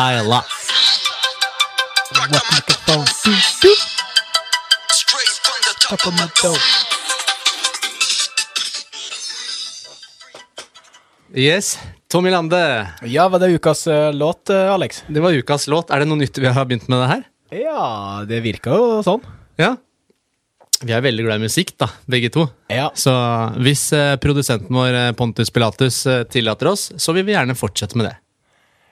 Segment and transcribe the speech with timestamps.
[0.00, 0.40] freestyler.
[5.88, 6.56] Top of my dome.
[11.34, 12.88] Yes, Tommy Lande.
[13.02, 15.04] Ja, var det ukas eh, låt, eh, Alex?
[15.06, 15.90] Det var ukas låt.
[15.90, 17.22] Er det noe nytt vi har begynt med det her?
[17.60, 19.20] Ja, det virka jo sånn.
[19.60, 19.74] Ja.
[20.80, 22.48] Vi er veldig glad i musikk, da, begge to.
[22.72, 22.88] Ja.
[22.96, 23.12] Så
[23.60, 28.00] hvis eh, produsenten vår, eh, Pontus Pilatus, eh, tillater oss, så vil vi gjerne fortsette
[28.00, 28.16] med det.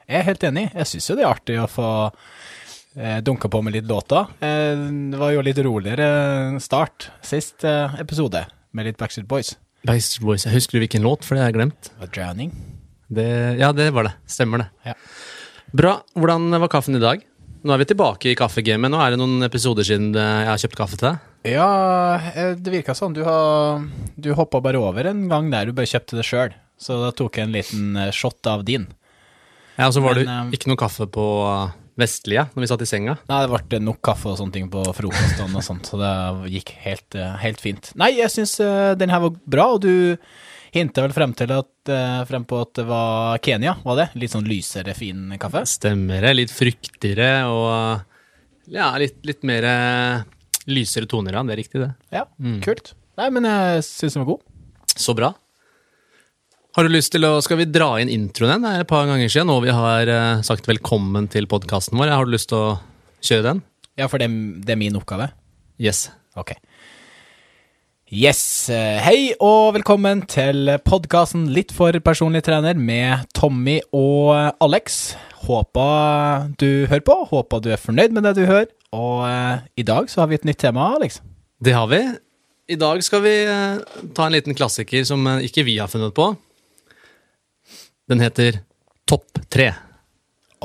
[0.08, 0.62] Jeg er helt enig.
[0.72, 1.86] Jeg syns jo det er artig å få
[2.96, 4.30] eh, dunka på med litt låter.
[4.40, 4.80] Eh,
[5.12, 6.06] det var jo litt roligere
[6.64, 8.40] start sist eh, episode,
[8.72, 9.52] med litt Backstreet Boys.
[9.84, 11.28] Backstreet Boys, jeg Husker du hvilken låt?
[11.28, 11.90] For det har jeg glemt.
[11.92, 12.54] Det var Drowning.
[13.18, 13.28] Det,
[13.60, 14.14] ja, det var det.
[14.33, 14.68] Stemmer det.
[14.88, 14.96] Ja.
[15.77, 15.94] Bra.
[16.16, 17.28] Hvordan var kaffen i dag?
[17.61, 18.88] Nå er vi tilbake i kaffegamet.
[18.94, 21.27] Nå er det noen episoder siden eh, jeg har kjøpt kaffe til deg.
[21.52, 21.68] Ja,
[22.56, 23.12] det virka sånn.
[23.12, 23.84] Du, har,
[24.16, 26.56] du hoppa bare over en gang der du bare kjøpte det sjøl.
[26.80, 28.88] Så da tok jeg en liten shot av din.
[29.78, 31.26] Ja, og så var Men, det eh, ikke noe kaffe på
[31.98, 33.16] Vestlige når vi satt i senga.
[33.26, 36.12] Nei, det ble nok kaffe og sånne ting på frokost og sånt, så det
[36.54, 37.90] gikk helt, eh, helt fint.
[37.98, 40.16] Nei, jeg syns eh, den her var bra, og du
[40.74, 44.08] hinta vel frem til at, eh, frem på at det var Kenya, var det?
[44.20, 45.64] Litt sånn lysere, fin kaffe?
[45.66, 46.36] Stemmer det.
[46.38, 48.06] Litt fruktigere og
[48.68, 50.22] ja, litt, litt mer eh,
[50.70, 51.34] lysere toner.
[51.34, 51.92] Ja, det er riktig, det.
[52.14, 52.26] Ja,
[52.62, 52.92] kult.
[53.18, 54.44] Nei, men jeg syns den var god.
[54.98, 55.32] Så bra.
[56.78, 58.62] Har du lyst til å, Skal vi dra inn introen igjen?
[58.62, 62.12] Det er et par ganger siden nå vi har eh, sagt velkommen til podkasten vår.
[62.14, 62.76] Har du lyst til å
[63.18, 63.62] kjøre den?
[63.98, 64.28] Ja, for det,
[64.62, 65.26] det er min oppgave.
[65.82, 66.04] Yes.
[66.38, 66.52] Ok.
[68.14, 68.44] Yes.
[68.70, 75.16] eh, Hei og velkommen til podkasten Litt for personlig trener med Tommy og Alex.
[75.50, 78.70] Håper du hører på, håper du er fornøyd med det du hører.
[78.94, 81.18] Og eh, i dag så har vi et nytt tema, Alex.
[81.58, 82.05] Det har vi.
[82.70, 86.14] I dag skal vi eh, ta en liten klassiker som eh, ikke vi har funnet
[86.14, 86.36] på.
[88.08, 88.61] Den heter
[89.08, 89.70] Topp tre.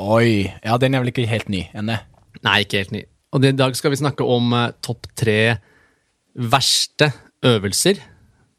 [0.00, 0.50] Oi.
[0.64, 1.96] Ja, den er vel ikke helt ny ennå.
[2.44, 3.02] Nei, ikke helt ny.
[3.34, 5.36] Og i dag skal vi snakke om eh, topp tre
[6.34, 7.08] verste
[7.46, 8.00] øvelser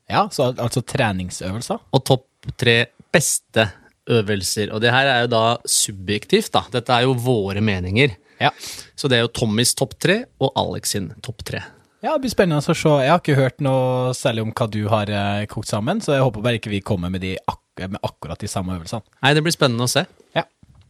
[0.10, 1.80] Ja, så al- altså treningsøvelser.
[1.94, 2.28] og topp
[2.62, 3.68] tre beste
[4.10, 4.72] øvelser.
[4.74, 6.62] Og det her er jo da subjektivt, da.
[6.72, 8.14] Dette er jo våre meninger.
[8.40, 8.52] Ja.
[8.96, 11.62] Så det er jo Tommys topp tre og Alex sin topp tre.
[12.04, 12.90] ja, det blir spennende å se.
[13.02, 16.22] Jeg har ikke hørt noe særlig om hva du har eh, kokt sammen, så jeg
[16.26, 19.04] håper bare ikke vi kommer med, de ak med akkurat de samme øvelsene.
[19.22, 20.06] Nei, det blir spennende å se.
[20.36, 20.46] Ja.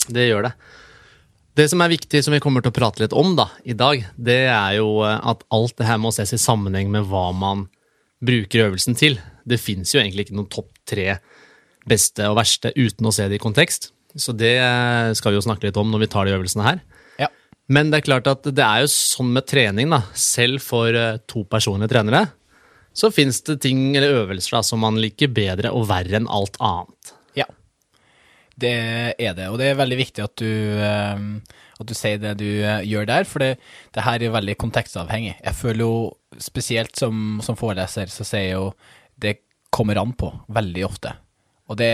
[0.06, 0.56] Det gjør det.
[1.56, 4.04] Det som er viktig, som vi kommer til å prate litt om da, i dag,
[4.20, 7.66] det er jo eh, at alt det her må ses i sammenheng med hva man
[8.26, 9.18] bruker øvelsen til.
[9.48, 11.18] Det fins jo egentlig ikke noen topp tre
[11.88, 13.92] beste og verste uten å se det i kontekst.
[14.20, 16.82] Så det eh, skal vi jo snakke litt om når vi tar de øvelsene her.
[17.22, 17.32] Ja.
[17.72, 20.04] Men det er klart at det er jo sånn med trening, da.
[20.12, 22.26] Selv for eh, to personlige trenere,
[22.96, 26.56] så fins det ting eller øvelser da, som man liker bedre og verre enn alt
[26.64, 27.12] annet.
[27.36, 27.46] Ja,
[28.56, 28.72] det
[29.20, 29.50] er det.
[29.52, 30.48] Og det er veldig viktig at du,
[30.80, 31.26] eh,
[31.76, 33.52] at du sier det du eh, gjør der, for det,
[33.96, 35.36] det her er veldig kontekstavhengig.
[35.44, 35.94] Jeg føler jo,
[36.40, 38.70] spesielt som, som foreleser, så sier jeg jo
[39.20, 39.38] det
[39.76, 41.12] kommer an på veldig ofte.
[41.68, 41.92] Og det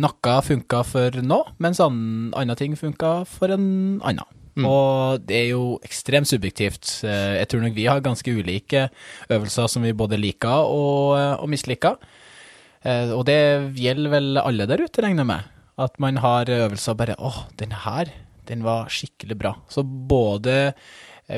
[0.00, 4.24] Noe funka for nå, mens an- andre ting funka for en annen.
[4.68, 7.04] Og det er jo ekstremt subjektivt.
[7.08, 8.88] Eh, Jeg tror nok vi har ganske ulike
[9.32, 11.96] øvelser som vi både liker og, og misliker.
[12.84, 13.38] Eh, og det
[13.78, 15.48] gjelder vel alle der ute, regner jeg med.
[15.78, 18.10] At man har øvelser bare åh, den her,
[18.48, 19.54] den var skikkelig bra.
[19.72, 20.72] Så både eh,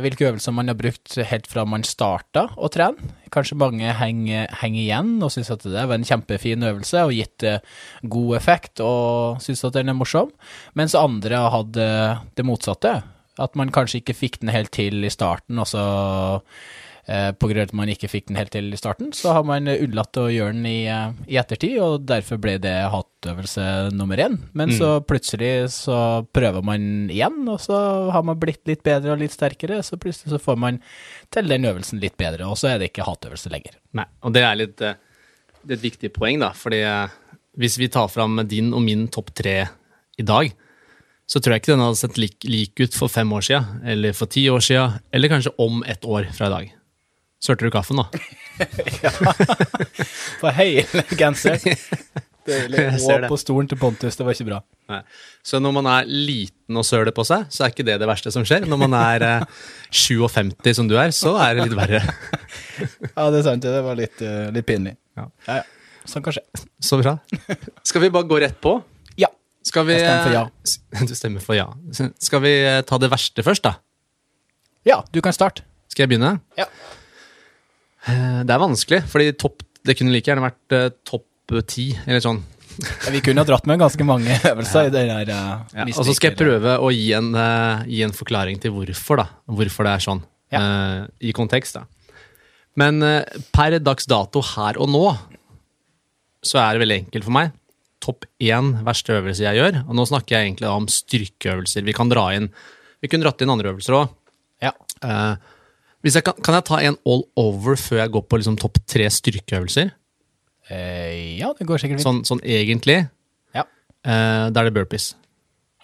[0.03, 3.13] hvilke øvelser man har brukt helt fra man starta å trene.
[3.35, 7.47] Kanskje mange henger, henger igjen og syns at det var en kjempefin øvelse og gitt
[7.47, 7.63] eh,
[8.03, 10.33] god effekt og syns at den er morsom.
[10.79, 12.97] Mens andre har hatt eh, det motsatte.
[13.43, 15.85] At man kanskje ikke fikk den helt til i starten, og så
[17.07, 19.81] eh, av at man ikke fikk den helt til i starten, så har man eh,
[19.85, 24.39] unnlatt å gjøre den i, eh, i ettertid, og derfor ble det hattøvelse nummer én.
[24.53, 25.99] Men så plutselig så
[26.35, 27.79] prøver man igjen, og så
[28.15, 30.81] har man blitt litt bedre og litt sterkere, så plutselig så får man
[31.35, 33.79] til den øvelsen litt bedre, og så er det ikke hattøvelse lenger.
[33.97, 34.79] Nei, og det er litt
[35.65, 36.51] det er et viktig poeng, da.
[36.53, 36.83] Fordi
[37.57, 39.57] hvis vi tar fram din og min topp tre
[40.21, 40.53] i dag,
[41.25, 44.17] så tror jeg ikke den hadde sett lik, lik ut for fem år siden, eller
[44.17, 46.75] for ti år siden, eller kanskje om ett år fra i dag.
[47.45, 48.09] Sørte du kaffen, da?
[50.41, 51.61] på hele genser.
[52.49, 52.85] Deilig.
[53.09, 54.61] Og på stolen til Pontus, det var ikke bra.
[54.93, 55.01] Nei.
[55.45, 58.33] Så når man er liten og søler på seg, så er ikke det det verste
[58.35, 58.67] som skjer.
[58.69, 59.47] Når man er eh,
[59.93, 62.03] 57 som du er, så er det litt verre.
[63.15, 64.97] Ja, det er sant, det var litt, uh, litt pinlig.
[65.17, 65.29] Ja.
[65.49, 66.09] Ja, ja.
[66.09, 66.43] Sånn kan skje.
[66.85, 67.15] Så bra.
[67.87, 68.75] Skal vi bare gå rett på?
[69.21, 69.31] Ja.
[69.65, 70.43] Skal vi, Jeg stemmer for ja.
[70.93, 71.69] eh, Du stemmer for ja.
[72.21, 73.79] Skal vi eh, ta det verste først, da?
[74.85, 75.65] Ja, du kan starte.
[75.89, 76.35] Skal jeg begynne?
[76.61, 76.69] Ja.
[78.09, 81.27] Eh, Det er vanskelig, fordi topp Det kunne like gjerne vært eh, topp
[81.69, 82.43] ti, eller sånn
[83.13, 85.29] Vi kunne ha dratt med ganske mange øvelser i det der.
[85.31, 88.73] uh, Ja, og så skal jeg prøve å gi en, uh, gi en forklaring til
[88.75, 89.27] hvorfor, da.
[89.47, 90.23] Hvorfor det er sånn.
[90.55, 91.85] Uh, I kontekst, da.
[92.81, 92.99] Men
[93.55, 95.05] per dags dato her og nå,
[96.43, 97.53] så er det veldig enkelt for meg.
[98.03, 101.87] Topp én verste øvelse jeg gjør, og nå snakker jeg egentlig om styrkeøvelser.
[101.87, 102.51] Vi kan dra inn
[103.05, 104.11] Vi kunne dratt inn andre øvelser òg.
[104.65, 104.73] Ja.
[106.13, 109.07] Jeg kan, kan jeg ta en all over før jeg går på liksom topp tre
[109.09, 109.93] styrkeøvelser?
[110.69, 112.05] Eh, ja, det går sikkert fint.
[112.05, 112.99] Sånn, sånn egentlig.
[113.57, 113.65] Ja.
[114.05, 115.15] Eh, da er det burpees.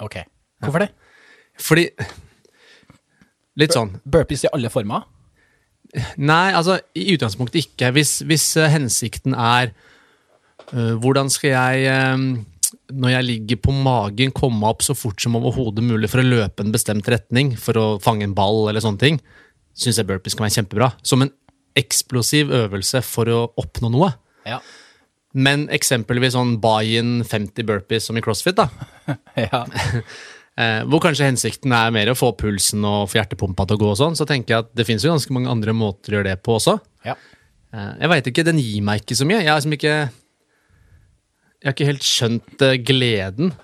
[0.05, 0.21] Ok.
[0.61, 0.91] Hvorfor det?
[1.61, 1.89] Fordi
[3.61, 5.07] Litt sånn Burpees i alle former?
[6.23, 7.91] Nei, altså i utgangspunktet ikke.
[7.97, 9.73] Hvis, hvis eh, hensikten er
[10.71, 15.37] øh, hvordan skal jeg, øh, når jeg ligger på magen, komme opp så fort som
[15.41, 19.03] overhodet mulig for å løpe en bestemt retning, for å fange en ball eller sånne
[19.03, 19.21] ting,
[19.77, 20.91] syns jeg burpees kan være kjempebra.
[21.07, 21.33] Som en
[21.79, 24.11] eksplosiv øvelse for å oppnå noe.
[24.49, 24.59] Ja.
[25.35, 28.69] Men eksempelvis sånn buy-in 50 burpees som i CrossFit, da.
[29.47, 29.65] ja.
[30.61, 33.87] Eh, hvor kanskje hensikten er mer å få pulsen og få hjertepumpa til å gå
[33.93, 36.33] og sånn, så tenker jeg at det finnes jo ganske mange andre måter å gjøre
[36.35, 36.75] det på også.
[37.07, 37.15] ja.
[37.73, 39.39] Eh, Jeg veit ikke, den gir meg ikke så mye.
[39.41, 39.95] Jeg har liksom ikke
[41.63, 43.55] Jeg har ikke helt skjønt eh, gleden.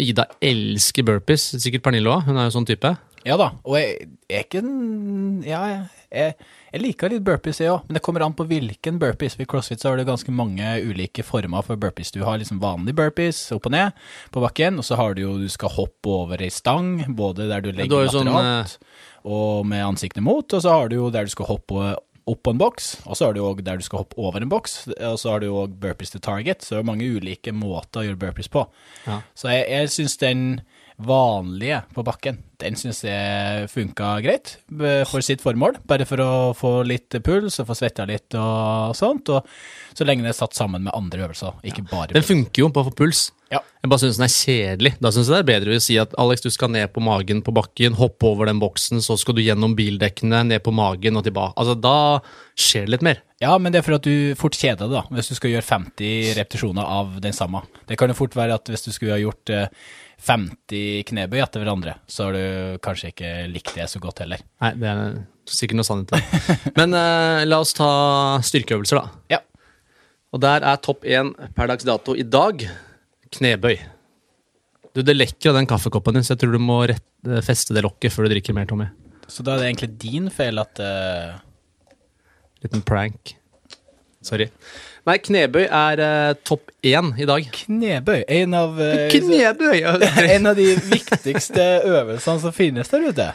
[0.00, 2.26] Ida elsker burpees, sikkert Pernille òg.
[2.28, 2.92] Hun er jo sånn type.
[3.26, 5.60] Ja da, og jeg, jeg er ikke en Ja,
[6.12, 6.36] jeg,
[6.72, 9.36] jeg liker litt burpees, jeg òg, men det kommer an på hvilken burpees.
[9.38, 12.12] Ved CrossFit så har du ganske mange ulike former for burpees.
[12.14, 13.98] Du har liksom vanlig burpees, opp og ned
[14.34, 17.64] på bakken, og så har du jo Du skal hoppe over ei stang, både der
[17.64, 18.78] du legger ja, lateralt sånn, lateralt
[19.28, 21.96] og med ansiktet mot, og så har du jo der du skal hoppe
[22.28, 24.50] opp på en boks, og så har du òg der du skal hoppe over en
[24.52, 28.02] boks, og så har du òg burpees to target, så det er mange ulike måter
[28.02, 28.66] å gjøre burpees på.
[29.06, 29.20] Ja.
[29.38, 30.42] Så jeg, jeg syns den
[30.98, 34.56] vanlige på bakken, den syns jeg funka greit
[35.06, 35.78] for sitt formål.
[35.86, 39.30] Bare for å få litt puls og få svetta litt og sånt.
[39.30, 39.46] Og
[39.94, 42.82] så lenge det er satt sammen med andre øvelser, ikke bare Den funker jo på
[42.82, 43.28] å få puls.
[43.48, 43.62] Ja.
[43.80, 44.92] Jeg bare syns den er kjedelig.
[44.98, 47.40] Da syns jeg det er bedre å si at Alex, du skal ned på magen
[47.46, 51.24] på bakken, hoppe over den boksen, så skal du gjennom bildekkene, ned på magen og
[51.24, 51.54] tilbake.
[51.56, 52.18] Altså, da
[52.58, 53.22] skjer det litt mer.
[53.40, 55.68] Ja, men det er for at du fort kjeder deg, da, hvis du skal gjøre
[55.70, 57.62] 50 repetisjoner av den samme.
[57.88, 59.70] Det kan jo fort være at hvis du skulle ha gjort eh,
[60.18, 64.42] 50 knebøy etter hverandre, så har du kanskje ikke likt det så godt heller.
[64.64, 66.56] Nei, det er sikkert noe sannhet i det.
[66.78, 67.90] Men eh, la oss ta
[68.44, 69.36] styrkeøvelser, da.
[69.36, 69.42] Ja.
[70.34, 72.66] Og der er topp én per dags dato i dag
[73.38, 73.78] knebøy.
[74.96, 77.76] Du, Det lekker av den kaffekoppen din, så jeg tror du må rett, eh, feste
[77.76, 78.90] det lokket før du drikker mer, Tommy.
[79.28, 81.38] Så da er det egentlig din feil at uh...
[82.64, 83.36] Liten prank.
[84.24, 84.48] Sorry.
[85.08, 87.46] Nei, knebøy er uh, topp én i dag.
[87.62, 89.78] Knebøy, en av, uh, Knebøy!
[90.34, 93.28] en av de viktigste øvelsene som finnes der ute.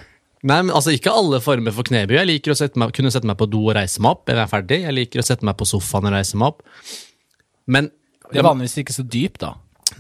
[0.44, 2.18] Nei, men altså Ikke alle former for knebøy.
[2.20, 4.28] Jeg liker å sette meg, kunne sette meg på do og reise meg opp.
[4.30, 4.82] Jeg er ferdig.
[4.84, 6.66] Jeg liker å sette meg på sofaen og reise meg opp.
[7.74, 7.90] Men
[8.30, 9.54] Det er vanligvis ikke så dypt, da.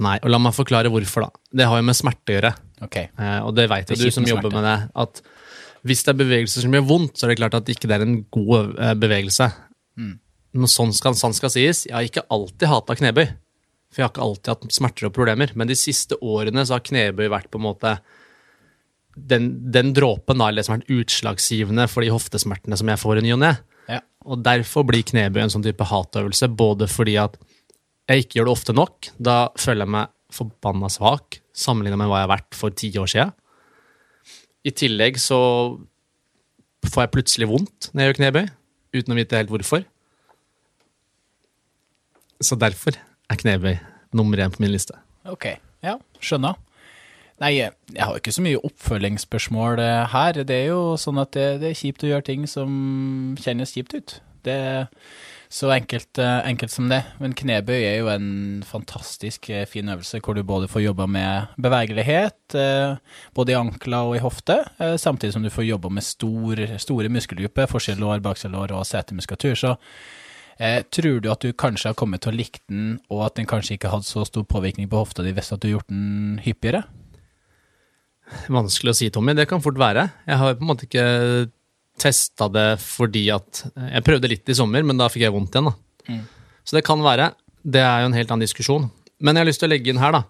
[0.04, 1.44] Nei, og la meg forklare hvorfor, da.
[1.62, 2.52] Det har jo med smerte å gjøre.
[2.84, 2.98] Ok.
[3.06, 5.24] Eh, og det veit jo du som med jobber med det, at
[5.88, 8.06] hvis det er bevegelser som gjør vondt, så er det klart at ikke det er
[8.06, 9.50] en god eh, bevegelse.
[10.00, 10.14] Mm.
[10.54, 13.26] Når sånn skal, sånn skal sies, jeg har ikke alltid hata knebøy.
[13.94, 15.54] For jeg har ikke alltid hatt smerter og problemer.
[15.58, 17.96] Men de siste årene så har knebøy vært på en måte
[19.14, 23.44] den, den dråpen, har vært utslagsgivende for de hoftesmertene som jeg får i ny og
[23.44, 23.52] ne.
[23.92, 24.00] Ja.
[24.26, 27.38] Og derfor blir knebøy en sånn type hatøvelse, både fordi at
[28.10, 29.12] jeg ikke gjør det ofte nok.
[29.22, 33.10] Da føler jeg meg forbanna svak sammenlignet med hva jeg har vært for ti år
[33.12, 33.34] siden.
[34.64, 35.40] I tillegg så
[36.88, 38.46] får jeg plutselig vondt når jeg gjør knebøy,
[38.98, 39.86] uten å vite helt hvorfor.
[42.42, 42.98] Så derfor
[43.30, 43.76] er knebøy
[44.14, 44.98] nummer én på min liste.
[45.30, 45.50] Ok,
[45.84, 46.58] ja, skjønner.
[47.42, 50.44] Nei, jeg har ikke så mye oppfølgingsspørsmål eh, her.
[50.48, 52.74] Det er jo sånn at det, det er kjipt å gjøre ting som
[53.42, 54.18] kjennes kjipt ut.
[54.46, 54.86] Det er
[55.54, 57.02] så enkelt, eh, enkelt som det.
[57.22, 61.54] Men knebøy er jo en fantastisk eh, fin øvelse, hvor du både får jobba med
[61.62, 62.96] bevegelighet, eh,
[63.36, 67.10] både i ankler og i hofte, eh, samtidig som du får jobba med stor, store
[67.10, 69.56] muskelgrupper, forselår, bakselår og setemuskulatur.
[69.56, 69.76] Så
[70.60, 73.50] Eh, tror du at du kanskje har kommet til å like den, og at den
[73.50, 76.84] kanskje ikke hadde så stor påvirkning på hofta di hvis du har gjort den hyppigere?
[78.54, 79.34] Vanskelig å si, Tommy.
[79.38, 80.08] Det kan fort være.
[80.30, 81.08] Jeg har på en måte ikke
[82.02, 85.70] testa det fordi at Jeg prøvde litt i sommer, men da fikk jeg vondt igjen.
[85.70, 86.22] da.
[86.64, 87.34] Så det kan være.
[87.64, 88.90] Det er jo en helt annen diskusjon.
[89.20, 90.24] Men jeg har lyst til å legge inn her, da.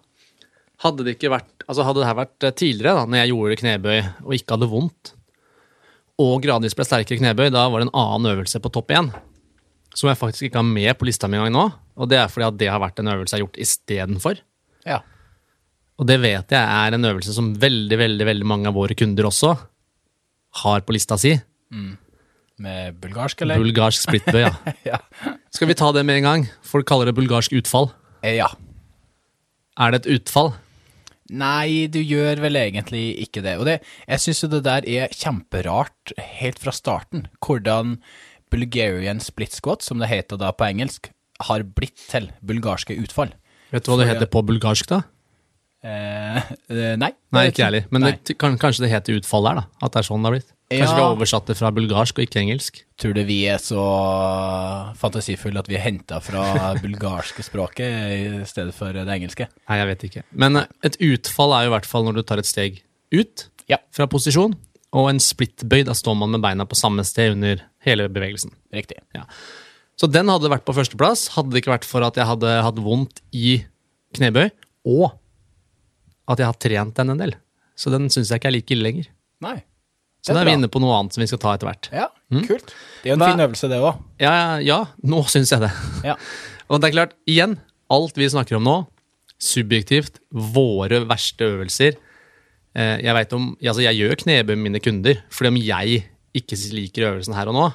[0.83, 3.59] Hadde det ikke vært, altså hadde det her vært eh, tidligere, da når jeg gjorde
[3.61, 5.13] knebøy og ikke hadde vondt,
[6.23, 9.11] og gradvis ble sterkere knebøy, da var det en annen øvelse på topp én.
[9.93, 11.65] Som jeg faktisk ikke har med på lista mi engang nå.
[12.01, 14.39] Og det er fordi at det har vært en øvelse jeg har gjort istedenfor.
[14.89, 15.01] Ja.
[16.01, 19.29] Og det vet jeg er en øvelse som veldig, veldig, veldig mange av våre kunder
[19.29, 19.53] også
[20.63, 21.35] har på lista si.
[22.63, 23.61] Med bulgarsk, eller?
[23.61, 24.53] Bulgarsk splitbøy, ja.
[24.91, 24.99] ja.
[25.53, 26.45] Skal vi ta det med en gang?
[26.65, 27.91] Folk kaller det bulgarsk utfall.
[28.21, 28.49] Eh, ja.
[29.81, 30.53] Er det et utfall?
[31.33, 33.55] Nei, du gjør vel egentlig ikke det.
[33.57, 37.97] Og det, jeg syns jo det der er kjemperart helt fra starten, hvordan
[38.53, 41.09] Bulgarian split squat, som det heter da på engelsk,
[41.49, 43.33] har blitt til bulgarske utfall.
[43.73, 45.01] Vet du hva det heter på bulgarsk, da?
[45.83, 46.37] Eh,
[46.71, 47.09] eh, nei.
[47.35, 47.87] Nei, ikke jeg heller.
[47.91, 49.63] Men det, kan, kanskje det heter utfall der, da?
[49.83, 50.51] At det er sånn det har blitt?
[50.73, 50.95] Kanskje Ja.
[50.95, 52.79] vi har oversatt det fra bulgarsk og ikke engelsk?
[52.97, 53.81] Tror du vi er så
[54.97, 56.45] fantasifulle at vi er henta fra
[56.83, 59.49] bulgarske språket i stedet for det engelske?
[59.67, 60.23] Nei, jeg vet ikke.
[60.45, 62.79] Men eh, et utfall er jo i hvert fall når du tar et steg
[63.13, 63.77] ut Ja.
[63.95, 64.55] fra posisjon,
[64.93, 68.53] og en splittbøy, da står man med beina på samme sted under hele bevegelsen.
[68.73, 68.99] Riktig.
[69.17, 69.25] Ja.
[69.97, 72.79] Så den hadde vært på førsteplass, hadde det ikke vært for at jeg hadde hatt
[72.81, 73.59] vondt i
[74.17, 74.51] knebøy,
[74.89, 75.11] og
[76.29, 77.35] at jeg har trent den en del.
[77.75, 79.09] Så den syns jeg ikke er like ille lenger.
[79.43, 79.57] Nei.
[80.23, 81.89] Så da er vi inne på noe annet som vi skal ta etter hvert.
[81.91, 82.05] Ja,
[82.47, 82.69] kult.
[83.03, 83.97] Det er jo en Hva- fin øvelse, det òg.
[84.23, 85.71] Ja, ja, ja nå syns jeg det.
[86.07, 86.15] Ja.
[86.71, 87.57] Og det er klart, igjen,
[87.91, 88.75] alt vi snakker om nå,
[89.43, 91.97] subjektivt, våre verste øvelser.
[92.75, 96.03] Eh, Jeg vet om, altså jeg gjør knebøy med mine kunder, fordi om jeg
[96.33, 97.67] ikke liker øvelsen her og nå,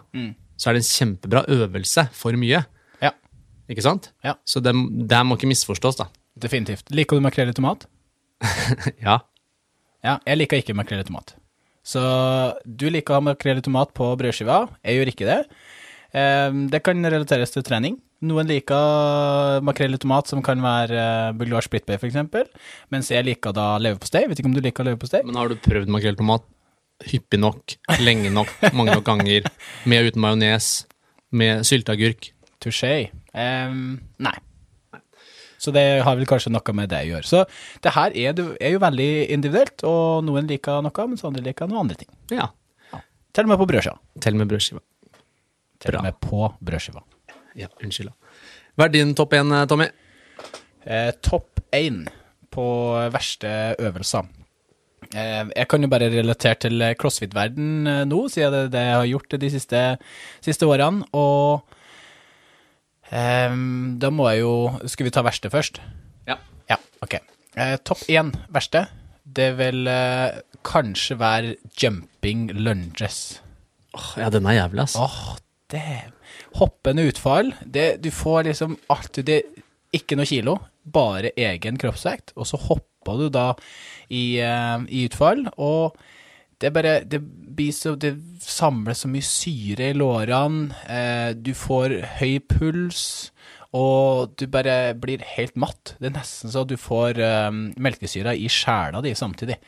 [0.58, 2.64] så er det en kjempebra øvelse for mye.
[3.02, 3.12] ja.
[3.70, 4.10] Ikke sant?
[4.24, 4.32] Ja.
[4.48, 4.72] Så det,
[5.08, 6.06] det må ikke misforstås, da.
[6.40, 6.88] Definitivt.
[6.90, 7.86] Liker du makrell i tomat?
[9.02, 9.18] Ja.
[10.04, 11.34] Ja, jeg liker ikke makrell i tomat.
[11.84, 12.00] Så
[12.64, 15.38] du liker å ha makrell i tomat på brødskiva, jeg gjør ikke det.
[16.14, 17.98] Eh, Det kan relateres til trening.
[18.26, 22.16] Noen liker makrell i tomat som kan være eh, bulgarsk splitbay f.eks.,
[22.90, 24.24] mens jeg liker da leverpostei.
[24.26, 25.22] Vet ikke om du liker leverpostei?
[25.26, 26.46] Men har du prøvd makrell i tomat
[27.06, 29.46] hyppig nok, lenge nok, mange nok ganger,
[29.86, 30.72] med og uten majones,
[31.30, 32.32] med sylteagurk?
[32.58, 33.12] Touché.
[33.30, 34.34] Um, nei.
[35.62, 37.26] Så det har vel kanskje noe med det å gjøre.
[37.26, 37.44] Så
[37.84, 41.86] det her er, er jo veldig individuelt, og noen liker noe, mens andre liker noen
[41.86, 42.10] andre ting.
[42.34, 42.50] Ja.
[43.34, 43.98] Til og med på brødskiva.
[44.22, 44.82] Til med brødskiva.
[45.82, 47.04] Til og med på brødskiva.
[47.58, 48.12] Ja, unnskyld.
[48.78, 49.88] Hva er din topp én, Tommy?
[50.86, 52.04] Eh, topp én
[52.54, 52.66] på
[53.12, 53.50] verste
[53.82, 54.28] øvelser.
[55.08, 58.96] Eh, jeg kan jo bare relatere til crossfit-verden eh, nå, siden det er det jeg
[58.98, 59.82] har gjort de siste,
[60.44, 61.08] siste årene.
[61.16, 61.64] Og
[63.10, 63.56] eh,
[64.02, 64.54] da må jeg jo
[64.86, 65.80] Skal vi ta verste først?
[66.28, 66.38] Ja.
[66.70, 67.18] Ja, ok.
[67.58, 68.86] Eh, topp én verste,
[69.24, 73.40] det vil eh, kanskje være jumping lunges.
[73.96, 74.96] Åh, ja, den er jævlig, ass.
[75.00, 75.36] Åh,
[75.72, 75.82] det
[76.56, 77.52] Hoppende utfall.
[77.64, 79.42] Det, du får liksom alt det,
[79.92, 82.32] Ikke noe kilo, bare egen kroppsvekt.
[82.36, 83.52] Og så hopper du da
[84.08, 85.96] i, eh, i utfall, og
[86.60, 87.20] det bare Det
[87.74, 90.74] så Det samler så mye syre i lårene.
[90.88, 93.30] Eh, du får høy puls.
[93.76, 95.94] Og du bare blir helt matt.
[96.00, 99.58] Det er nesten så du får eh, melkesyra i sjela di samtidig.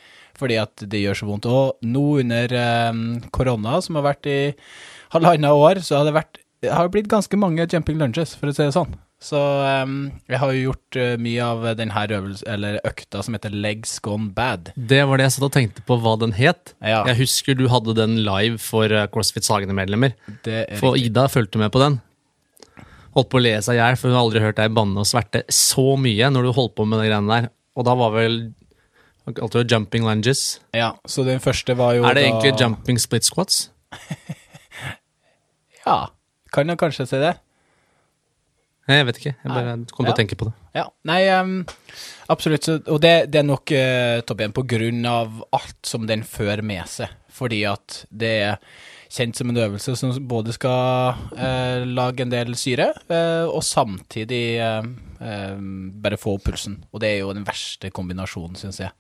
[0.40, 1.46] Fordi at det gjør så vondt.
[1.46, 4.40] Og nå under eh, korona, som har vært i
[5.12, 8.54] halvannet år, så har det vært det har blitt ganske mange jumping lunges, for å
[8.54, 8.92] si det sånn.
[9.20, 9.36] Så
[9.84, 9.96] um,
[10.32, 14.30] jeg har jo gjort uh, mye av denne øvelse, eller økta som heter Legs Gone
[14.36, 14.70] Bad.
[14.76, 16.72] Det var det jeg satt og tenkte på hva den het.
[16.80, 17.02] Ja.
[17.10, 20.16] Jeg husker du hadde den live for eh, CrossFit Sagene-medlemmer.
[20.48, 21.10] Er For riktig.
[21.12, 21.98] Ida fulgte med på den.
[23.16, 25.08] Holdt på å le seg i hjel, for hun har aldri hørt deg banne og
[25.08, 27.50] sverte så mye når du holdt på med de greiene der.
[27.76, 28.40] Og da var vel
[29.30, 30.60] alt det jumping lunges.
[30.76, 33.68] Ja, så den første var jo Er det da egentlig jumping split squats?
[35.80, 36.10] Ja,
[36.52, 37.36] kan jeg kanskje si det.
[38.88, 39.34] Nei, Jeg vet ikke.
[39.38, 40.14] Jeg bare kom til Ja.
[40.14, 40.54] å tenke på det.
[40.74, 41.64] Ja, nei, um,
[42.32, 42.66] absolutt.
[42.88, 46.62] Og det, det er nok uh, topp én på grunn av alt som den fører
[46.66, 47.12] med seg.
[47.30, 48.56] Fordi at det er
[49.10, 54.42] kjent som en øvelse som både skal uh, lage en del syre, uh, og samtidig
[54.62, 54.90] eh,
[55.20, 55.56] eh,
[56.02, 56.78] bare få opp pulsen.
[56.94, 58.94] Og det er jo den verste kombinasjonen, syns jeg,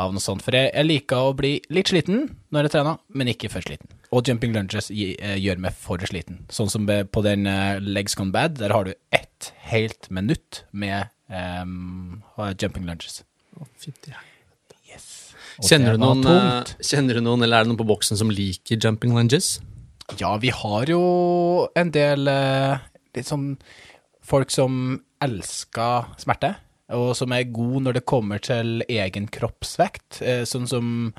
[0.00, 0.44] av noe sånt.
[0.44, 3.99] For jeg, jeg liker å bli litt sliten når jeg trener, men ikke for sliten.
[4.10, 6.42] Og jumping lunges eh, gjør meg for sliten.
[6.50, 11.12] Sånn som på den eh, Legs Gone Bad, der har du ett helt minutt med
[11.30, 12.22] um,
[12.58, 13.20] jumping lunges.
[14.90, 15.06] Yes.
[15.62, 18.80] Kjenner du, noen, eh, kjenner du noen, eller er det noen på boksen som liker
[18.82, 19.60] jumping lunges?
[20.18, 21.04] Ja, vi har jo
[21.78, 23.52] en del litt sånn
[24.26, 26.56] folk som elsker smerte,
[26.90, 30.18] og som er gode når det kommer til egen kroppsvekt.
[30.50, 31.12] Sånn som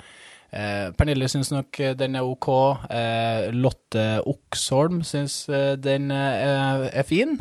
[0.54, 2.50] eh, Pernille syns nok den er ok.
[2.92, 7.38] Eh, Lotte Oksholm syns eh, den eh, er fin.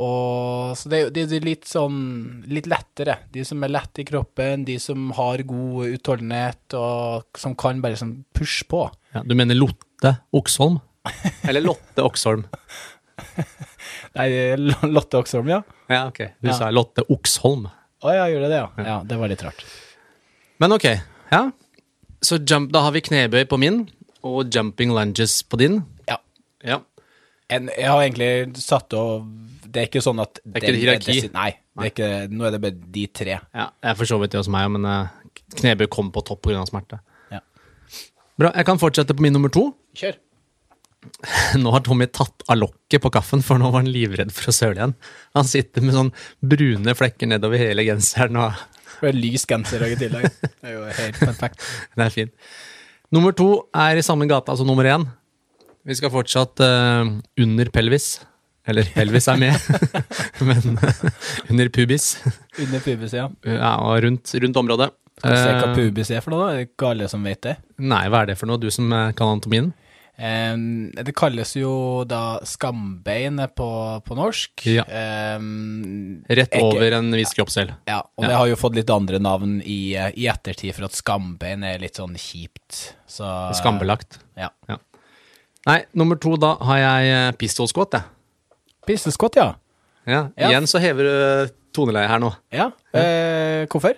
[0.00, 1.96] Og, så det, er det er litt sånn
[2.48, 3.18] litt lettere.
[3.34, 7.98] De som er lette i kroppen, de som har god utholdenhet, og som kan bare
[8.00, 8.86] sånn pushe på.
[9.12, 10.78] Ja, du mener Lotte Oksholm?
[11.48, 12.46] Eller Lotte Oksholm?
[14.16, 14.28] Nei,
[14.88, 15.60] Lotte Oksholm, ja.
[15.90, 16.22] Ja, ok.
[16.40, 16.56] Du Ja.
[16.56, 17.68] sa Lotte Oksholm.
[18.00, 18.68] Å ja, gjør det det, ja?
[18.86, 19.64] Ja, det var litt rart.
[20.62, 20.86] Men ok,
[21.32, 21.42] ja.
[22.22, 23.82] Så jump, da har vi knebøy på min,
[24.26, 25.80] og jumping lunges på din.
[26.08, 26.18] Ja.
[26.66, 26.80] Ja.
[27.50, 29.24] En, jeg har egentlig satt og
[29.70, 31.14] Det er ikke sånn at Det er ikke et hierarki.
[31.16, 33.36] desi- nei, Det er ikke, nå er det bare de tre.
[33.54, 35.08] Ja, jeg er for så vidt det hos meg, men uh,
[35.56, 36.64] knebøy kom på topp pga.
[36.68, 37.00] smerte.
[37.32, 37.40] Ja.
[38.38, 38.50] Bra.
[38.54, 39.70] Jeg kan fortsette på min nummer to.
[39.96, 40.18] Kjør.
[41.62, 44.54] Nå har Tommy tatt av lokket på kaffen, for nå var han livredd for å
[44.54, 44.94] søle igjen.
[45.34, 46.12] Han sitter med sånn
[46.44, 48.52] brune flekker nedover hele genseren, og
[49.06, 50.28] Er lys genser i tillegg.
[50.42, 51.64] Det er jo helt perfekt.
[51.96, 52.34] det er fint.
[53.10, 55.06] Nummer to er i samme gata, altså nummer én.
[55.88, 57.08] Vi skal fortsatt uh,
[57.40, 58.20] under pelvis.
[58.68, 59.56] Eller pelvis er med,
[60.46, 60.98] men eh,
[61.48, 62.10] under pubis.
[62.60, 63.24] Under pubis, ja.
[63.48, 64.90] Ja, og rundt, rundt området.
[65.16, 66.50] Skal vi se hva Eh, pubis er for noe, da?
[66.52, 67.56] Er det ikke alle som vet det?
[67.80, 69.72] Nei, hva er det for noe, du som kan anatomien?
[70.20, 71.70] Em, det kalles jo
[72.04, 73.68] da skambeinet på,
[74.04, 74.66] på norsk.
[74.68, 74.84] Ja.
[75.38, 77.72] Um, Rett Ikke- over en viss kroppsdel.
[77.88, 81.64] ja, og det har jo fått litt andre navn i, i ettertid, for at skambein
[81.64, 82.92] er litt sånn kjipt.
[83.08, 83.24] Så
[83.56, 84.18] Skambelagt.
[84.36, 84.50] Ja.
[85.68, 88.56] Nei, nummer to, da har jeg eh, pistol squat, jeg.
[88.88, 89.54] Pistolskott, ja.
[90.08, 90.26] Ja.
[90.36, 90.48] Ja.
[90.50, 92.30] Igjen så hever du toneleie her nå.
[92.52, 92.70] Ja.
[92.96, 93.96] Eh, hvorfor?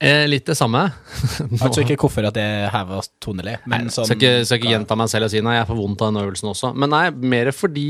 [0.00, 0.86] Eh, litt det samme.
[1.60, 4.96] Altså ikke hvorfor at det hever tonelig, men Nei, sånn skal ikke, skal ikke gjenta
[4.96, 6.70] meg selv og si nei, jeg får vondt av den øvelsen også.
[6.72, 7.02] Men nei,
[7.34, 7.88] mer fordi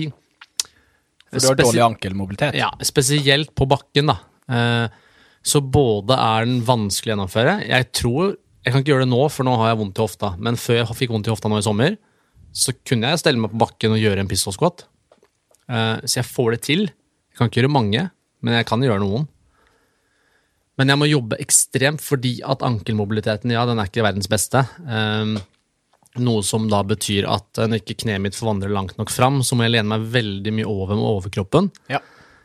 [1.31, 2.59] For du har dårlig ankelmobilitet.
[2.59, 4.19] Ja, spesielt på bakken, da.
[4.51, 4.99] Eh,
[5.47, 9.21] så både er den vanskelig å gjennomføre Jeg tror Jeg kan ikke gjøre det nå,
[9.33, 10.35] for nå har jeg vondt i hofta.
[10.43, 11.95] Men før jeg fikk vondt i hofta nå i sommer,
[12.53, 14.85] så kunne jeg stelle meg på bakken og gjøre en pistol squat.
[15.71, 16.83] Eh, så jeg får det til.
[16.91, 18.03] Jeg kan ikke gjøre mange,
[18.43, 19.31] men jeg kan gjøre noen.
[20.81, 24.63] Men jeg må jobbe ekstremt fordi at ankelmobiliteten, ja, den er ikke verdens beste.
[24.89, 25.35] Um,
[26.25, 29.67] noe som da betyr at når ikke kneet mitt forvandrer langt nok fram, så må
[29.67, 31.69] jeg lene meg veldig mye over med overkroppen.
[31.93, 32.01] Ja.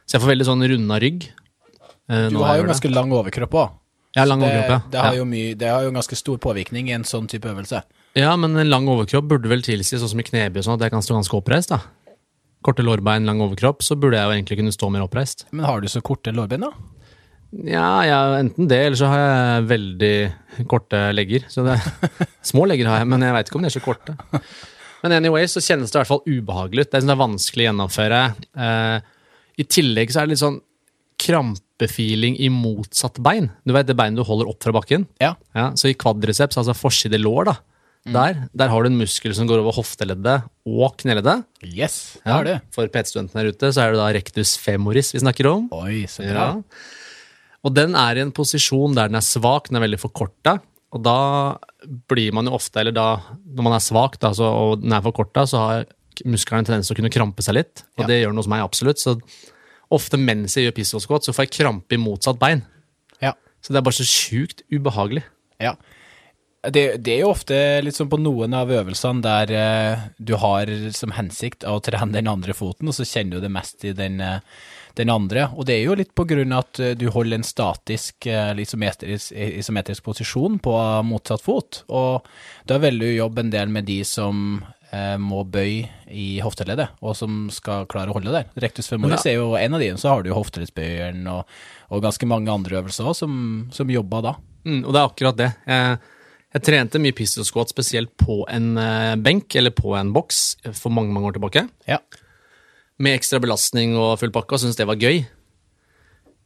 [0.06, 1.30] Så jeg får veldig sånn runda rygg.
[2.12, 2.94] Uh, Du har jo ganske det.
[2.98, 3.74] lang overkropp òg.
[4.16, 4.92] Har lang Det, overkropp, ja.
[4.92, 5.24] det, har ja.
[5.28, 7.82] mye, det har jo ganske stor påvirkning i en sånn type øvelse.
[8.16, 10.86] ja, men en lang overkropp burde vel tilsi, sånn som i knebøy, og sånn, at
[10.88, 11.74] jeg kan stå ganske oppreist.
[11.74, 11.82] da.
[12.64, 15.44] Korte lårbein, lang overkropp, så burde jeg jo egentlig kunne stå mer oppreist.
[15.52, 16.72] Men har du så korte lårbein, da?
[17.66, 20.14] Ja, ja, enten det, eller så har jeg veldig
[20.72, 21.46] korte legger.
[21.52, 21.78] Så det,
[22.52, 24.16] små legger har jeg, men jeg veit ikke om de er så korte.
[25.04, 26.90] Men anyway, så kjennes det i hvert fall ubehagelig ut.
[26.92, 28.22] Det er, sånn det er vanskelig å gjennomføre.
[28.66, 28.98] Eh,
[29.62, 30.58] I tillegg så er det litt sånn
[31.22, 33.52] krampefeeling i motsatt bein.
[33.64, 35.06] Du vet det beinet du holder opp fra bakken?
[35.24, 35.36] Ja.
[35.56, 37.56] Ja, så i kvadriceps, altså forside lår, da,
[38.06, 41.46] der, der har du en muskel som går over hofteleddet og kneleddet.
[41.66, 42.54] Yes, det Ja, har du.
[42.76, 45.66] For PT-studentene her ute så er det da rectus femoris vi snakker om.
[45.74, 46.52] Oi, så bra.
[46.60, 47.05] Ja.
[47.66, 50.60] Og den er i en posisjon der den er svak, den er veldig forkorta.
[50.96, 51.16] Og da
[52.08, 53.08] blir man jo ofte, eller da,
[53.44, 55.88] når man er svak da, så, og den er forkorta, så har
[56.30, 57.84] musklene en tendens til å kunne krampe seg litt.
[57.98, 58.08] Og Ja.
[58.08, 59.02] det gjør den hos meg absolutt.
[59.02, 59.18] Så
[59.92, 62.64] ofte mens jeg gjør pistol squat, så får jeg krampe i motsatt bein.
[63.22, 63.34] Ja.
[63.62, 65.24] Så det er bare så sjukt ubehagelig.
[65.60, 65.76] ja.
[66.74, 67.58] Det, det er jo ofte
[67.94, 72.56] sånn på noen av øvelsene der eh, du har som hensikt å trene den andre
[72.58, 74.40] foten, og så kjenner du det mest i den, eh,
[74.98, 75.50] den andre.
[75.56, 78.54] Og det er jo litt på grunn av at eh, du holder en statisk eh,
[78.64, 81.84] isometrisk, isometrisk posisjon på motsatt fot.
[81.90, 82.26] Og
[82.70, 84.64] da vil du jobbe en del med de som
[84.96, 88.50] eh, må bøye i hofteleddet, og som skal klare å holde der.
[88.64, 89.36] Rectus femoris ja.
[89.36, 91.56] er jo en av de, så har du hofteleddsbøyeren og,
[91.92, 93.40] og ganske mange andre øvelser også, som,
[93.76, 94.36] som jobber da.
[94.66, 95.54] Mm, og det er akkurat det.
[95.70, 95.98] Jeg,
[96.56, 100.94] jeg trente mye pistol squat spesielt på en eh, benk eller på en boks for
[100.94, 101.66] mange mange år tilbake.
[101.90, 102.00] Ja.
[102.98, 105.26] Med ekstra belastning og full pakke, og syntes det var gøy.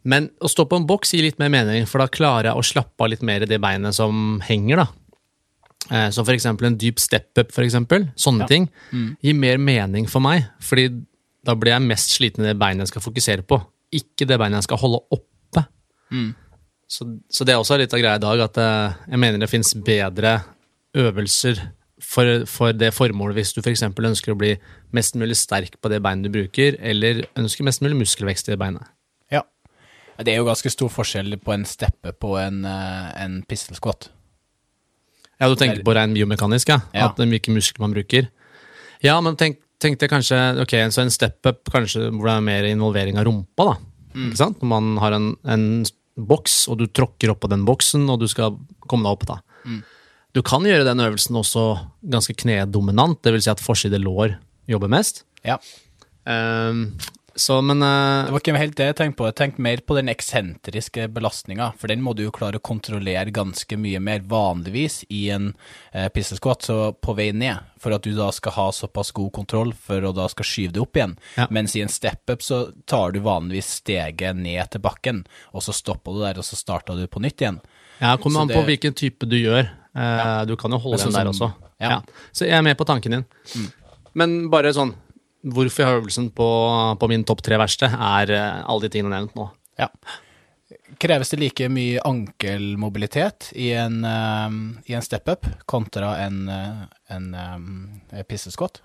[0.09, 2.65] Men å stå på en boks gir litt mer mening, for da klarer jeg å
[2.65, 4.81] slappe av litt mer i det beinet som henger.
[4.81, 4.87] da.
[5.91, 8.09] Eh, Som eksempel en dyp step-up, for eksempel.
[8.15, 8.47] Sånne Ja.
[8.47, 8.69] ting
[9.21, 11.05] gir mer mening for meg, fordi
[11.45, 13.61] da blir jeg mest sliten i det beinet jeg skal fokusere på,
[13.93, 15.65] ikke det beinet jeg skal holde oppe.
[16.89, 19.51] Så, så det er også litt av greia i dag, at eh, jeg mener det
[19.51, 20.39] fins bedre
[20.97, 21.61] øvelser
[22.01, 23.83] for, for det formålet hvis du f.eks.
[23.85, 24.55] ønsker å bli
[24.95, 28.61] mest mulig sterk på det beinet du bruker, eller ønsker mest mulig muskelvekst i det
[28.61, 28.89] beinet.
[29.29, 29.43] Ja.
[30.17, 34.09] Det er jo ganske stor forskjell på en steppe på en, eh, en pistol squat.
[35.39, 36.81] Ja, du tenker på rein biomekanisk, ja?
[36.95, 37.11] Ja.
[37.11, 38.31] At eh, hvilke muskler man bruker.
[39.05, 42.65] Ja, men tenk, tenkte jeg kanskje Ok, så en step-up kanskje hvor det er mer
[42.67, 43.77] involvering av rumpa, da.
[44.25, 44.57] Ikke sant?
[44.63, 45.67] Når man har en, en
[46.19, 49.39] boks, og du tråkker opp på den boksen, og du skal komme deg opp, da.
[50.37, 51.63] Du kan gjøre den øvelsen også
[52.05, 54.37] ganske knedominant, det vil si at forside lår
[54.69, 55.23] jobber mest.
[55.47, 55.57] Ja.
[56.29, 56.91] Ehm,
[57.39, 59.27] så, men uh, Det var ikke helt det jeg tenkte på.
[59.29, 63.31] Jeg tenkte mer på den eksentriske belastninga, for den må du jo klare å kontrollere
[63.35, 65.53] ganske mye mer vanligvis i en
[65.95, 69.73] uh, pistol så på vei ned, for at du da skal ha såpass god kontroll
[69.73, 71.17] for å da skal skyve det opp igjen.
[71.39, 71.47] Ja.
[71.49, 75.23] Mens i en step-up så tar du vanligvis steget ned til bakken,
[75.55, 77.61] og så stopper du der, og så starter du på nytt igjen.
[77.99, 79.67] Ja, det kommer an på det- hvilken type du gjør.
[79.95, 81.53] Eh, Du kan jo holde sånn den der også.
[81.81, 81.89] ja.
[81.89, 82.01] Ja.
[82.31, 83.25] Så jeg er med på tanken din.
[84.13, 84.93] Men bare sånn
[85.39, 86.47] Hvorfor jeg har øvelsen på,
[86.99, 89.47] på min topp tre verste, er eh, alle de tingene nevnt nå.
[89.79, 89.87] Ja.
[90.99, 96.83] Kreves det like mye ankelmobilitet i en, um, i en step-up kontra en, uh,
[97.15, 97.69] en um,
[98.27, 98.81] pistolsquat?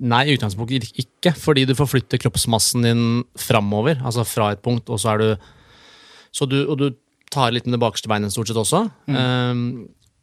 [0.00, 3.04] Nei, i utgangspunktet ikke, fordi du forflytter kroppsmassen din
[3.36, 5.50] framover, altså fra et punkt, og så er du
[6.32, 6.86] så du, Og du
[7.32, 8.86] tar litt med det bakerste beinet stort sett også.
[9.08, 9.16] Mm.
[9.16, 9.62] Um,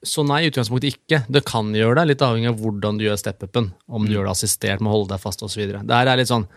[0.05, 1.21] så nei, i utgangspunktet ikke.
[1.27, 3.71] Det kan gjøre det, litt avhengig av hvordan du gjør step-upen.
[3.88, 4.15] Om du mm.
[4.15, 5.62] gjør det assistert med å holde deg fast osv.
[5.67, 6.47] Det her er litt sånn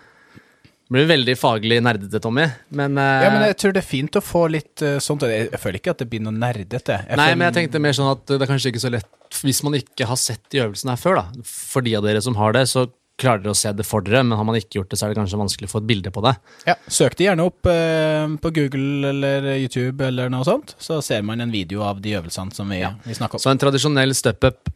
[0.93, 2.43] det blir veldig faglig nerdete, Tommy.
[2.77, 5.23] Men, ja, men jeg tror det er fint å få litt uh, sånt.
[5.25, 6.99] Jeg, jeg, føler ikke at det blir noe nerdete.
[7.07, 7.39] Jeg nei, føler...
[7.39, 10.09] men jeg tenkte mer sånn at det er kanskje ikke så lett Hvis man ikke
[10.11, 11.47] har sett de øvelsene her før, da.
[11.49, 12.85] For de av dere som har det, så
[13.21, 15.13] klarer dere å se det for dere, men har man ikke gjort det, så er
[15.13, 16.33] det kanskje vanskelig å få et bilde på det.
[16.69, 21.25] Ja, Søk det gjerne opp eh, på Google eller YouTube eller noe sånt, så ser
[21.27, 22.95] man en video av de øvelsene som vi, ja.
[23.05, 23.45] vi snakker om.
[23.45, 24.73] Så en tradisjonell step-up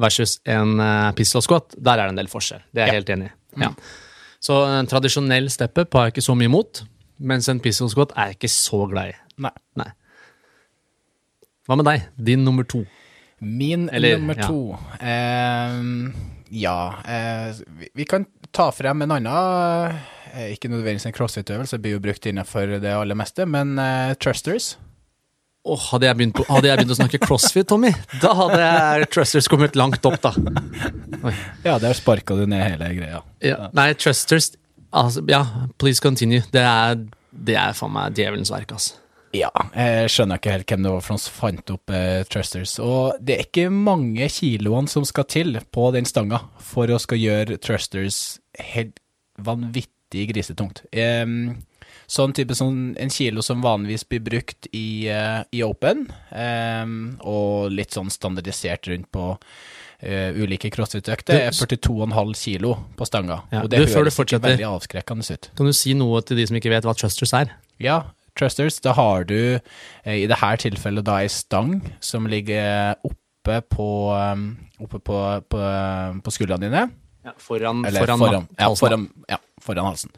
[0.00, 2.64] versus en uh, pistol squat, der er det en del forskjell.
[2.74, 3.00] Det er jeg ja.
[3.00, 3.34] helt enig i.
[3.62, 3.76] Mm.
[4.44, 6.82] Så en tradisjonell step-up har jeg ikke så mye imot,
[7.22, 9.18] mens en pistol squat er jeg ikke så glad i.
[9.46, 9.54] Nei.
[9.80, 9.90] Nei.
[11.64, 12.10] Hva med deg?
[12.20, 12.82] Din nummer to?
[13.44, 15.72] Min Eller, nummer to eh,
[16.54, 17.54] ja, eh,
[17.94, 19.96] vi, kan ta frem en annen
[20.34, 24.74] eh, Ikke nødvendigvis en crossfit-øvelse, blir jo brukt innenfor det aller meste, men eh, trusters.
[25.64, 27.90] Oh, hadde, jeg på, hadde, jeg begynt å snakke crossfit, Tommy,
[28.20, 30.34] da hadde jeg trusters kommet langt opp, da.
[31.24, 31.32] Oi.
[31.64, 33.22] Ja, der sparka du ned hele greia.
[33.42, 33.70] Ja.
[33.74, 34.52] Nei, trusters
[34.92, 35.46] altså, Ja,
[35.80, 36.44] please continue.
[36.52, 37.00] Det er,
[37.32, 39.00] det er faen meg djevelens verk, altså.
[39.34, 42.76] Ja, jeg skjønner ikke helt hvem det var for som fant opp eh, thrusters.
[42.82, 47.18] Og det er ikke mange kiloene som skal til på den stanga for å skal
[47.18, 48.38] gjøre thrusters
[48.72, 49.00] helt
[49.42, 50.84] vanvittig grisetungt.
[50.94, 51.26] Eh,
[52.06, 56.06] sånn type sånn en kilo som vanligvis blir brukt i, eh, i open,
[57.24, 59.32] og litt sånn standardisert rundt på
[60.04, 63.38] uh, ulike crossfit-økter, er 42,5 kilo på stanga.
[63.54, 65.48] Ja, og det du, høres ikke veldig avskrekkende ut.
[65.56, 67.54] Kan du si noe til de som ikke vet hva thrusters er?
[67.82, 68.02] Ja,
[68.38, 73.88] thrusters, da har du eh, i dette tilfellet da ei stang som ligger oppe på,
[74.12, 74.48] um,
[74.80, 75.20] oppe på,
[75.52, 75.62] på,
[76.24, 76.86] på skuldrene dine.
[77.24, 80.12] Ja, foran, Eller foran, foran, ja, foran, ja, foran halsen.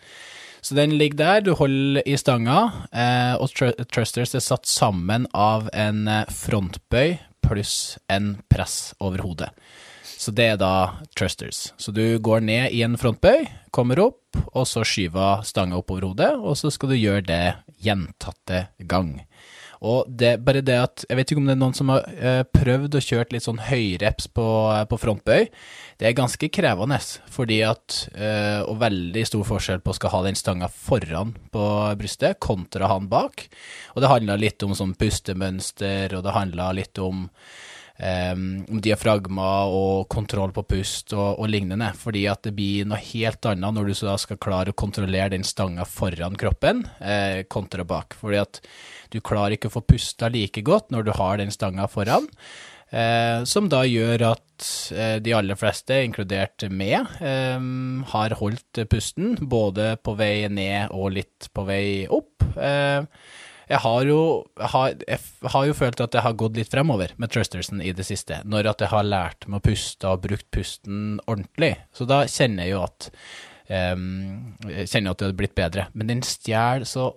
[0.66, 3.52] Så den ligger der, du holder i stanga, eh, og
[3.92, 7.14] Trusters er satt sammen av en eh, frontbøy
[7.46, 9.52] pluss en press over hodet.
[10.26, 11.68] Så det er da thrusters.
[11.78, 16.32] Så du går ned i en frontbøy, kommer opp, og så skyver stanga oppover hodet,
[16.34, 17.44] og så skal du gjøre det
[17.84, 19.20] gjentatte gang.
[19.86, 22.40] Og det, bare det at Jeg vet ikke om det er noen som har eh,
[22.48, 24.46] prøvd å kjøre litt sånn høyreps på,
[24.90, 25.46] på, frontbøy.
[26.00, 26.98] Det er ganske krevende,
[27.30, 31.68] fordi at eh, Og veldig stor forskjell på å skal ha den stanga foran på
[32.00, 33.46] brystet kontra han bak.
[33.94, 37.28] Og det handla litt om sånn pustemønster, og det handla litt om
[37.98, 38.46] um,
[38.82, 41.92] diafragma og kontroll på pust og, og, lignende.
[41.98, 45.46] Fordi at det blir noe helt annet når du da skal klare å kontrollere den
[45.46, 48.16] stanga foran kroppen eh, kontra bak.
[48.20, 48.62] Fordi at
[49.12, 52.30] du klarer ikke å få pusta like godt når du har den stanga foran.
[52.94, 57.58] Eh, som da gjør at eh, de aller fleste, inkludert meg, eh,
[58.12, 62.46] har holdt pusten både på vei ned og litt på vei opp.
[63.66, 64.20] Jeg har, jo,
[64.72, 68.06] har, jeg har jo følt at jeg har gått litt fremover med Trusterson i det
[68.06, 71.72] siste, når at jeg har lært meg å puste og brukt pusten ordentlig.
[71.90, 73.08] Så da kjenner jeg jo at
[73.66, 74.04] um,
[74.70, 75.88] jeg kjenner at det har blitt bedre.
[75.98, 77.08] Men den stjeler så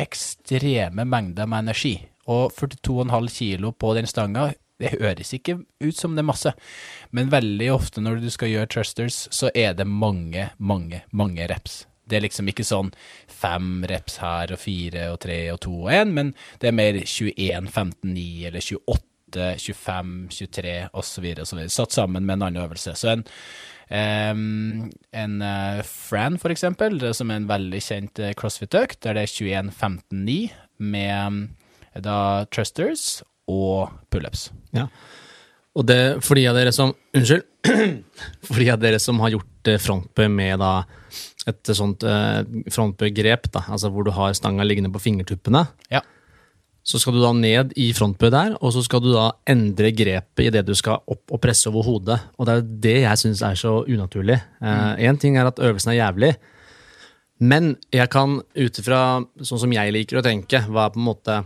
[0.00, 1.94] ekstreme mengder med energi.
[2.28, 6.52] Og 42,5 kilo på den stanga, det høres ikke ut som det er masse.
[7.16, 11.84] Men veldig ofte når du skal gjøre trusters, så er det mange, mange, mange reps.
[12.04, 12.92] Det er liksom ikke sånn
[13.30, 17.00] fem reps her og fire og tre og to og én, men det er mer
[17.00, 21.28] 21, 15, 9 eller 28, 25, 23 osv.
[21.44, 21.62] osv.
[21.72, 22.94] Satt sammen med en annen øvelse.
[22.98, 23.24] Så en,
[23.90, 24.86] um,
[25.16, 29.34] en uh, Fran, for eksempel, som er en veldig kjent uh, crossfit-økt, der det er
[29.34, 30.38] 21, 15, 9
[30.84, 31.42] med um,
[32.04, 34.48] da trusters og pullups.
[34.74, 34.88] Ja.
[35.74, 37.44] Og det, for de av dere som Unnskyld.
[38.46, 40.72] For de av dere som har gjort eh, frontbøy med da
[41.48, 45.62] et sånt eh, frontbøygrep, altså hvor du har stanga liggende på fingertuppene.
[45.92, 46.02] Ja.
[46.84, 50.50] Så skal du da ned i frontbøy der, og så skal du da endre grepet
[50.50, 52.18] idet du skal opp og presse over hodet.
[52.36, 54.36] Og det er det jeg syns er så unaturlig.
[54.60, 55.22] Én eh, mm.
[55.22, 56.34] ting er at øvelsen er jævlig,
[57.44, 59.00] men jeg kan ut ifra
[59.42, 61.40] sånn som jeg liker å tenke, hva er på en måte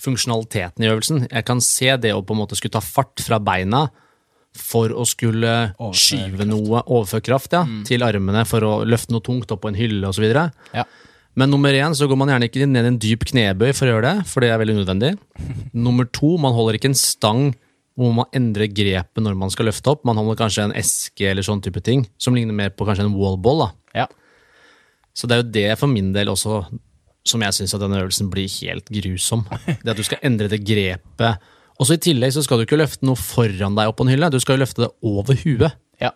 [0.00, 1.26] funksjonaliteten i øvelsen?
[1.30, 3.86] Jeg kan se det å på en måte skulle ta fart fra beina
[4.56, 5.52] for å skulle
[5.96, 7.82] skyve noe, overføre kraft ja, mm.
[7.88, 10.24] til armene for å løfte noe tungt opp på en hylle osv.
[10.72, 10.86] Ja.
[11.36, 13.94] Men nummer én så går man gjerne ikke ned i en dyp knebøy for å
[13.94, 15.12] gjøre det, for det er veldig unødvendig.
[15.86, 17.50] nummer to, man holder ikke en stang
[17.96, 20.02] hvor man endrer grepet når man skal løfte opp.
[20.08, 23.16] Man holder kanskje en eske eller sånn type ting, som ligner mer på kanskje en
[23.16, 23.64] wallball.
[23.64, 24.02] da.
[24.02, 24.08] Ja.
[25.16, 26.60] Så det er jo det for min del også
[27.30, 29.44] som jeg syns at denne øvelsen blir helt grusom.
[29.66, 31.48] Det at du skal endre det grepet.
[31.76, 34.12] Og så I tillegg så skal du ikke løfte noe foran deg opp på en
[34.14, 35.76] hylle, du skal jo løfte det over huet.
[36.02, 36.14] Ja.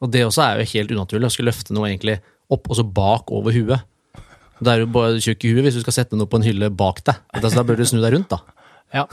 [0.00, 2.86] Og det også er jo helt unaturlig, å skulle løfte noe egentlig opp og så
[2.86, 3.86] bak over huet.
[4.60, 6.70] Det er jo bare tjukk i huet hvis du skal sette noe på en hylle
[6.70, 7.20] bak deg.
[7.40, 8.60] Så da bør du snu deg rundt, da.
[8.92, 9.04] Ja,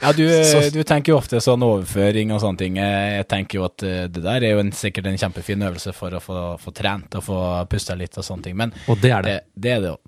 [0.00, 0.24] ja du,
[0.76, 2.78] du, tenker jo ofte sånn overføring og sånne ting.
[2.80, 6.16] Jeg tenker jo at eh, det der er jo en, sikkert en kjempefin øvelse for
[6.16, 8.56] å få, få trent og få pusta litt og sånne ting.
[8.58, 9.36] Men og det er det.
[9.52, 9.98] Det, det er det jo.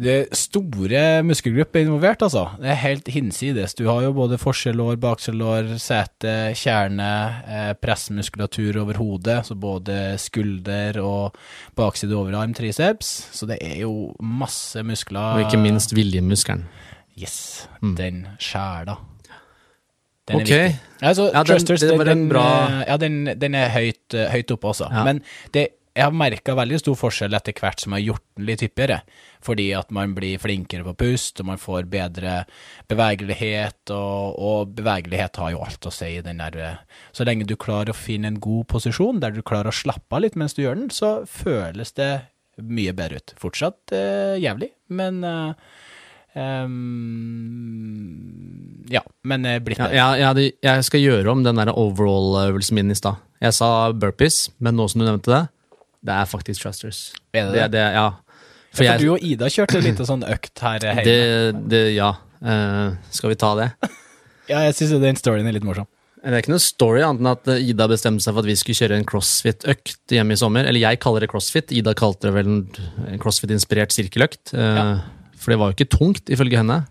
[0.00, 2.46] Det er store muskelgrupper involvert, altså.
[2.60, 3.74] Det er helt hinsides.
[3.76, 7.10] Du har jo både forskjellår, bakskjellår, sete, kjerne,
[7.44, 11.36] eh, pressmuskulatur over hodet, så både skulder og
[11.76, 13.12] bakside overarm, triceps.
[13.36, 15.36] Så det er jo masse muskler.
[15.36, 16.64] Og ikke minst viljemuskelen.
[17.20, 17.94] Yes, mm.
[18.00, 18.96] den sjæla.
[20.30, 20.80] Den er viktig.
[21.02, 22.46] Altså, ja, den, var den, en bra
[22.86, 24.88] Ja, den, den er høyt, uh, høyt oppe også.
[24.92, 25.04] Ja.
[25.04, 25.20] Men
[25.54, 28.62] det, jeg har merka veldig stor forskjell etter hvert som jeg har gjort den litt
[28.62, 29.00] hyppigere.
[29.42, 32.44] Fordi at man blir flinkere på pust, og man får bedre
[32.90, 33.90] bevegelighet.
[33.96, 37.56] Og, og, bevegelighet har jo alt å si i den der eh, Så lenge du
[37.60, 40.62] klarer å finne en god posisjon der du klarer å slappe av litt mens du
[40.62, 42.12] gjør den, så føles det
[42.60, 43.34] mye bedre ut.
[43.40, 45.54] Fortsatt eh, jævlig, men eh,
[46.30, 46.70] Um,
[48.86, 49.96] ja, men blitt bedre.
[49.98, 53.18] Ja, ja, jeg, jeg skal gjøre om den overall-øvelsen min i stad.
[53.42, 55.40] Jeg sa burpees, men nå som du nevnte det,
[56.06, 57.00] det er faktisk thrusters.
[57.34, 57.60] Er det det?
[57.60, 58.08] det, det ja.
[58.70, 61.06] For, jeg, du og Ida kjørte litt sånn økt her hjemme.
[61.06, 62.12] Det, det ja.
[62.40, 63.72] Uh, skal vi ta det?
[64.52, 65.88] ja, jeg syns den storyen er litt morsom.
[66.20, 68.76] Det er ikke noe story annet enn at Ida bestemte seg for at vi skulle
[68.76, 70.68] kjøre en crossfit-økt hjemme i sommer.
[70.68, 72.50] Eller jeg kaller det crossfit, Ida kalte det vel
[73.08, 74.52] en crossfit-inspirert sirkeløkt.
[74.52, 74.86] Uh, ja.
[75.40, 76.82] For det var jo ikke tungt, ifølge henne.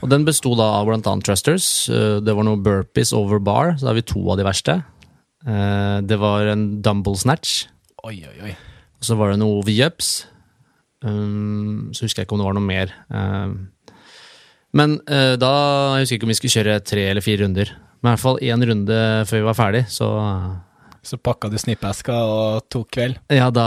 [0.00, 1.66] Og den besto da av blant annet thrusters.
[1.92, 4.78] Eh, det var noe burpees over bar, så da har vi to av de verste.
[5.46, 7.66] Eh, det var en dumble snatch.
[8.02, 8.52] Oi, oi, oi.
[8.98, 10.08] Og så var det noe V-ups.
[11.06, 12.94] Um, så husker jeg ikke om det var noe mer.
[14.74, 15.50] Men uh, da
[15.94, 17.70] jeg husker jeg ikke om vi skulle kjøre tre eller fire runder.
[18.02, 18.98] Men i hvert fall én runde
[19.30, 20.08] før vi var ferdig, så
[21.02, 23.16] Så pakka du snippeska og tok kveld?
[23.34, 23.66] Ja, da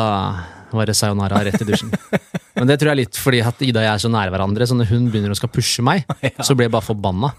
[0.71, 1.91] var det sayonara rett i dusjen.
[2.56, 4.67] Men det tror jeg er litt fordi at Ida og jeg er så nære hverandre,
[4.67, 6.32] så når hun begynner å skal pushe meg, ja.
[6.39, 7.34] så blir jeg bare forbanna.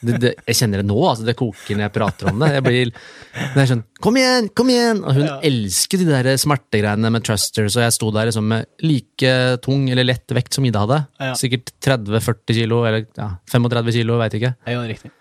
[0.00, 1.26] Det, det, jeg kjenner det nå, altså.
[1.28, 2.48] Det koker når jeg prater om det.
[2.56, 4.48] Jeg blir det er sånn Kom igjen!
[4.56, 5.02] Kom igjen!
[5.04, 5.34] Og hun ja.
[5.48, 10.08] elsker de der smertegreiene med trusters, og jeg sto der liksom med like tung eller
[10.08, 11.02] lett vekt som Ida hadde.
[11.20, 11.34] Ja.
[11.36, 14.54] Sikkert 30-40 kilo, eller ja, 35 kilo, veit ikke.
[14.72, 15.12] Ja, riktig.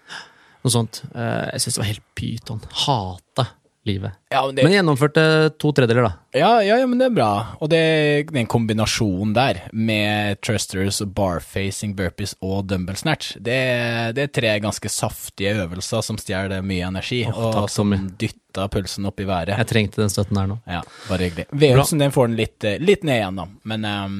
[0.63, 1.01] Noe sånt.
[1.11, 2.63] Eh, jeg syns det var helt pyton.
[2.85, 3.47] Hata
[3.83, 4.11] livet.
[4.29, 4.63] Ja, men, det...
[4.63, 5.23] men gjennomførte
[5.59, 6.11] to tredjedeler, da.
[6.39, 7.29] Ja, ja, ja, men det er bra.
[7.61, 13.59] Og det er den kombinasjonen der, med thrusters, barfacing, burpees og dumbbell snatch, det,
[14.17, 19.09] det, er tre ganske saftige øvelser som stjeler mye energi, oh, og som dytter pulsen
[19.09, 19.53] opp i været.
[19.57, 20.59] Jeg trengte den støtten der nå.
[20.69, 21.49] Ja, bare hyggelig.
[21.51, 23.49] V-øvelsen den får den litt, litt ned igjen, da.
[23.69, 24.19] Men um,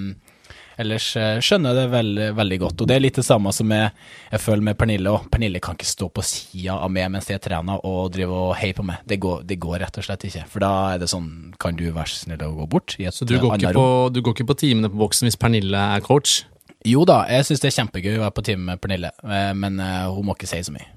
[0.82, 2.84] Ellers eh, skjønner jeg det veldig, veldig godt.
[2.84, 3.92] Og det er litt det samme som jeg,
[4.32, 5.28] jeg føler med Pernille òg.
[5.34, 8.78] Pernille kan ikke stå på sida av meg mens jeg trener og drive og heie
[8.78, 9.04] på meg.
[9.10, 10.48] Det går, det går, rett og slett ikke.
[10.52, 11.30] For da er det sånn,
[11.62, 12.98] kan du være så snill å gå bort?
[12.98, 16.42] så du går, på, du går, ikke på, timene på boksen hvis Pernille er coach?
[16.88, 19.80] Jo da, jeg syns det er kjempegøy å være på time med Pernille, eh, men
[19.80, 20.90] uh, hun må ikke si så mye.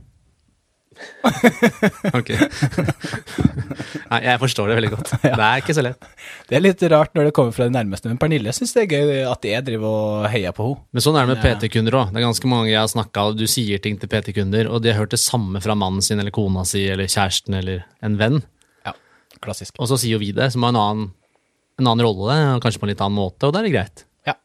[2.18, 2.32] ok.
[4.06, 5.10] Nei, jeg forstår det veldig godt.
[5.24, 6.06] Det er ikke så lett.
[6.46, 8.92] Det er litt rart når det kommer fra det nærmeste, men Pernille syns det er
[8.94, 10.84] gøy at jeg driver og heier på henne.
[10.94, 12.12] Men sånn er det med PT-kunder òg.
[12.12, 15.00] Det er ganske mange jeg har snakka Du sier ting til PT-kunder, og de har
[15.02, 18.40] hørt det samme fra mannen sin eller kona si eller kjæresten eller en venn.
[18.86, 18.94] Ja,
[19.42, 19.74] klassisk.
[19.80, 21.12] Og så sier jo vi det, som har en annen,
[21.80, 24.06] en annen rolle, kanskje på en litt annen måte, og da er det greit.
[24.28, 24.38] Ja.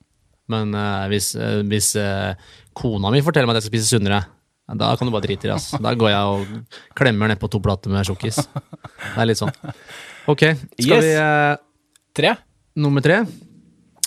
[0.51, 2.33] Men uh, hvis, uh, hvis uh,
[2.77, 4.23] kona mi forteller meg at jeg skal spise sunnere,
[4.79, 5.55] da kan du bare drite i det.
[5.57, 5.79] Altså.
[5.81, 8.39] Da går jeg og klemmer nedpå to plater med sjokkis.
[8.45, 9.53] Det er litt sånn.
[10.31, 10.45] Ok,
[10.77, 11.07] skal yes.
[11.07, 11.55] vi eh,
[12.15, 12.35] Tre.
[12.79, 13.21] Nummer tre.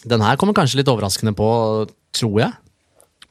[0.05, 1.49] Den her kommer kanskje litt overraskende på,
[2.15, 2.53] tror jeg.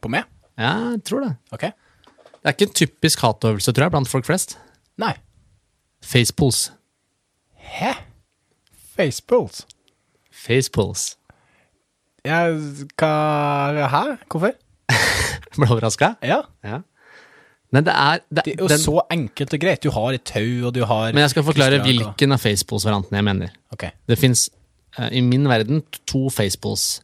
[0.01, 0.25] På meg?
[0.57, 1.33] Ja, jeg tror det.
[1.53, 1.67] Ok.
[1.69, 4.57] Det er ikke en typisk hatøvelse, tror jeg, blant folk flest.
[5.01, 5.13] Nei.
[6.03, 6.71] Facepulls.
[7.77, 7.93] Hæ?
[8.97, 9.63] Facepulls?
[10.33, 11.13] Facepulls.
[12.25, 12.49] Ja,
[12.99, 14.03] hva Hæ?
[14.31, 14.57] Hvorfor?
[15.55, 16.15] Ble overraska?
[16.25, 16.41] Ja.
[16.65, 16.81] ja.
[17.73, 19.85] Men det er Det, det er jo den, så enkelt og greit.
[19.85, 23.27] Du har et tau, og du har Men jeg skal forklare hvilken av facepulls-variantene jeg
[23.29, 23.55] mener.
[23.73, 23.95] Okay.
[24.09, 24.45] Det fins
[24.99, 27.01] uh, i min verden to facepulls.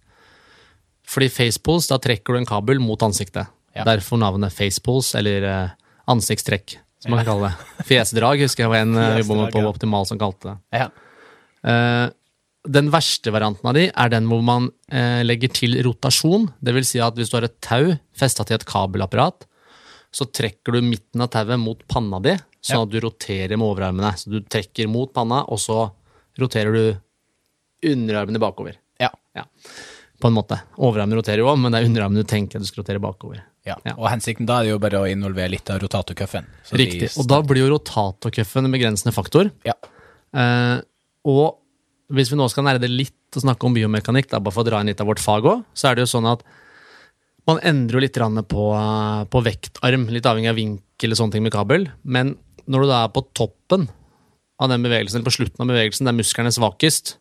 [1.10, 3.50] Fordi facepulls, da trekker du en kabel mot ansiktet.
[3.74, 3.88] Ja.
[3.88, 5.74] Derfor navnet facepulls, eller uh,
[6.14, 7.86] ansiktstrekk, som man kan kalle det.
[7.90, 10.84] Fjesdrag husker jeg var en uh, jobba med på Optimal som kalte det.
[10.84, 10.90] Ja.
[11.66, 12.08] Uh,
[12.70, 14.68] den verste varianten av de er den hvor man
[15.24, 16.50] legger til rotasjon.
[16.60, 19.48] Det vil si at hvis du har et tau festa til et kabelapparat,
[20.12, 22.34] så trekker du midten av tauet mot panna di,
[22.66, 24.12] sånn at du roterer med overarmene.
[24.18, 25.84] Så du trekker mot panna, og så
[26.40, 28.80] roterer du underarmene bakover.
[29.00, 29.12] Ja.
[29.38, 29.46] ja.
[30.20, 30.58] på en måte.
[30.76, 33.44] Overarmen roterer jo òg, men det er underarmen du tenker du skal rotere bakover.
[33.68, 33.78] Ja.
[33.86, 33.96] Ja.
[33.98, 36.48] Og hensikten da er det jo bare å involvere litt av rotatorcuffen.
[36.80, 37.12] Riktig.
[37.22, 39.52] Og da blir jo rotatorcuffen en begrensende faktor.
[39.68, 39.76] Ja.
[40.34, 40.78] Eh,
[41.30, 41.60] og
[42.16, 44.70] hvis vi nå skal nære det litt og snakke om biomekanikk, da, bare for å
[44.72, 46.42] dra inn litt av vårt fag òg, så er det jo sånn at
[47.50, 48.20] man endrer jo litt
[48.52, 48.66] på,
[49.34, 51.90] på vektarm, litt avhengig av vinkel og sånne ting med kabel.
[52.04, 52.36] Men
[52.70, 53.88] når du da er på toppen
[54.60, 57.18] av den bevegelsen, eller på slutten av bevegelsen, der muskelen er svakest,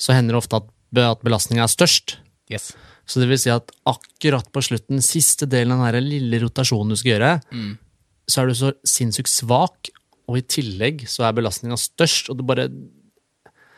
[0.00, 0.68] så hender det ofte at,
[1.02, 2.18] at belastninga er størst.
[2.52, 2.70] Yes.
[3.06, 6.98] Så det vil si at akkurat på slutten, siste delen av den lille rotasjonen du
[6.98, 7.32] skal gjøre,
[8.26, 9.90] så er du så sinnssykt svak,
[10.26, 12.66] og i tillegg så er belastninga størst, og du bare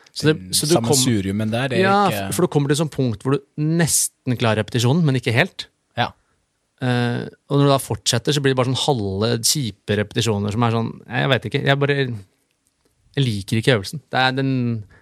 [0.09, 2.81] så det, så du kom, Sammensuriumen der er Ja, ikke for du kommer til et
[2.81, 5.68] sånt punkt hvor du nesten klarer repetisjonen, men ikke helt.
[6.79, 6.89] Ja.
[6.89, 10.63] Eh, og når du da fortsetter, så blir det bare sånn halve, kjipe repetisjoner som
[10.63, 11.63] er sånn Jeg vet ikke.
[11.67, 14.03] Jeg bare Jeg liker ikke øvelsen.
[14.07, 14.53] Det er, den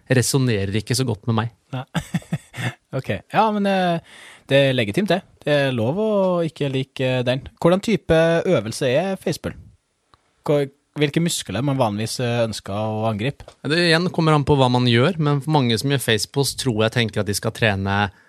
[0.10, 1.54] resonnerer ikke så godt med meg.
[2.96, 3.10] Ok.
[3.34, 4.00] Ja, men eh,
[4.50, 5.20] det er legitimt, det.
[5.44, 6.10] Det er lov å
[6.48, 7.44] ikke like den.
[7.62, 9.58] Hvordan type øvelse er facepull?
[10.98, 13.46] Hvilke muskler man vanligvis eh, ønsker å angripe?
[13.68, 16.88] Det igjen kommer an på hva man gjør, men for mange som gjør facepulls, tror
[16.88, 18.24] jeg tenker at de skal trene eh,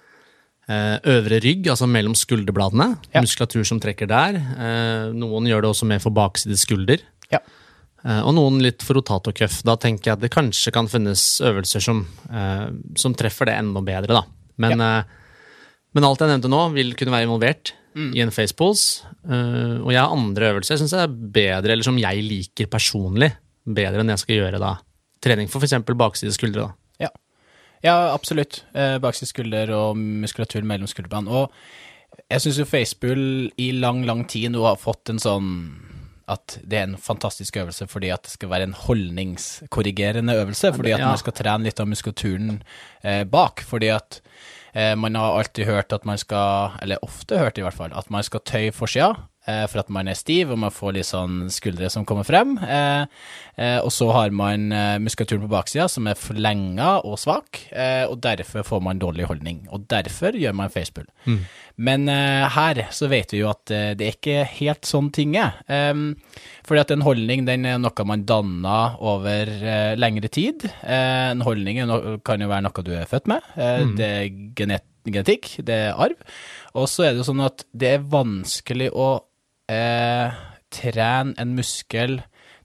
[0.68, 2.90] øvre rygg, altså mellom skulderbladene.
[3.14, 3.22] Ja.
[3.24, 4.36] Muskulatur som trekker der.
[4.36, 7.00] Eh, noen gjør det også mer for bakside skulder.
[7.32, 7.40] Ja.
[8.04, 9.62] Eh, og noen litt for rotatorcuff.
[9.66, 12.68] Da tenker jeg at det kanskje kan finnes øvelser som, eh,
[13.00, 14.22] som treffer det enda bedre, da.
[14.58, 15.02] Men, ja.
[15.94, 19.02] men alt jeg nevnte nå, vil kunne være involvert i en facepulls.
[19.26, 23.32] Eh, og jeg har andre øvelser jeg syns er bedre, eller som jeg liker personlig,
[23.66, 24.74] bedre enn jeg skal gjøre da.
[25.24, 25.80] Trening for f.eks.
[25.98, 26.68] bakside skuldre.
[26.68, 26.87] da.
[27.84, 28.64] Ja, absolutt.
[28.74, 31.44] Eh, Bakside skulder og muskulatur mellom skulderbladene.
[31.44, 33.26] Og jeg syns jo facebull
[33.60, 35.52] i lang, lang tid nå har fått en sånn
[36.28, 40.74] at det er en fantastisk øvelse fordi at det skal være en holdningskorrigerende øvelse.
[40.76, 42.58] Fordi at man skal trene litt av muskulaturen
[43.02, 43.64] eh, bak.
[43.64, 44.20] Fordi at
[44.74, 48.10] eh, man har alltid hørt at man skal, eller ofte hørt i hvert fall, at
[48.12, 49.14] man skal tøye forsida.
[49.48, 52.56] Eh, for at man er stiv og man får litt sånn skuldre som kommer frem.
[52.60, 53.06] Eh,
[53.56, 54.68] eh, og så har man
[55.00, 59.62] muskulaturen på baksida som er forlenga og svak, eh, og derfor får man dårlig holdning.
[59.72, 61.08] Og derfor gjør man facepull.
[61.78, 65.56] Men eh, her så vet vi jo at det er ikke helt sånn ting er.
[65.68, 66.10] Um,
[66.66, 69.48] fordi at en holdning den er noe man danner over
[69.96, 70.66] lengre tid.
[70.82, 71.80] Eh, en holdning
[72.26, 73.48] kan jo være noe du er født med.
[73.56, 76.18] Eh, Det er genet genetikk, det er arv.
[76.76, 79.06] Og så er det jo sånn at det er vanskelig å
[79.68, 80.38] eh,
[80.74, 82.20] tren en muskel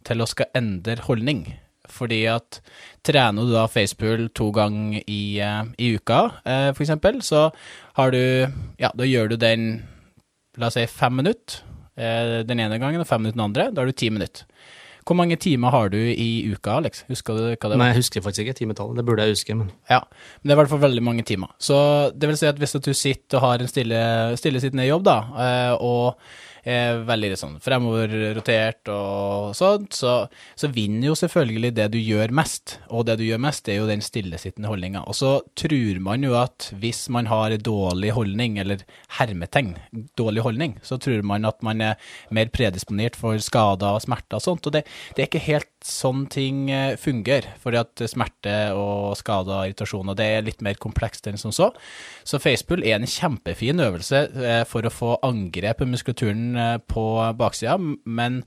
[0.08, 1.46] til å skal endre holdning.
[1.94, 2.60] Fordi at
[3.06, 7.52] trener du da facepull to ganger i, eh, i uka, eh, for eksempel, så
[7.96, 8.48] har du
[8.80, 9.84] Ja, da gjør du den,
[10.58, 11.62] la oss si, fem minutter
[11.98, 13.72] eh, den ene gangen og fem minutter den andre.
[13.72, 14.46] Da har du ti minutter.
[15.04, 17.04] Hvor mange timer har du i uka, Alex?
[17.10, 17.82] Husker du hva det var?
[17.82, 18.96] Nei, jeg husker faktisk ikke timetallet.
[18.96, 19.56] Det burde jeg huske.
[19.56, 19.72] men...
[19.90, 21.52] Ja, men det er i hvert fall veldig mange timer.
[21.60, 21.76] Så
[22.16, 24.00] det vil si at hvis du sitter og har en stille,
[24.40, 26.16] stillesittende jobb, da, eh, og
[26.64, 30.14] er veldig sånn fremoverrotert og sånt, så,
[30.56, 32.78] så vinner jo selvfølgelig det du gjør mest.
[32.90, 35.04] Og det du gjør mest, er jo den stillesittende holdninga.
[35.10, 38.86] Og så tror man jo at hvis man har dårlig holdning, eller
[39.20, 39.76] hermetegn,
[40.20, 44.46] dårlig holdning, så tror man at man er mer predisponert for skader og smerter og
[44.48, 44.70] sånt.
[44.70, 47.54] Og det, det er ikke helt sånn ting eh, fungerer.
[47.62, 51.72] Fordi at smerte og skader og irritasjoner, det er litt mer komplekst enn som så.
[52.28, 57.08] Så facepull er en kjempefin øvelse eh, for å få angrep på muskulaturen eh, på
[57.40, 58.44] baksida, men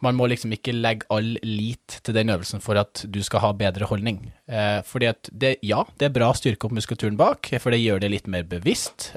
[0.00, 3.50] man må liksom ikke legge all lit til den øvelsen for at du skal ha
[3.52, 4.30] bedre holdning.
[4.88, 8.00] Fordi at det, ja, det er bra å styrke opp muskulaturen bak, for det gjør
[8.00, 9.10] det litt mer bevisst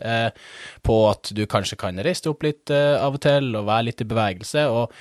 [0.84, 4.04] på at du kanskje kan reise deg opp litt av og til og være litt
[4.04, 4.66] i bevegelse.
[4.68, 4.92] og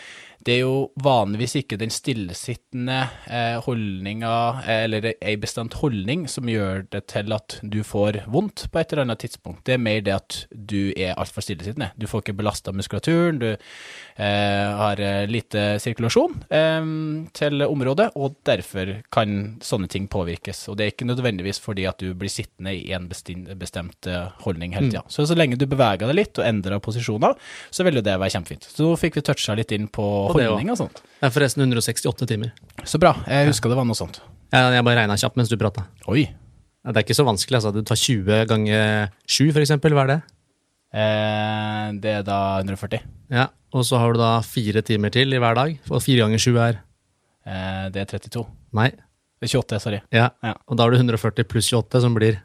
[0.47, 2.99] det er jo vanligvis ikke den stillesittende
[3.31, 4.35] eh, holdninga,
[4.65, 8.93] eh, eller ei bestemt holdning, som gjør det til at du får vondt på et
[8.93, 9.63] eller annet tidspunkt.
[9.69, 11.93] Det er mer det at du er altfor stillesittende.
[11.95, 16.41] Du får ikke belasta muskulaturen, du eh, har lite sirkulasjon
[17.37, 20.65] til området, og derfor kan sånne ting påvirkes.
[20.71, 24.09] Og det er ikke nødvendigvis fordi at du blir sittende i en bestemt
[24.43, 25.05] holdning hele tida.
[25.13, 27.39] Så så lenge du beveger deg litt og endrer posisjoner,
[27.71, 28.69] så vil jo det være kjempefint.
[28.69, 31.01] Så nå fikk vi toucha litt inn på Og det sånt.
[31.21, 32.53] Det er forresten 168 timer.
[32.85, 33.15] Så bra.
[33.29, 34.21] Jeg husker det var noe sånt.
[34.53, 35.87] Jeg, jeg bare regna kjapt mens du prata.
[36.13, 36.27] Oi.
[36.83, 37.61] Det er ikke så vanskelig.
[37.61, 37.73] altså.
[37.73, 39.95] Du tar 20 ganger 7, for eksempel.
[39.95, 40.21] Hva er det?
[40.93, 43.01] Eh, det er da 140.
[43.33, 45.79] Ja, Og så har du da fire timer til i hver dag.
[45.89, 46.81] Og fire ganger 7 er
[47.43, 48.45] Eh, det er 32.
[48.79, 48.91] Nei.
[49.43, 49.99] Det er 28, sorry.
[50.15, 50.29] Ja.
[50.47, 50.53] Ja.
[50.71, 52.37] Og da har du 140 pluss 28, som blir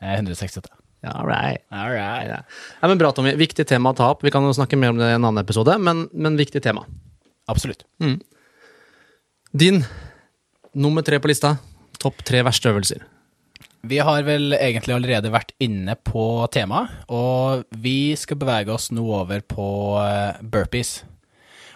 [0.00, 0.70] Eh, 168.
[1.02, 1.60] Ja, all right.
[1.70, 2.28] All right.
[2.30, 2.38] Ja.
[2.80, 3.34] Ja, men Bra, Tommy.
[3.36, 4.22] Viktig tema å ta opp.
[4.22, 6.84] Vi kan jo snakke mer om det i en annen episode, men, men viktig tema.
[7.48, 7.84] Absolutt.
[9.52, 9.82] Din
[10.76, 11.56] nummer tre på lista.
[11.98, 13.04] Topp tre verste øvelser.
[13.88, 16.22] Vi har vel egentlig allerede vært inne på
[16.52, 19.66] temaet, og vi skal bevege oss nå over på
[20.02, 20.98] eh, burpees.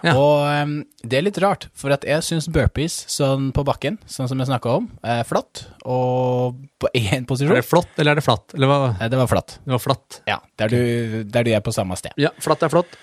[0.03, 0.17] Ja.
[0.19, 4.43] Og det er litt rart, for at jeg syns burpees sånn på bakken, sånn som
[4.43, 8.51] jeg snakka om, er flatt, og på én Er det flott, eller er det flatt?
[8.59, 8.81] Eller hva?
[8.99, 9.57] Eh, Det var flatt.
[9.63, 10.21] Det var flatt.
[10.27, 10.81] Ja, der du,
[11.31, 12.19] der du er på samme sted.
[12.19, 12.99] Ja, flatt er flott.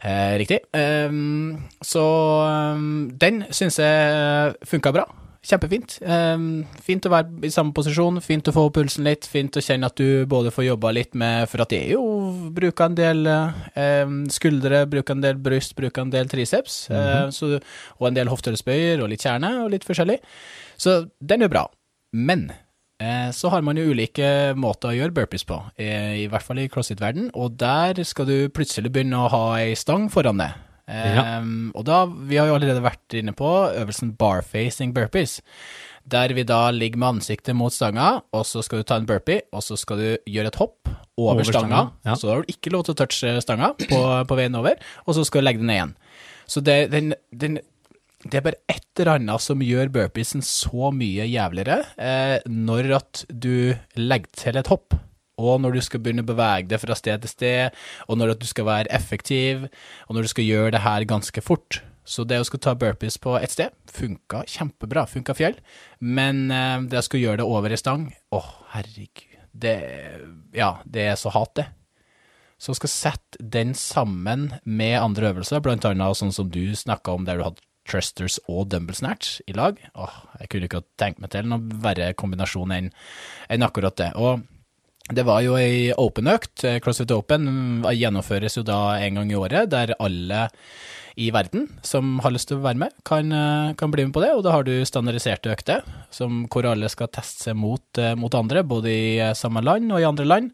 [0.00, 0.60] Eh, riktig.
[0.72, 2.04] Ehm, så
[2.48, 5.04] ehm, den syns jeg funka bra.
[5.44, 5.98] Kjempefint.
[6.04, 9.62] Ehm, fint å være i samme posisjon, fint å få opp pulsen litt, fint å
[9.64, 12.04] kjenne at du både får jobba litt med For at det er jo
[12.52, 17.54] bruker en del eh, skuldre, bruker en del bryst, bruker en del triceps, eh, så,
[17.98, 20.20] og en del hofteleddsbøyer og litt kjerne og litt forskjellig.
[20.80, 21.68] Så den er bra.
[22.12, 22.69] Men Eh,
[23.32, 26.68] Så har man jo ulike måter å gjøre burpees på, eh, i hvert fall i
[26.68, 30.52] crossfit-verden, og der skal du plutselig begynne å ha ei stang foran deg.
[30.90, 31.40] Eh,
[31.74, 33.48] Og da, vi har jo allerede vært inne på
[33.78, 35.38] øvelsen barfacing burpees,
[36.10, 39.42] der vi da ligger med ansiktet mot stanga, og så skal du ta en burpee,
[39.52, 42.14] og så skal du gjøre et hopp over, Over stanga, ja.
[42.16, 44.76] så har du ikke lov til å touche stanga på, på veien over,
[45.06, 45.94] og så skal du legge den ned igjen.
[46.50, 47.60] Så det, den, den,
[48.26, 53.22] det er bare et eller annet som gjør burpeesen så mye jævligere eh, når at
[53.32, 54.96] du legger til et hopp,
[55.40, 57.78] og når du skal begynne å bevege deg fra sted til sted,
[58.12, 59.64] og når at du skal være effektiv,
[60.06, 61.80] og når du skal gjøre det her ganske fort.
[62.04, 65.56] Så det å skulle ta burpees på et sted funka kjempebra, funka fjell,
[66.04, 68.42] men eh, det å skulle gjøre det over ei stang, å
[68.74, 69.78] herregud, det,
[70.54, 71.70] ja, det er så hat det.
[72.60, 77.24] Så skal sette den sammen med andre øvelser, blant annet sånn som du snakka om,
[77.24, 79.80] der du hadde thrusters og dumble snatch i lag.
[79.94, 82.92] Åh, jeg kunne ikke tenkt meg til noen verre kombinasjon enn
[83.50, 84.12] en akkurat det.
[84.16, 84.46] Og
[85.10, 86.62] det var jo ei open-økt.
[86.84, 90.46] CrossFit Open gjennomføres jo da en gang i året, der alle
[91.20, 94.22] i verden som har lyst til å være med, kan, eh, kan bli med på
[94.22, 94.30] det.
[94.36, 95.82] Og da har du standardiserte økter,
[96.16, 100.00] hvor alle skal teste seg mot, eh, mot andre, både i eh, samme land og
[100.00, 100.50] i andre land.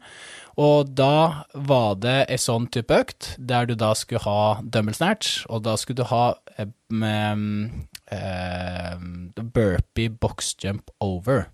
[0.57, 5.43] Og da var det ei sånn type økt, der du da skulle ha dumble snatch,
[5.53, 8.97] og da skulle du ha eh, med, eh,
[9.37, 11.51] burpee box jump over.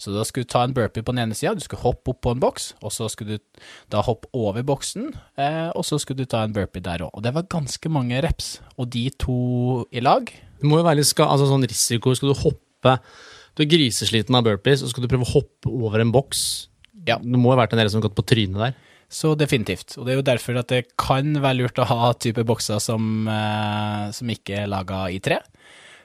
[0.00, 2.22] Så da skulle du ta en burpee på den ene sida, du skulle hoppe opp
[2.24, 6.24] på en boks, og så skulle du da hoppe over boksen, eh, og så skulle
[6.24, 7.12] du ta en burpee der òg.
[7.14, 10.26] Og det var ganske mange reps, og de to i lag
[10.60, 12.12] Det må jo være litt altså sånn risiko.
[12.12, 12.98] Skal du hoppe
[13.56, 16.69] Du er grisesliten av burpees, og skal du prøve å hoppe over en boks.
[17.08, 17.18] Ja.
[17.20, 18.78] Det må ha vært en del som har gått på trynet der.
[19.10, 19.96] Så definitivt.
[19.98, 23.26] Og det er jo derfor at det kan være lurt å ha type bokser som,
[23.26, 25.40] eh, som ikke er laga i tre.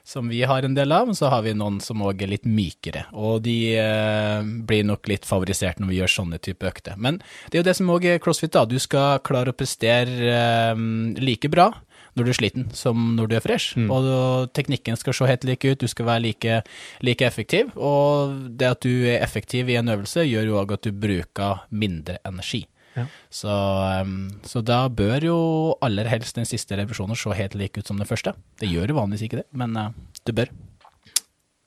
[0.06, 2.44] Som vi har en del av, men så har vi noen som òg er litt
[2.46, 3.06] mykere.
[3.14, 6.98] Og de eh, blir nok litt favorisert når vi gjør sånne type økter.
[6.98, 7.18] Men
[7.50, 8.64] det er jo det som òg er crossfit, da.
[8.66, 10.84] Du skal klare å prestere eh,
[11.22, 11.72] like bra
[12.16, 13.76] når du er sliten som når du er fresh.
[13.76, 16.62] Og da- teknikken skal se helt lik ut, du skal være like,
[17.04, 17.74] like effektiv.
[17.76, 21.66] Og det at du er effektiv i en øvelse, gjør jo òg at du bruker
[21.70, 22.66] mindre energi.
[22.96, 23.04] Ja.
[23.28, 23.52] Så,
[24.00, 25.38] um, så da bør jo
[25.84, 28.32] aller helst den siste revisjonen se helt lik ut som den første.
[28.58, 29.90] Det gjør jo vanligvis ikke det, men uh,
[30.24, 30.48] det bør.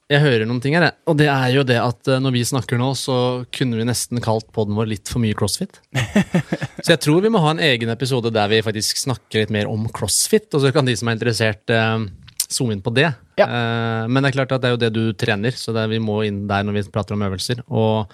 [0.09, 0.95] Jeg hører noen ting her, jeg.
[1.05, 3.15] og det er jo det at eh, når vi snakker nå, så
[3.53, 5.77] kunne vi nesten kalt podden vår litt for mye crossfit.
[6.83, 9.69] så jeg tror vi må ha en egen episode der vi faktisk snakker litt mer
[9.69, 12.07] om crossfit, og så kan de som er interessert, eh,
[12.49, 13.11] zoome inn på det.
[13.37, 13.45] Ja.
[13.45, 16.01] Eh, men det er klart at det er jo det du trener, så er, vi
[16.01, 17.61] må inn der når vi prater om øvelser.
[17.69, 18.09] Og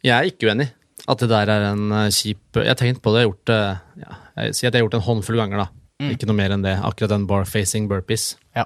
[0.00, 0.72] jeg er ikke uenig
[1.12, 3.48] at det der er en eh, kjip Jeg har tenkt på det, jeg har gjort
[3.50, 3.62] det
[4.06, 5.68] ja, jeg sier at jeg har gjort det en håndfull ganger, da.
[6.08, 6.78] Ikke noe mer enn det.
[6.82, 8.32] Akkurat den bar-facing burpees.
[8.56, 8.64] Ja.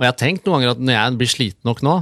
[0.00, 1.94] Og jeg har tenkt noen ganger at når jeg blir sliten nok nå,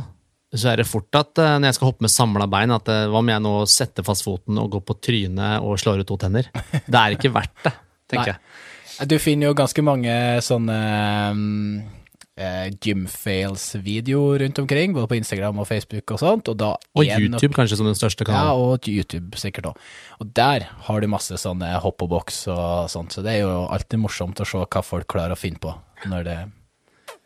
[0.54, 3.04] så er det fort at eh, når jeg skal hoppe med samla bein, at eh,
[3.10, 6.16] hva om jeg nå setter fast foten og går på trynet og slår ut to
[6.22, 6.46] tenner?
[6.86, 7.74] Det er ikke verdt det,
[8.08, 9.08] tenker jeg.
[9.10, 10.78] Du finner jo ganske mange sånne
[11.34, 11.42] um,
[12.38, 17.20] eh, gymfails-videoer rundt omkring, både på Instagram og Facebook og sånt, og da Og nok-
[17.20, 19.76] YouTube kanskje som den største Ja, og YouTube sikkert òg.
[20.20, 23.66] Og der har du masse sånne hopp og boks og sånt, så det er jo
[23.68, 25.74] alltid morsomt å se hva folk klarer å finne på
[26.06, 26.38] når det,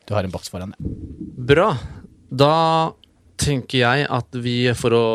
[0.07, 0.91] du har en boks foran deg.
[1.53, 1.69] Bra.
[2.31, 2.55] Da
[3.43, 5.07] tenker jeg at vi, for å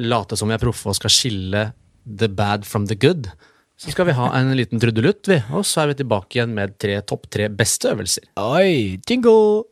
[0.00, 1.70] late som vi er proffe og skal skille
[2.04, 3.30] the bad from the good,
[3.80, 5.38] så skal vi ha en liten trudelutt, vi.
[5.56, 8.28] Og så er vi tilbake igjen med tre topp tre beste øvelser.
[8.36, 9.64] Oi, jingle!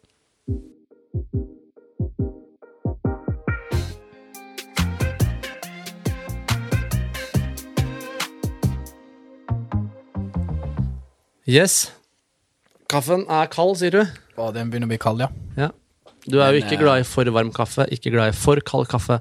[11.48, 11.94] Yes.
[12.92, 14.02] Kaffen er kald, sier du?
[14.38, 15.30] Å, den begynner å bli kald, ja.
[15.58, 15.72] Ja.
[16.28, 18.88] Du er jo ikke eh, glad i for varm kaffe, ikke glad i for kald
[18.90, 19.18] kaffe,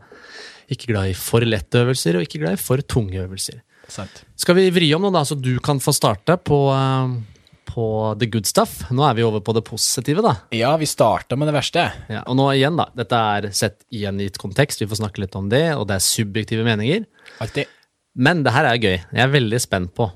[0.74, 3.64] ikke glad i for lette øvelser, og ikke glad i for tunge øvelser.
[3.88, 4.22] Sant.
[4.38, 7.38] Skal vi vri om nå, da, så du kan få starte på, eh, på
[7.78, 8.80] på the good stuff.
[8.90, 10.34] Nå er vi over på det positive, da.
[10.56, 11.84] Ja, vi starta med det verste.
[12.10, 12.88] Ja, og nå igjen, da.
[12.98, 16.00] Dette er sett i en gitt kontekst, vi får snakke litt om det, og det
[16.00, 17.06] er subjektive meninger.
[17.44, 17.70] Altid.
[18.18, 18.96] Men det her er gøy.
[18.98, 20.10] Jeg er veldig spent på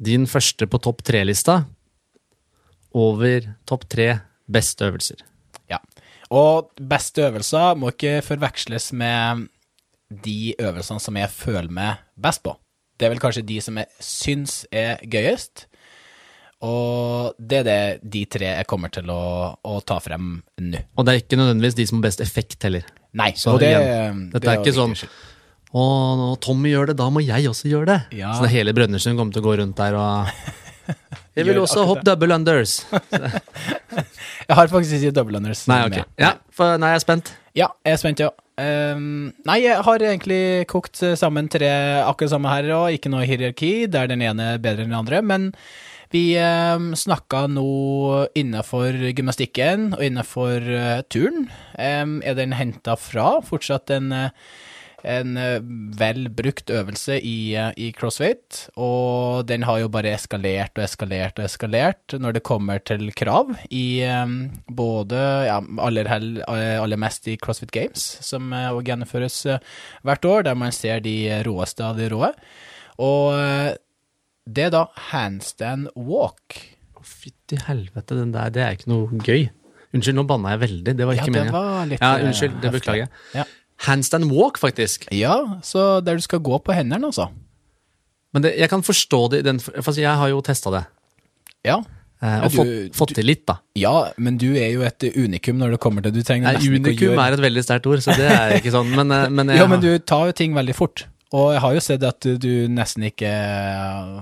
[0.00, 1.64] din første på topp tre-lista
[2.96, 4.08] over topp tre
[4.48, 5.22] beste øvelser.
[5.70, 5.80] Ja.
[6.34, 9.48] Og beste øvelser må ikke forveksles med
[10.24, 12.54] de øvelsene som jeg føler meg best på.
[12.98, 15.66] Det er vel kanskje de som jeg syns er gøyest.
[16.66, 19.22] Og det er det de tre jeg kommer til å,
[19.62, 20.80] å ta frem nå.
[20.98, 22.86] Og det er ikke nødvendigvis de som har best effekt heller.
[23.18, 24.96] Nei, Så og det, igjen, dette det er ikke sånn.
[25.68, 25.82] Å,
[26.18, 27.98] når Tommy gjør det, da må jeg også gjøre det.
[28.18, 28.32] Ja.
[28.34, 30.32] Så det hele Brønnøysund kommer til å gå rundt der og
[31.38, 32.80] Jeg vil også hoppe double unders.
[34.48, 35.66] Jeg har faktisk ikke double unders.
[35.70, 35.98] Nei, ok.
[36.18, 37.32] Ja, for nei, jeg er spent.
[37.58, 38.30] Ja, jeg er spent, ja.
[38.58, 41.68] Um, nei, jeg har egentlig kokt sammen tre
[42.00, 45.20] akkurat samme her, og ikke noe hierarki der den ene er bedre enn den andre.
[45.22, 45.50] Men
[46.14, 47.68] vi um, snakka nå
[48.38, 51.50] innafor gymnastikken og innafor uh, turn.
[51.76, 53.34] Um, er den henta fra?
[53.44, 54.32] Fortsatt en eh,
[55.06, 55.58] en eh,
[55.98, 61.38] vel brukt øvelse i, eh, i crossfit, og den har jo bare eskalert og eskalert
[61.38, 64.32] og eskalert når det kommer til krav i eh,
[64.70, 69.38] både ja, aller, hell, aller mest i CrossFit Games, som òg gjennomføres
[70.02, 72.32] hvert år, der man ser de råeste av de råe.
[72.98, 73.76] Og
[74.48, 76.56] det er da handstand walk.
[77.08, 79.46] Fytti helvete, den der, det er ikke noe gøy.
[79.94, 80.94] Unnskyld, nå banna jeg veldig.
[80.98, 81.54] Det var Ja, ikke det meningen.
[81.54, 83.12] var litt Ja, unnskyld, det beklager jeg.
[83.38, 83.44] Ja.
[83.86, 85.06] Handstand walk, faktisk.
[85.14, 87.28] ja, så der du skal gå på hendene, altså.
[88.34, 90.84] Men det, jeg kan forstå det den for Jeg har jo testa det,
[91.64, 91.78] Ja.
[92.22, 93.58] eh, og du- fått, fått til litt, da.
[93.74, 97.18] Ja, men du er jo et unikum når det kommer til Du trenger Nei, unikum
[97.18, 98.90] er et veldig sterkt ord, så det er ikke sånn.
[98.94, 101.06] Men, eh, men, jeg Ja, men du tar jo ting veldig fort.
[101.32, 103.28] Og jeg har jo sett at du nesten ikke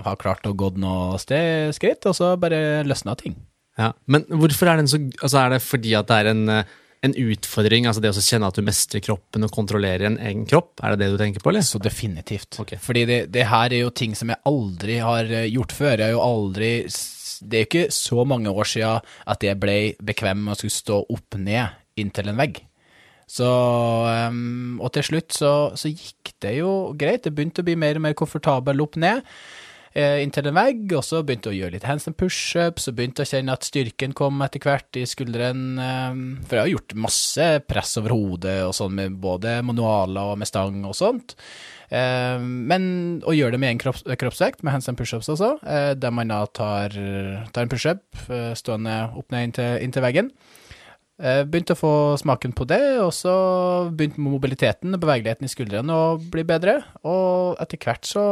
[0.03, 3.35] har klart å gå noe sted skritt, og så bare løsna ting.
[3.77, 3.91] ja.
[4.07, 6.63] men hvorfor er den så Altså, er det fordi at det er en, eh,
[7.05, 10.79] en utfordring, altså det å kjenne at du mestrer kroppen og kontrollerer en egen kropp?
[10.81, 11.65] Er det det du tenker på, eller?
[11.65, 12.57] Så definitivt.
[12.63, 12.81] Okay.
[12.81, 15.93] Fordi det, det her er jo ting som jeg aldri har eh, gjort før.
[15.95, 19.77] Jeg har jo aldri Det er jo ikke så mange år siden at jeg ble
[20.01, 22.63] bekvem med å skulle stå opp ned inntil en vegg.
[23.27, 23.47] Så
[24.07, 27.25] ehm, Og til slutt så, så gikk det jo greit.
[27.25, 29.25] Det begynte å bli mer og mer komfortabel opp ned.
[29.97, 33.25] Eh, inntil en vegg, og så begynte jeg å gjøre litt handstand pushups, og begynte
[33.25, 35.63] å kjenne at styrken kom etter hvert i skulderen.
[35.81, 40.37] eh, For jeg har gjort masse press over hodet og sånn, med både manualer og
[40.37, 41.35] med stang og sånt.
[41.89, 46.27] Eh, men å gjøre det med en kropps, kroppsvekt, med handstand pushups eh, der man
[46.33, 46.93] da tar,
[47.51, 48.03] tar en pushup
[48.59, 50.31] stående opp ned inntil, inntil veggen.
[51.17, 51.91] Begynte å få
[52.21, 53.31] smaken på det, og så
[53.89, 56.75] begynte mobiliteten og bevegeligheten i skuldrene å bli bedre.
[57.09, 58.25] Og etter hvert så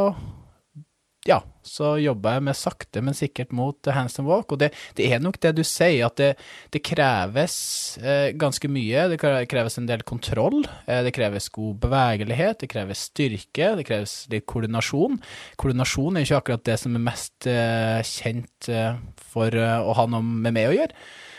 [1.26, 4.54] ja, så jobba jeg med sakte, men sikkert mot handstand walk.
[4.54, 6.28] Og det, det er nok det du sier, at det,
[6.74, 7.56] det kreves
[7.98, 9.08] eh, ganske mye.
[9.10, 9.18] Det
[9.50, 10.62] kreves en del kontroll.
[10.86, 15.18] Eh, det kreves god bevegelighet, det kreves styrke, det kreves litt koordinasjon.
[15.58, 19.02] Koordinasjon er ikke akkurat det som er mest eh, kjent eh,
[19.34, 20.94] for eh, å ha noe med meg å gjøre.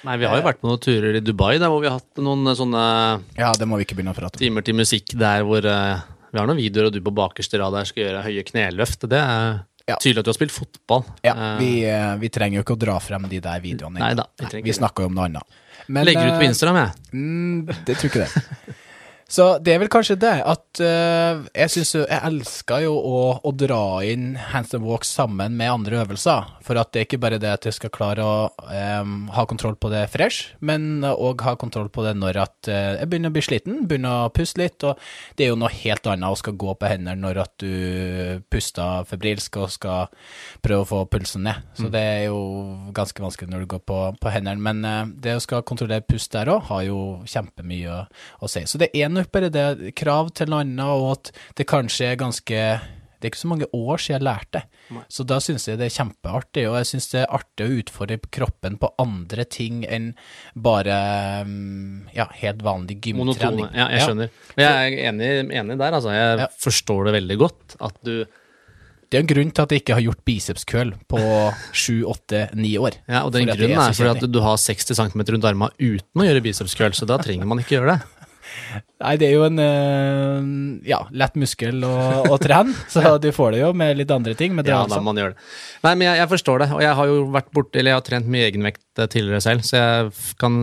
[0.06, 2.20] Nei, vi har jo vært på noen turer i Dubai der hvor vi har hatt
[2.22, 2.82] noen eh, sånne
[3.38, 4.42] Ja, det må vi ikke begynne å prate om.
[4.42, 7.86] timer til musikk der hvor vi har noen videoer, og du på bakerste rad der
[7.88, 9.06] skal gjøre høye kneløft.
[9.08, 9.96] Det er Ja.
[10.02, 11.04] tydelig at du har spilt fotball.
[11.22, 14.00] Ja, Eh, vi, eh, vi trenger jo ikke å dra frem de der videoene.
[14.02, 15.60] Nei da, vi vi snakker jo om noe annet.
[15.86, 16.90] Men, Legger ut på eh, Instagram, jeg.
[17.14, 18.76] Mm, det tror ikke det.
[19.26, 23.50] Så det er vel kanskje det at uh, jeg syns Jeg elsker jo å, å
[23.58, 26.46] dra inn handstand walk sammen med andre øvelser.
[26.62, 28.36] For at det er ikke bare det at jeg skal klare å
[29.02, 32.94] um, ha kontroll på det fresh, men òg ha kontroll på det når at uh,
[33.00, 34.86] jeg begynner å bli sliten, begynner å puste litt.
[34.86, 34.94] Og
[35.34, 39.06] det er jo noe helt annet å skal gå på hendene når at du puster
[39.10, 40.06] febrilsk og skal
[40.62, 41.66] prøve å få pulsen ned.
[41.74, 42.38] Så det er jo
[42.94, 44.62] ganske vanskelig når du går på, på hendene.
[44.62, 48.00] Men uh, det å skal kontrollere pust der òg, har jo kjempemye å,
[48.46, 48.62] å si.
[48.70, 52.60] Så det er nok bare det krav til annet, og at det kanskje er ganske
[53.16, 54.60] det er ikke så mange år siden jeg lærte,
[55.10, 56.66] så da syns jeg det er kjempeartig.
[56.68, 60.10] Og jeg syns det er artig å utfordre kroppen på andre ting enn
[60.54, 60.98] bare
[61.48, 63.24] mm, ja, helt vanlig gymtrening.
[63.24, 63.70] Monotone.
[63.72, 64.34] Ja, jeg skjønner.
[64.52, 66.12] Og jeg er enig, enig der, altså.
[66.14, 66.48] Jeg Ja.
[66.60, 67.76] forstår det veldig godt.
[67.80, 68.26] At du
[69.08, 71.18] Det er en grunn til at jeg ikke har gjort bicepskøl på
[71.72, 73.00] sju, åtte, ni år.
[73.08, 75.44] Ja, og den Fordi det grunnen er så for at du har 60 cm rundt
[75.46, 78.15] armene uten å gjøre bicepskøl, så da trenger man ikke gjøre det.
[79.02, 80.46] Nei, det er jo en eh,
[80.88, 81.92] ja, lett muskel å,
[82.32, 84.56] å trene, så du får det jo med litt andre ting.
[84.64, 85.44] Ja, da man gjør det.
[85.84, 88.08] Nei, men jeg, jeg forstår det, og jeg har jo vært borte, eller jeg har
[88.08, 90.58] trent mye egenvekt eh, tidligere selv, så jeg kan,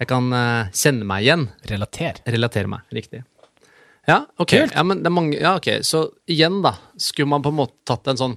[0.00, 1.48] jeg kan eh, kjenne meg igjen.
[1.72, 2.22] relater.
[2.36, 3.22] Relatere meg, riktig.
[4.06, 4.52] Ja, ok.
[4.70, 5.82] Ja, men det mange, ja, ok.
[5.82, 8.36] Så igjen, da, skulle man på en måte tatt en sånn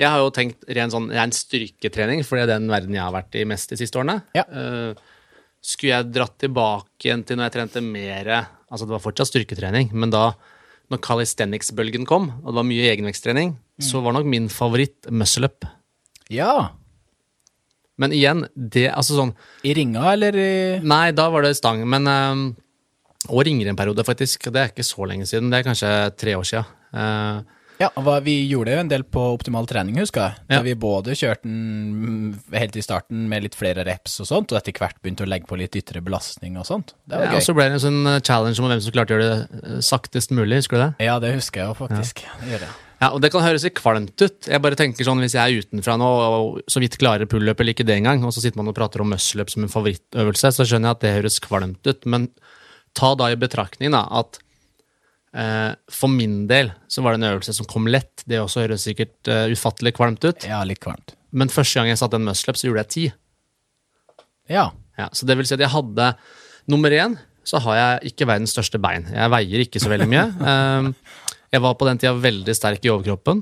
[0.00, 3.12] Jeg har jo tenkt ren, sånn, ren styrketrening, for det er den verden jeg har
[3.12, 4.22] vært i mest de siste årene.
[4.34, 4.46] Ja.
[4.48, 5.10] Eh,
[5.60, 8.32] skulle jeg dratt tilbake igjen til når jeg trente mer
[8.70, 10.28] Altså, det var fortsatt styrketrening, men da
[10.90, 15.66] når calisthenics-bølgen kom, og det var mye egenvektstrening, så var nok min favoritt muscle-up.
[16.30, 16.76] Ja.
[18.00, 19.32] Men igjen, det Altså sånn
[19.66, 20.52] I ringa, eller i
[20.86, 22.44] Nei, da var det stang, men um,
[23.28, 24.46] Og ringer en periode, faktisk.
[24.54, 25.50] Det er ikke så lenge siden.
[25.50, 26.62] Det er kanskje tre år sia.
[27.80, 27.88] Ja,
[28.20, 30.34] vi gjorde jo en del på optimal trening, husker jeg.
[30.50, 30.62] Da Ja.
[30.66, 34.72] vi både kjørte den helt i starten med litt flere reps og sånt, og etter
[34.76, 36.92] hvert begynte å legge på litt ytre belastning og sånt.
[37.08, 39.16] Det var Ja, og så ble det en sånn eh, challenge om hvem som klarte
[39.16, 40.60] å gjøre det eh, saktest mulig.
[40.60, 41.06] Husker du det?
[41.06, 42.22] Ja, det husker jeg jo faktisk.
[42.44, 42.74] Det gjør jeg.
[43.00, 44.44] Ja, og Det kan høres litt kvalmt ut.
[44.46, 47.72] Jeg bare tenker sånn, Hvis jeg er utenfra nå og så vidt klarer pullup eller
[47.72, 50.66] ikke det engang, og så sitter man og prater om muscle-up som en favorittøvelse, så
[50.68, 52.04] skjønner jeg at det høres kvalmt ut.
[52.04, 52.28] Men
[52.92, 54.38] ta da i betraktning da, at
[55.30, 58.24] for min del så var det en øvelse som kom lett.
[58.26, 60.46] Det også høres sikkert eh, ufattelig kvalmt ut.
[60.48, 61.14] Ja, litt kvalmt.
[61.30, 63.04] Men første gang jeg satte en muscle-up, så gjorde jeg ti.
[64.50, 64.70] Ja.
[64.98, 66.12] Ja, så det vil si at jeg hadde
[66.70, 67.14] Nummer én
[67.46, 69.06] så har jeg ikke verdens største bein.
[69.10, 70.26] Jeg veier ikke så veldig mye.
[70.38, 70.90] Um,
[71.54, 73.40] jeg var på den tida veldig sterk i overkroppen,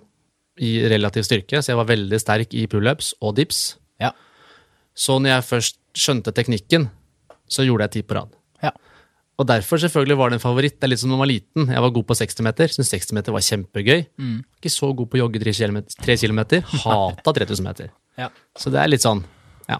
[0.64, 3.60] i relativ styrke, så jeg var veldig sterk i pullups og dips.
[4.00, 4.14] Ja.
[4.96, 6.88] Så når jeg først skjønte teknikken,
[7.50, 8.37] så gjorde jeg ti på rad.
[9.38, 9.42] Ja.
[9.42, 10.80] Og derfor selvfølgelig var det en favoritt.
[10.80, 11.68] Det er litt som når man var liten.
[11.70, 12.66] Jeg var god på 60 meter.
[12.74, 14.00] Syntes 60 meter var kjempegøy.
[14.58, 16.64] Ikke så god på å jogge 3 kilometer.
[16.82, 17.92] Hata 3000 meter.
[18.18, 18.28] ja.
[18.58, 19.22] Så det er litt sånn,
[19.70, 19.78] ja.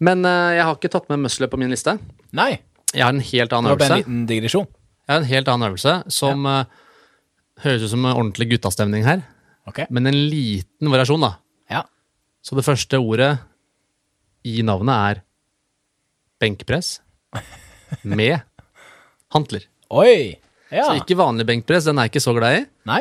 [0.00, 1.96] Men uh, jeg har ikke tatt med muscle på min liste.
[2.36, 2.60] Nei,
[2.92, 3.80] Jeg har en helt annen øvelse.
[3.80, 4.66] det var bare en liten digresjon.
[5.08, 6.64] Jeg har en helt annen øvelse som eh,
[7.64, 9.22] høres ut som en ordentlig guttastemning her,
[9.68, 9.86] Okay.
[9.90, 11.36] men en liten variasjon, da.
[11.70, 11.82] Ja.
[12.42, 13.38] Så det første ordet
[14.44, 15.20] i navnet er
[16.40, 17.00] benkpress
[18.04, 18.40] med
[19.34, 19.66] hantler.
[19.90, 20.36] Oi!
[20.70, 20.86] Ja.
[20.86, 23.00] Så ikke vanlig benkpress, den er jeg ikke så glad i, Nei.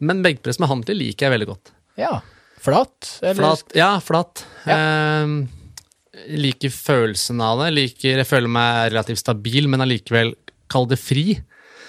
[0.00, 1.72] men benkpress med hantler liker jeg veldig godt.
[2.00, 2.14] Ja.
[2.62, 3.18] Flatt?
[3.20, 3.36] Eller?
[3.42, 4.44] Flat, ja, flat.
[4.70, 5.34] Eh,
[6.38, 7.72] liker følelsen av det.
[7.74, 10.32] Liker, jeg føler meg relativt stabil, men allikevel
[10.72, 11.34] kall det fri.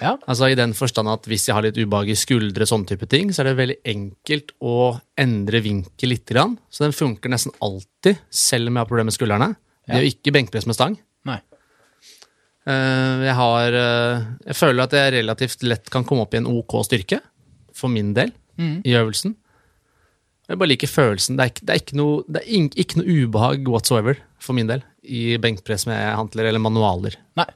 [0.00, 0.16] Ja.
[0.26, 3.30] Altså I den forstand at hvis jeg har litt ubehag i skuldre, sånne type ting,
[3.32, 4.76] så er det veldig enkelt å
[5.20, 6.34] endre vinkel litt.
[6.34, 9.50] Så den funker nesten alltid, selv om jeg har problemer med skuldrene.
[9.86, 10.98] Det er jo ikke benkpress med stang.
[12.66, 16.46] Eh, Jeg har eh, Jeg føler at jeg relativt lett kan komme opp i en
[16.48, 17.20] OK styrke,
[17.74, 18.30] for min del,
[18.86, 19.34] i øvelsen.
[20.48, 21.36] Jeg bare liker følelsen.
[21.36, 24.54] Det er ikke, det er ikke, noe, det er ikke, ikke noe ubehag whatsoever, for
[24.54, 27.16] min del, i benkpress med hantler eller manualer.
[27.40, 27.48] Nei.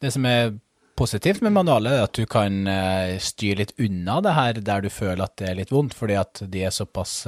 [0.00, 0.54] Det som er
[0.98, 4.90] positivt med manualer, er at du kan eh, styre litt unna det her der du
[4.92, 7.20] føler at det er litt vondt, fordi at de er såpass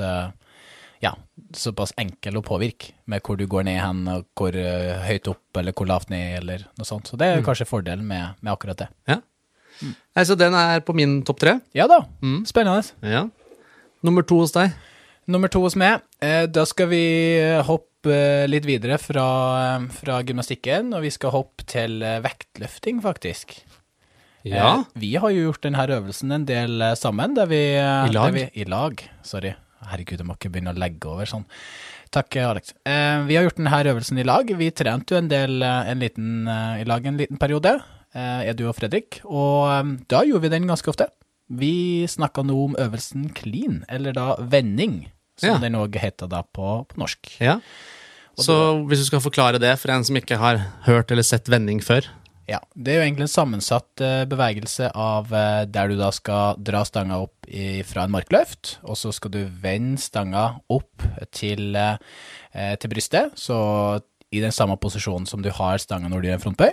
[1.03, 1.17] ja,
[1.57, 5.59] såpass enkel å påvirke med hvor du går ned hen, og hvor eh, høyt opp
[5.59, 7.11] eller hvor lavt ned, eller noe sånt.
[7.11, 8.89] Så det er kanskje fordelen med, med akkurat det.
[9.11, 9.19] Ja.
[9.83, 9.95] Mm.
[10.29, 11.57] så den er på min topp tre.
[11.75, 12.05] Ja da,
[12.47, 12.85] spennende.
[13.03, 13.25] Ja.
[14.07, 14.77] Nummer to hos deg.
[15.31, 17.03] Nummer to hos meg, eh, da skal vi
[17.41, 17.91] eh, hoppe
[18.51, 19.27] litt videre fra,
[19.95, 23.61] fra gymnastikken, og vi skal hoppe til vektløfting, faktisk.
[24.47, 24.85] Ja.
[24.99, 28.33] Vi har jo gjort denne øvelsen en del sammen, der vi I lag?
[28.33, 29.55] Der vi, I lag, sorry.
[29.91, 31.45] Herregud, jeg må ikke begynne å legge over sånn.
[32.13, 32.75] Takk, Alex.
[32.87, 34.47] Eh, vi har gjort denne øvelsen i lag.
[34.59, 37.73] Vi trente jo en del eh, en liten, eh, i lag en liten periode,
[38.15, 41.09] eh, du og Fredrik, og eh, da gjorde vi den ganske ofte.
[41.53, 45.59] Vi snakka nå om øvelsen clean, eller da vending, som Ja.
[45.59, 47.37] den òg heter da på, på norsk.
[47.41, 47.59] ja.
[48.41, 48.55] Så
[48.89, 50.57] hvis du skal forklare det for en som ikke har
[50.87, 52.07] hørt eller sett vending før
[52.51, 56.59] Ja, det er jo egentlig en sammensatt eh, bevegelse av eh, der du da skal
[56.59, 57.39] dra stanga opp
[57.85, 63.59] fra en markløft, og så skal du vende stanga opp til, eh, til brystet, så
[64.33, 66.73] i den samme posisjonen som du har stanga når du gjør en frontbøy,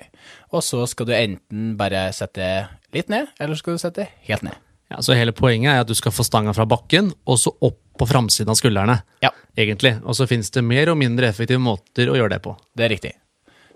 [0.56, 2.48] og så skal du enten bare sette
[2.96, 4.56] litt ned, eller skal du sette helt ned.
[4.90, 7.82] ja, Så hele poenget er at du skal få stanga fra bakken og så opp
[8.00, 9.02] på framsiden av skuldrene.
[9.20, 9.98] Ja, egentlig.
[10.08, 12.56] Og så finnes det mer og mindre effektive måter å gjøre det på.
[12.80, 13.12] det er riktig.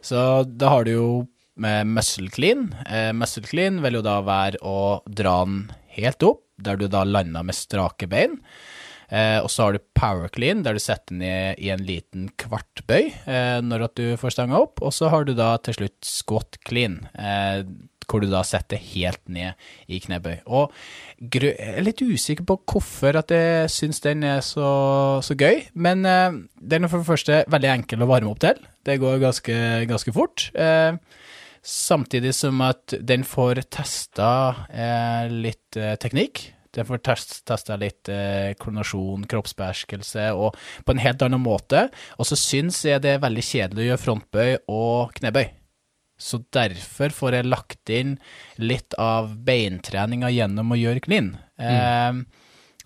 [0.04, 1.08] Så da har du jo
[1.56, 2.70] med muscle clean.
[2.90, 7.04] Eh, muscle clean vil jo da være å dra den helt opp, der du da
[7.06, 8.40] lander med strake bein.
[9.14, 13.12] Eh, og så har du power clean, der du setter den i en liten kvartbøy
[13.30, 14.82] eh, når at du får stanga opp.
[14.82, 17.62] Og så har du da til slutt squat clean, eh,
[18.10, 20.42] hvor du da setter helt ned i knebøy.
[20.50, 20.74] Og
[21.22, 24.70] jeg er litt usikker på hvorfor at jeg syns den er så,
[25.24, 28.66] så gøy, men eh, den er for det første veldig enkel å varme opp til.
[28.84, 29.60] Det går ganske,
[29.92, 30.50] ganske fort.
[30.58, 30.98] Eh,
[31.64, 34.30] Samtidig som at den får testa
[34.68, 36.50] eh, litt eh, teknikk.
[36.74, 41.86] Den får test, testa litt eh, koordinasjon, kroppsbeherskelse, og på en helt annen måte.
[42.18, 45.46] Og så syns jeg det er veldig kjedelig å gjøre frontbøy og knebøy.
[46.20, 48.18] Så derfor får jeg lagt inn
[48.62, 51.34] litt av beintreninga gjennom å gjøre clean.
[51.62, 52.24] Eh,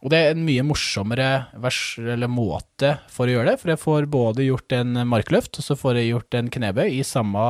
[0.06, 1.30] Og det er en mye morsommere
[1.64, 5.66] vers, eller måte for å gjøre det, for jeg får både gjort en markløft, og
[5.66, 7.48] så får jeg gjort en knebøy i samme,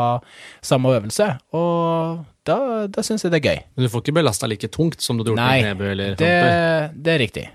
[0.64, 1.28] samme øvelse,
[1.60, 3.62] og da, da syns jeg det er gøy.
[3.76, 6.16] Men du får ikke belasta like tungt som du hadde gjort Nei, med knebøy eller
[6.16, 7.00] det, frontbøy.
[7.04, 7.48] det er riktig.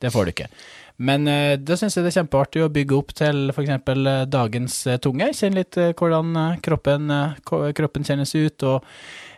[0.00, 0.50] Det får du ikke.
[0.96, 3.72] Men uh, da syns jeg det er kjempeartig å bygge opp til f.eks.
[3.90, 5.28] Uh, dagens uh, tunge.
[5.36, 8.64] Kjenne litt eh, hvordan eh, kroppen, eh, kroppen kjennes ut.
[8.64, 8.86] Og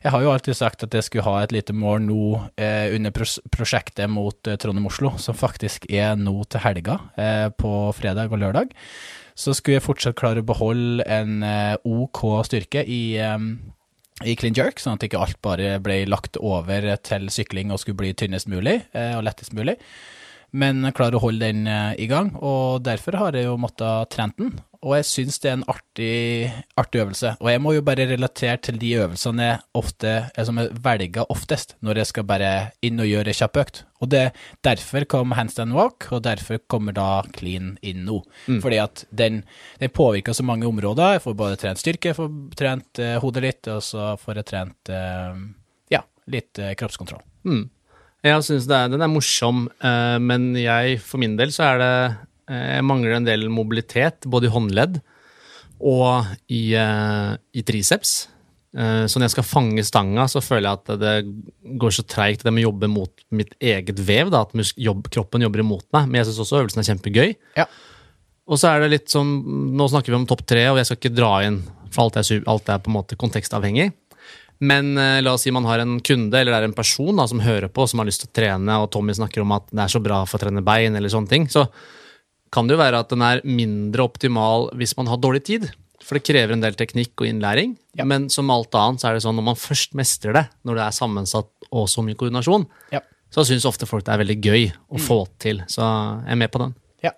[0.03, 2.24] jeg har jo alltid sagt at jeg skulle ha et lite mål nå
[2.61, 7.72] eh, under pros prosjektet mot eh, Trondheim-Oslo, som faktisk er nå til helga, eh, på
[7.96, 8.76] fredag og lørdag.
[9.38, 13.42] Så skulle jeg fortsatt klare å beholde en eh, OK styrke i eh,
[14.26, 18.01] i clean jerk, sånn at ikke alt bare ble lagt over til sykling og skulle
[18.01, 19.76] bli tynnest mulig eh, og lettest mulig.
[20.59, 21.68] Men klare å holde den
[22.01, 24.55] i gang, og derfor har jeg jo måttet trent den.
[24.86, 27.32] Og jeg syns det er en artig, artig øvelse.
[27.42, 31.32] Og jeg må jo bare relatere til de øvelsene jeg ofte, eh, som jeg velger
[31.34, 32.50] oftest når jeg skal bare
[32.86, 33.80] inn og gjøre en kjapp økt.
[33.98, 34.22] Og det,
[34.62, 38.20] derfor kom handstand walk, og derfor kommer da clean inn nå.
[38.62, 39.42] Fordi at den,
[39.82, 41.16] den påvirker så mange områder.
[41.16, 44.50] Jeg får både trent styrke, jeg får trent eh, hodet litt, og så får jeg
[44.52, 45.42] trent eh,
[45.96, 47.24] ja, litt eh, kroppskontroll.
[47.50, 47.66] Mm.
[48.26, 51.92] Jeg syns den er morsom, eh, men jeg, for min del, så er det
[52.49, 55.01] Jeg mangler en del mobilitet, både i håndledd
[55.78, 58.28] og i, eh, i triceps.
[58.76, 62.42] Eh, Så når jeg skal fange stanga, så føler jeg at det går så treigt
[62.44, 66.09] det med å jobbe mot mitt eget vev, da, at jobb, kroppen jobber imot meg.
[66.09, 67.36] Men jeg syns også øvelsen er kjempegøy.
[67.57, 67.66] Ja.
[68.49, 69.30] Og så er det litt sånn
[69.76, 72.42] Nå snakker vi om topp tre, og jeg skal ikke dra inn, for alt er,
[72.49, 73.92] alt er på en måte kontekstavhengig.
[74.61, 77.28] Men eh, la oss si man har en kunde eller det er en person da,
[77.30, 79.84] som hører på, som har lyst til å trene, og Tommy snakker om at det
[79.84, 81.46] er så bra for å trene bein, eller sånne ting.
[81.46, 81.68] Så
[82.55, 85.68] kan det jo være at den er mindre optimal hvis man har dårlig tid.
[86.05, 87.74] For det krever en del teknikk og innlæring.
[87.99, 88.07] Ja.
[88.09, 90.84] Men som alt annet så er det sånn når man først mestrer det, når det
[90.86, 93.03] er sammensatt og så mye koordinasjon, Ja.
[93.34, 95.61] så syns ofte folk det er veldig gøy å få til.
[95.68, 96.74] Så jeg er med på den.
[97.05, 97.12] ja.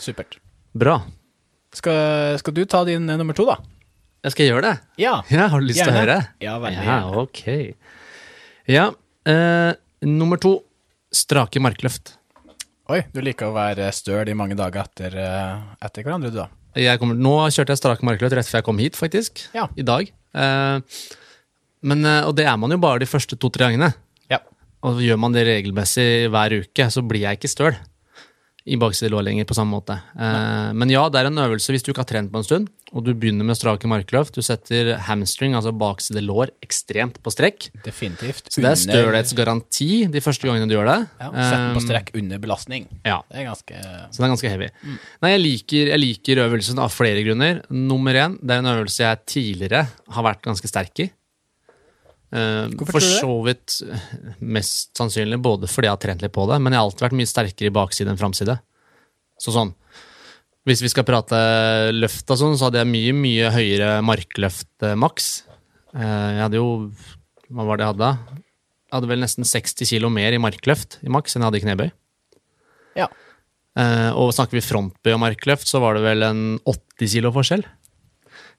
[0.00, 0.38] Supert.
[0.72, 1.02] Bra.
[1.76, 3.58] Skal, skal du ta din eh, nummer to, da?
[4.24, 4.72] Jeg skal gjøre det.
[5.02, 5.18] Ja.
[5.30, 6.16] Ja, har du lyst til å høre?
[6.40, 7.42] Ja, veldig Ja, ok.
[8.70, 8.86] Ja,
[9.28, 9.72] eh,
[10.06, 10.54] nummer to.
[11.12, 12.14] Strake markløft.
[12.90, 16.48] Oi, du liker å være støl i mange dager etter, eh, etter hverandre, du, da.
[16.98, 19.44] Kommer, nå kjørte jeg strak markløp rett før jeg kom hit, faktisk.
[19.54, 19.68] Ja.
[19.78, 20.10] I dag.
[20.10, 21.04] Eh,
[21.86, 23.92] men, eh, og det er man jo bare de første to-tre gangene.
[24.30, 24.40] Ja.
[24.82, 27.78] Og gjør man det regelmessig hver uke, så blir jeg ikke støl
[28.68, 29.96] i bakside lår lenger på samme måte.
[30.18, 32.68] Eh, men ja, det er en øvelse hvis du ikke har trent på en stund,
[32.92, 34.34] og du begynner med strake markløft.
[34.36, 37.70] Du setter hamstring, altså bakside lår, ekstremt på strekk.
[37.86, 38.50] Definitivt.
[38.50, 40.98] Så det er stølhetsgaranti de første gangene du gjør det.
[41.22, 42.88] Ja, Sett den på Um, strekk under belastning.
[43.06, 43.78] Ja, Det er ganske
[44.10, 44.68] så det er ganske heavy.
[45.22, 47.62] Nei, jeg liker, jeg liker øvelsen av flere grunner.
[47.70, 51.10] Nummer én, det er en øvelse jeg tidligere har vært ganske sterk i.
[52.30, 54.02] Eh, for så vidt eh,
[54.38, 57.16] mest sannsynlig både fordi jeg har trent litt på det, men jeg har alltid vært
[57.18, 58.54] mye sterkere i bakside enn framside.
[59.40, 59.72] Så sånn,
[60.68, 61.40] hvis vi skal prate
[61.96, 65.32] løft og sånn, så hadde jeg mye, mye høyere markløft eh, maks.
[65.90, 66.92] Jeg hadde jo
[67.50, 68.10] Hva var det jeg hadde?
[68.30, 71.64] Jeg hadde vel nesten 60 kilo mer i markløft i maks enn jeg hadde i
[71.64, 71.88] knebøy.
[73.00, 73.08] Ja.
[74.14, 77.66] Og snakker vi frontbøy og markløft, så var det vel en 80 kilo forskjell.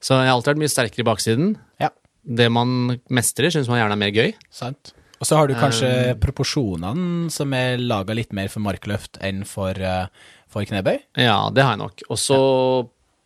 [0.03, 1.55] Så jeg har alltid vært mye sterkere i baksiden.
[1.79, 1.91] Ja.
[2.25, 4.33] Det man mestrer, syns man gjerne er mer gøy.
[4.53, 4.93] Sant.
[5.21, 9.43] Og så har du kanskje Um, proporsjonene som er laga litt mer for markløft enn
[9.45, 10.07] for, eh,
[10.49, 10.99] for knebøy.
[11.17, 12.01] Ja, det har jeg nok.
[12.09, 12.37] Og så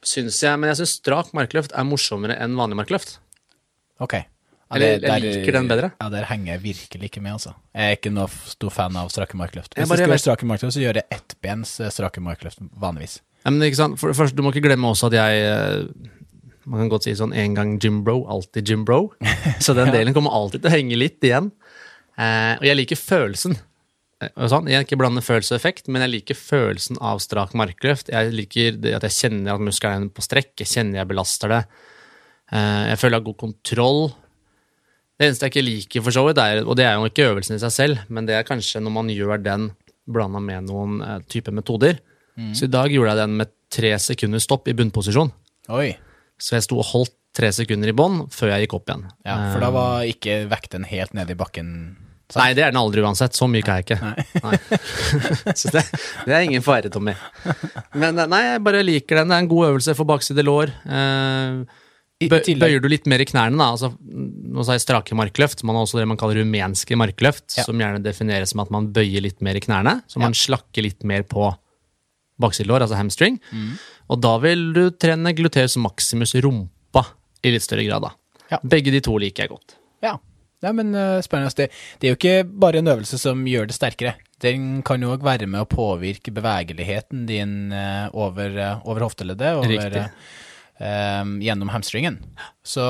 [0.06, 3.18] syns jeg Men jeg syns strak markløft er morsommere enn vanlig markløft.
[4.00, 4.14] Ok.
[4.14, 5.91] Ja, Eller, jeg der- liker den bedre.
[6.02, 7.54] Ja, der henger jeg virkelig ikke med, altså.
[7.74, 9.76] Jeg er ikke noe stor fan av strake markløft.
[9.76, 12.58] Jeg Hvis bare jeg skal vet- gjøre strake markløft, så gjør jeg ettbens strake markløft
[12.80, 13.20] vanligvis.
[13.46, 14.00] Ja, men ikke sant?
[14.00, 16.10] For det første, Du må ikke glemme også at jeg eh,
[16.66, 19.13] Man kan godt si sånn en gang Jim Bro, alltid Jim Bro.
[19.63, 21.51] Så den delen kommer alltid til å henge litt igjen.
[22.18, 23.57] Eh, og jeg liker følelsen.
[24.24, 24.70] Eh, sånn.
[24.72, 28.11] Jeg ikke blander følelse og effekt, men jeg liker følelsen av strak markløft.
[28.13, 31.51] Jeg liker det at jeg kjenner at muskelen er på strekk, jeg kjenner jeg belaster
[31.51, 31.61] det.
[32.51, 34.01] Eh, jeg føler jeg har god kontroll.
[35.16, 37.55] Det eneste jeg ikke liker, for så vidt, er, og det er jo ikke øvelsen
[37.55, 39.70] i seg selv, men det er kanskje når man gjør den
[40.11, 42.01] blanda med noen eh, type metoder.
[42.51, 45.30] Så i dag gjorde jeg den med tre sekunder stopp i bunnposisjon.
[45.72, 45.93] Oi.
[46.42, 49.06] Så jeg sto og holdt tre sekunder i bånn før jeg gikk opp igjen.
[49.28, 51.70] Ja, for da var ikke vekten helt nede i bakken.
[52.32, 52.40] sant?
[52.42, 53.36] Nei, det er den aldri uansett.
[53.36, 53.98] Så myk er jeg ikke.
[54.44, 54.60] Nei.
[55.60, 55.84] så det,
[56.26, 57.16] det er ingen fare, Tommy.
[57.96, 59.32] Men nei, jeg bare liker den.
[59.34, 60.72] Det er en god øvelse for bakside lår.
[60.88, 61.82] Eh,
[62.32, 65.76] bø bøyer du litt mer i knærne, da, altså, nå sa jeg strake markløft, man
[65.76, 67.66] har også det man kaller rumenske markløft, Ja.
[67.68, 71.04] som gjerne defineres som at man bøyer litt mer i knærne, så man slakker litt
[71.04, 71.50] mer på
[72.42, 73.40] baksidelår, altså hamstring.
[73.52, 73.74] Mm.
[74.12, 77.06] Og da vil du trene gluteus maximus rumpa
[77.46, 78.06] i litt større grad.
[78.06, 78.14] da.
[78.52, 78.62] Ja.
[78.64, 79.78] Begge de to liker jeg godt.
[80.06, 80.16] Ja.
[80.64, 81.54] ja men uh, spennende.
[81.58, 81.70] Det,
[82.00, 84.16] det er jo ikke bare en øvelse som gjør det sterkere.
[84.44, 89.56] Den kan jo òg være med å påvirke bevegeligheten din uh, over, uh, over hofteleddet,
[89.62, 90.12] over,
[90.76, 92.18] gjennom hamstringen.
[92.68, 92.84] Så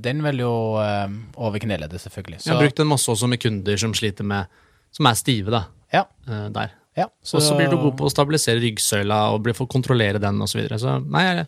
[0.00, 2.38] den vil jo over kneleddet, selvfølgelig.
[2.46, 4.48] Jeg har brukt den masse også med kunder som sliter med
[4.96, 5.66] Som er stive, da.
[5.92, 6.72] ja, Der.
[6.96, 7.06] Ja.
[7.06, 10.56] Og så blir du god på å stabilisere ryggsøyla og blir få kontrollere den osv.
[10.56, 10.80] Så, videre.
[10.80, 11.46] så nei, jeg,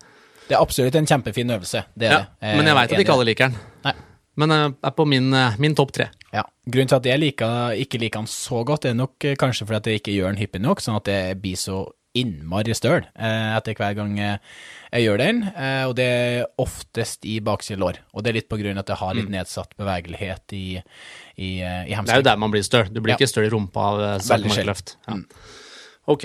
[0.48, 1.84] Det er absolutt en kjempefin øvelse.
[1.94, 2.22] Det er ja.
[2.28, 2.54] det.
[2.60, 3.66] Men jeg veit at ikke alle liker den.
[3.88, 3.96] Nei.
[4.38, 6.10] Men det er på min, eh, min topp tre.
[6.34, 6.44] Ja.
[6.68, 9.80] Grunnen til at jeg liker, ikke liker den så godt, er nok eh, kanskje fordi
[9.80, 11.86] at jeg ikke gjør den hyppig nok, sånn at det blir så
[12.18, 14.38] innmari støl eh, etter hver gang eh,
[14.92, 15.42] jeg gjør den.
[15.52, 18.00] Eh, og det er oftest i bakside lår.
[18.14, 20.66] Og det er litt på grunn av at jeg har litt nedsatt bevegelighet i,
[21.36, 22.88] i, i i Det er jo der man blir støl.
[22.92, 23.20] Du blir Ja.
[23.20, 24.96] ikke støl i rumpa av eh, sakmarkløft.
[25.08, 25.18] Ja.
[26.08, 26.24] Ok.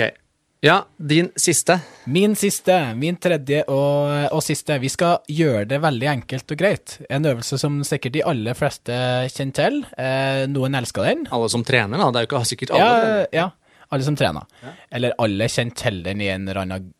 [0.64, 1.76] Ja, din siste.
[2.08, 4.78] Min siste, min tredje og, og siste.
[4.80, 6.94] Vi skal gjøre det veldig enkelt og greit.
[7.12, 8.96] En øvelse som sikkert de aller fleste
[9.34, 9.82] kjenner til.
[10.00, 11.26] Eh, noen elsker den.
[11.36, 12.08] Alle som trener, da.
[12.16, 13.50] Det er jo ikke sikkert alle Ja, ja,
[13.94, 14.46] alle som trener.
[14.92, 16.92] Eller alle kjenner til den i en eller annen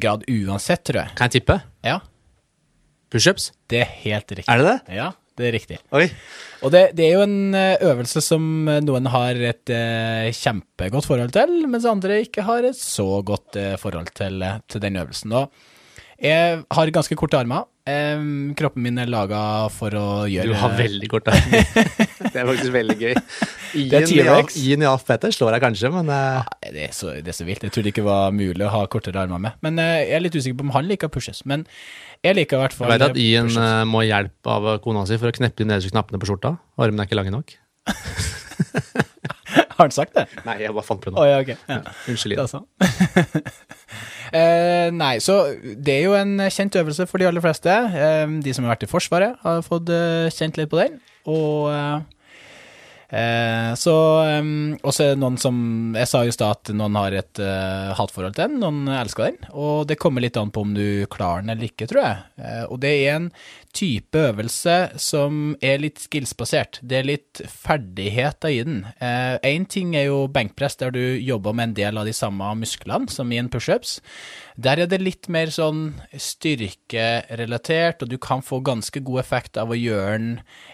[0.00, 1.14] grad uansett, tror jeg.
[1.18, 1.60] Kan jeg tippe?
[1.86, 2.00] Ja,
[3.12, 3.52] Pushups?
[3.72, 4.48] det er helt riktig.
[4.52, 4.96] Er det det?
[4.98, 5.06] Ja,
[5.38, 5.78] det er riktig.
[5.96, 6.08] Oi.
[6.66, 11.06] Og det, det er jo en eh, øvelse som eh, noen har et eh, kjempegodt
[11.08, 14.98] forhold til, mens andre ikke har et så godt eh, forhold til, eh, til den
[15.00, 15.32] øvelsen.
[15.40, 15.52] Og
[16.20, 17.64] jeg har ganske korte armer.
[17.88, 18.20] Eh,
[18.58, 19.40] kroppen min er laga
[19.72, 21.54] for å gjøre Du har veldig kort arm.
[22.32, 23.14] det er faktisk veldig gøy.
[23.88, 24.02] Det.
[24.60, 26.40] Ian Jaf Petter slår deg kanskje, men uh...
[26.40, 27.64] ja, Det er, så, det er så vilt.
[27.64, 29.56] Jeg trodde ikke det var mulig å ha kortere armer med.
[29.64, 31.44] Men uh, jeg er litt usikker på om han liker pushes.
[31.48, 31.64] Men
[32.24, 33.62] jeg liker i hvert jeg fall vet at Ian pushes.
[33.62, 36.56] eh, må ha hjelp av kona si for å kneppe de nederste knappene på skjorta.
[36.80, 37.54] Armene er ikke lange nok.
[39.78, 40.26] Har han sagt det?
[40.42, 41.28] Nei, jeg bare fant på Å noe.
[41.28, 41.52] ja, ok.
[41.70, 41.78] Ja.
[42.10, 42.64] Unnskyld, Det Ian.
[44.32, 47.72] eh, nei, så det er jo en kjent øvelse for de aller fleste.
[47.72, 50.98] Eh, de som har vært i Forsvaret, har fått eh, kjent litt på den.
[51.28, 51.98] Og eh,
[53.20, 54.50] eh, så eh,
[54.80, 55.58] Og så er det noen som
[55.98, 57.42] Jeg sa jo i stad at noen har et
[57.98, 59.40] hatforhold til den, noen elsker den.
[59.52, 62.66] Og det kommer litt an på om du klarer den eller ikke, tror jeg.
[62.68, 63.32] Og det er en
[63.76, 66.80] type øvelse som er litt skillsbasert.
[66.82, 68.80] Det er litt ferdigheter i den.
[68.98, 73.10] Én ting er jo benkpress, der du jobber med en del av de samme musklene
[73.12, 73.98] som i en pushups.
[74.58, 79.70] Der er det litt mer sånn styrkerelatert, og du kan få ganske god effekt av
[79.70, 80.32] å gjøre den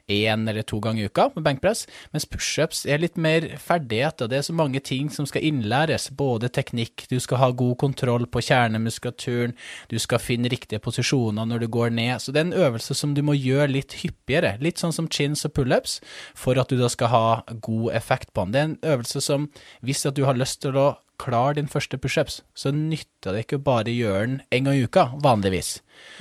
[0.08, 4.28] én eller to ganger i uka med benkpress, mens pushups er litt mer ferdigheter.
[4.28, 8.26] Det er så mange ting som skal innlæres, både teknikk, du skal ha god kontroll
[8.28, 9.52] på kjernemuskulaturen,
[9.92, 12.20] du skal finne riktige posisjoner når du går ned.
[12.20, 15.46] Så det er en øvelse som du må gjøre litt hyppigere, litt sånn som chins
[15.48, 16.00] og pullups,
[16.36, 17.24] for at du da skal ha
[17.64, 18.52] god effekt på den.
[18.52, 19.46] Det er en øvelse som,
[19.80, 20.90] hvis at du har lyst til å
[21.22, 24.84] klare din første pushups, så nytter det ikke å bare gjøre den en gang i
[24.84, 25.78] uka, vanligvis.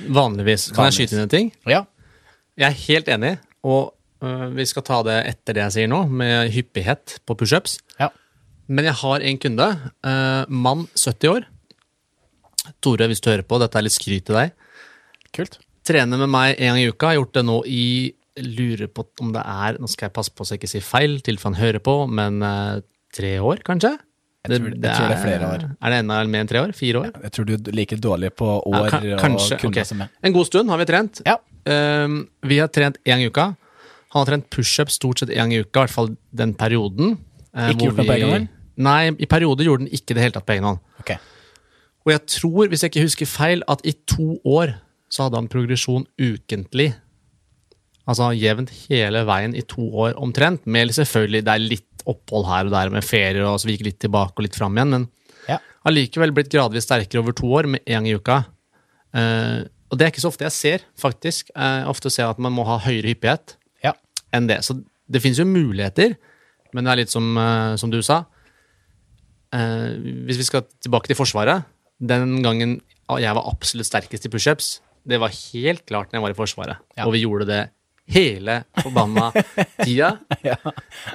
[0.07, 0.70] Vanligvis.
[0.72, 1.51] Kan jeg skyte inn en ting?
[1.68, 1.84] Ja,
[2.55, 3.32] Jeg er helt enig,
[3.66, 7.80] og øh, vi skal ta det etter det jeg sier nå, med hyppighet på pushups.
[7.99, 8.11] ja.
[8.72, 9.66] Men jeg har en kunde,
[10.07, 11.43] øh, mann 70 år.
[12.80, 14.53] Tore, hvis du hører på, dette er litt skryt til deg.
[15.36, 15.57] Kult.
[15.84, 17.09] Trener med meg en gang i uka.
[17.11, 17.84] Jeg Har gjort det nå i
[18.43, 21.19] Lurer på om det er Nå skal jeg passe på så jeg ikke sier feil,
[21.21, 22.79] til han hører på, men øh,
[23.13, 23.91] tre år, kanskje?
[24.43, 25.61] Jeg tror- jeg tror det er flere år.
[25.79, 26.73] Er det enda mer enn tre år?
[26.75, 27.11] Fire år?
[27.23, 29.53] Jeg tror du er like dårlig på Ja, år ka- kanskje.
[29.55, 29.84] og kunder okay.
[29.86, 30.09] som er.
[30.23, 31.21] En god stund har vi trent.
[31.25, 31.38] Ja.
[31.65, 33.45] Um, vi har trent én gang i uka.
[34.13, 37.17] Han har trent pushup stort sett én gang i uka, i hvert fall den perioden.
[37.55, 38.47] eh, Ikke gjort noe på egen hånd?
[38.77, 40.79] Nei, i perioder gjorde den ikke det hele tatt på egen hånd.
[40.99, 41.11] Ok.
[42.05, 44.73] Og jeg tror, hvis jeg ikke husker feil, at i to år
[45.14, 46.89] så hadde han progresjon ukentlig.
[48.09, 50.66] Altså jevnt hele veien i to år omtrent.
[50.68, 53.86] Med selvfølgelig, det er litt opphold her og der med ferier, og så vi gikk
[53.88, 54.89] litt tilbake og litt fram igjen.
[54.89, 55.07] men
[55.47, 55.59] Ja.
[55.88, 58.45] likevel blitt gradvis sterkere over to år med én gang i uka.
[59.14, 61.51] Eh, og det er ikke så ofte jeg ser, faktisk.
[61.55, 63.93] Eh, ofte ser jeg at man må ha høyere hyppighet Ja.
[64.34, 64.64] enn det.
[64.66, 66.16] Så det finnes jo muligheter,
[66.74, 68.26] men det er litt som, eh, som du sa.
[69.53, 69.93] Eh,
[70.26, 71.64] hvis vi skal tilbake til Forsvaret
[72.01, 72.82] Den gangen
[73.20, 76.84] jeg var absolutt sterkest i pushups, det var helt klart når jeg var i Forsvaret.
[76.97, 77.08] Ja.
[77.08, 77.62] Og vi gjorde det
[78.14, 79.30] hele forbanna
[79.86, 80.18] tida.
[80.43, 80.58] Ja.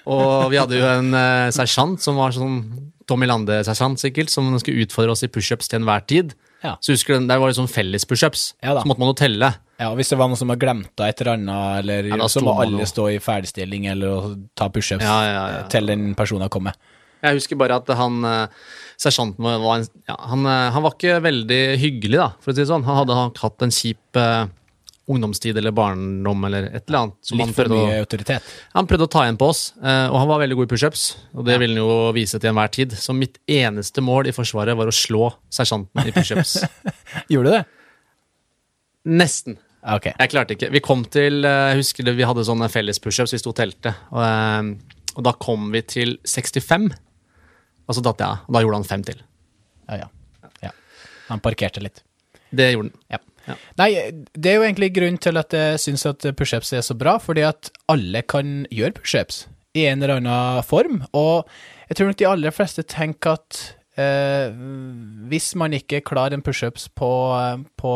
[0.08, 2.60] Og vi hadde jo en uh, sersjant som var sånn
[3.08, 6.34] Tommy Lande-sersjant, sikkert, som skulle utfordre oss i pushups til enhver tid.
[6.64, 6.74] Ja.
[6.82, 8.50] Så husker du, Der var det sånn felles pushups.
[8.64, 8.82] Ja da.
[8.82, 9.52] så måtte man jo telle.
[9.78, 12.56] Ja, Hvis det var noen som hadde glemt et eller annet, eller Ja, så må
[12.60, 16.74] alle stå i ferdigstilling eller ta pushups Ja, ja, til den personen har kommet.
[17.22, 18.66] Jeg husker bare at han eh,
[18.98, 22.56] sersjanten var var en, ja, han, eh, han var ikke veldig hyggelig, da, for å
[22.56, 22.86] si det sånn.
[22.88, 24.46] Han hadde hatt en kjip eh,
[25.08, 27.14] ungdomstid eller barndom eller et eller annet.
[27.24, 28.44] som Litt for mye autoritet.
[28.74, 31.04] Han prøvde å ta igjen på oss, eh, og han var veldig god i pushups.
[31.32, 31.62] Og det Ja.
[31.62, 32.92] ville han jo vise til enhver tid.
[32.92, 36.58] Så mitt eneste mål i Forsvaret var å slå sersjanten i pushups.
[37.32, 37.64] Gjorde du det?
[39.08, 39.56] Nesten.
[39.88, 40.12] Okay.
[40.18, 40.68] Jeg klarte ikke.
[40.74, 43.56] Vi kom til eh, Jeg husker det, vi hadde sånne felles pushups, vi sto og
[43.62, 43.94] telte.
[44.12, 46.90] Og, eh, og da kom vi til 65.
[47.88, 48.44] Og så datt jeg av.
[48.46, 49.24] Og da gjorde han fem til.
[49.88, 50.52] Ja, ja.
[50.68, 50.72] ja.
[51.30, 52.02] Han parkerte litt.
[52.50, 53.02] Det gjorde han.
[53.16, 53.22] Ja.
[53.48, 53.54] Ja.
[53.80, 53.88] Nei,
[54.36, 57.46] det er jo egentlig grunnen til at jeg syns at pushups er så bra, fordi
[57.48, 59.46] at alle kan gjøre pushups
[59.78, 61.00] i en eller annen form.
[61.16, 61.48] Og
[61.88, 63.62] jeg tror nok de aller fleste tenker at
[63.98, 64.54] eh,
[65.28, 67.10] hvis man ikke klarer en pushups på,
[67.78, 67.92] på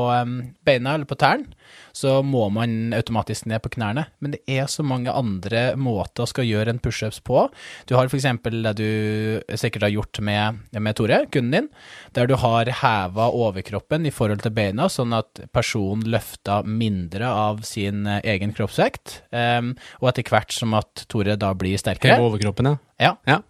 [0.66, 1.52] beina eller på tærne,
[1.96, 4.06] så må man automatisk ned på knærne.
[4.24, 7.46] Men det er så mange andre måter å skal gjøre en pushups på.
[7.88, 8.28] Du har f.eks.
[8.42, 8.88] det du
[9.60, 11.70] sikkert har gjort med, med Tore, kunden din,
[12.16, 17.62] der du har heva overkroppen i forhold til beina, sånn at personen løfter mindre av
[17.68, 22.72] sin egen kroppsvekt, em, og etter hvert som at Tore da blir sterkere Heve overkroppen,
[22.72, 22.76] ja.
[23.00, 23.40] ja, Ja.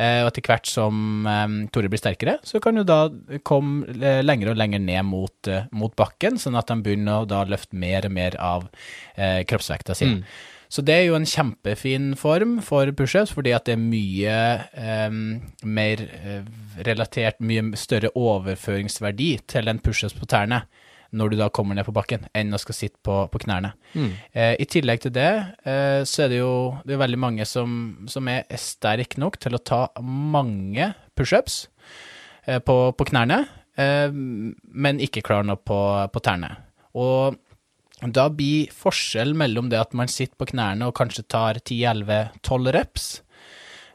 [0.00, 3.02] Eh, og etter hvert som eh, Tore blir sterkere, så kan du da
[3.46, 7.76] komme eh, lenger og lenger ned mot, mot bakken, sånn at han begynner å løfte
[7.76, 8.70] mer og mer av
[9.50, 10.08] kroppsvekta si.
[10.08, 10.22] Mm.
[10.70, 14.36] Så det er jo en kjempefin form for pushups, fordi at det er mye
[14.70, 15.16] eh,
[15.66, 16.04] mer
[16.86, 20.62] relatert, mye større overføringsverdi til en pushups på tærne
[21.16, 23.72] når du da kommer ned på bakken, enn å skal sitte på, på knærne.
[23.94, 24.10] Mm.
[24.32, 25.30] Eh, I tillegg til det,
[25.66, 26.54] eh, så er det jo
[26.86, 27.76] det er veldig mange som,
[28.10, 31.64] som er sterke nok til å ta mange pushups
[32.46, 33.42] eh, på, på knærne,
[33.80, 35.80] eh, men ikke klarer noe på,
[36.14, 36.54] på tærne.
[36.98, 37.38] Og
[38.08, 43.10] da blir forskjell mellom det at man sitter på knærne og kanskje tar 10-11-12 reps,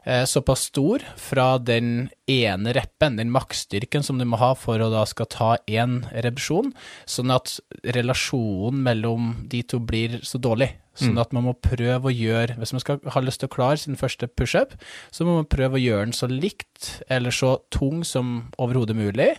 [0.06, 5.02] såpass stor fra den ene reppen, den maksstyrken som du må ha for å da
[5.08, 6.70] skal ta én repetisjon,
[7.10, 10.76] sånn at relasjonen mellom de to blir så dårlig.
[10.96, 13.76] Sånn at man må prøve å gjøre Hvis man skal ha lyst til å klare
[13.78, 14.72] sin første pushup,
[15.12, 19.36] så må man prøve å gjøre den så likt eller så tung som overhodet mulig,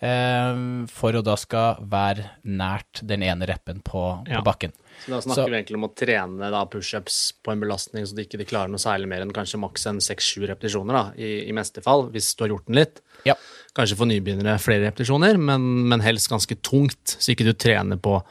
[0.00, 0.56] eh,
[0.90, 4.42] for å da skal være nært den ene reppen på, på Ja.
[4.42, 4.72] bakken.
[5.04, 8.14] Så da snakker Så- vi egentlig om å trene da pushups på en belastning så
[8.16, 11.52] de ikke klarer noe særlig mer enn kanskje maks en seks-sju repetisjoner, da, i, i
[11.52, 13.00] meste fall, hvis du har gjort den litt.
[13.24, 13.34] Ja.
[13.76, 18.22] Kanskje for nybegynnere flere repetisjoner, men, men helst ganske tungt, så ikke du trener på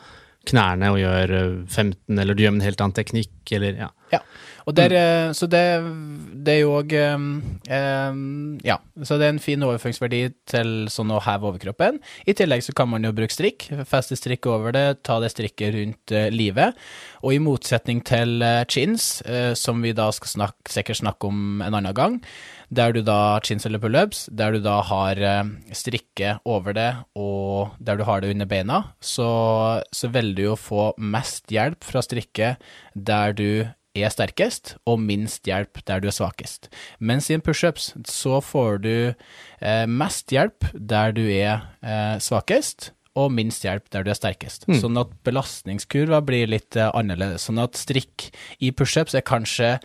[0.49, 1.35] knærne og gjør
[1.67, 3.89] 15, eller du gjør en helt annen teknikk, eller ja.
[4.13, 4.21] Ja.
[4.65, 5.33] Og der, mm.
[5.37, 5.63] Så det,
[6.45, 6.93] det er jo òg
[8.65, 8.77] Ja.
[9.03, 11.99] Så det er en fin overføringsverdi til sånn å heve overkroppen.
[12.25, 13.67] I tillegg så kan man jo bruke strikk.
[13.87, 16.77] Feste strikk over det, ta det strikket rundt eh, livet.
[17.25, 21.63] Og i motsetning til eh, chins, eh, som vi da skal snakke, sikkert snakke om
[21.65, 22.19] en annen gang,
[22.73, 27.75] der du da chins eller pullups, der du da har eh, strikke over det, og
[27.79, 29.29] der du har det under beina, så,
[29.91, 32.55] så velger du å få mest hjelp fra strikke
[32.95, 33.49] der du
[33.95, 36.69] er sterkest, og minst hjelp der du er svakest.
[36.99, 42.91] Mens i en pushups så får du eh, mest hjelp der du er eh, svakest,
[43.15, 44.67] og minst hjelp der du er sterkest.
[44.81, 47.47] Sånn at belastningskurva blir litt eh, annerledes.
[47.47, 48.29] Sånn at strikk
[48.59, 49.77] i pushups er kanskje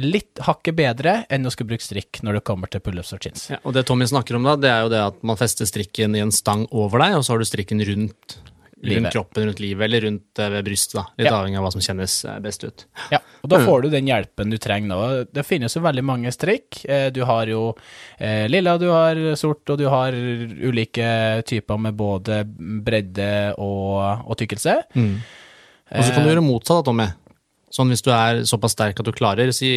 [0.00, 3.48] litt hakket bedre enn å skulle bruke strikk når det kommer til pullups og chins.
[3.50, 3.58] ja.
[3.66, 6.22] Og det Tommy snakker om da, det er jo det at man fester strikken i
[6.22, 8.38] en stang over deg, og så har du strikken rundt.
[8.82, 11.04] Rundt kroppen, rundt livet, eller rundt eh, ved brystet, da.
[11.18, 11.34] Litt Ja.
[11.40, 12.84] avhengig av hva som kjennes eh, best ut.
[13.12, 15.00] Ja, og da får du den hjelpen du trenger nå.
[15.32, 16.84] Det finnes jo veldig mange strikk.
[16.88, 17.74] Eh, Du har jo
[18.20, 22.44] lilla, du har sort, og du har ulike typer med både
[22.84, 24.74] bredde og, og tykkelse.
[24.96, 27.06] Og så kan du gjøre motsatt, da, Tommy.
[27.70, 29.70] Sånn hvis du er såpass sterk at du klarer, si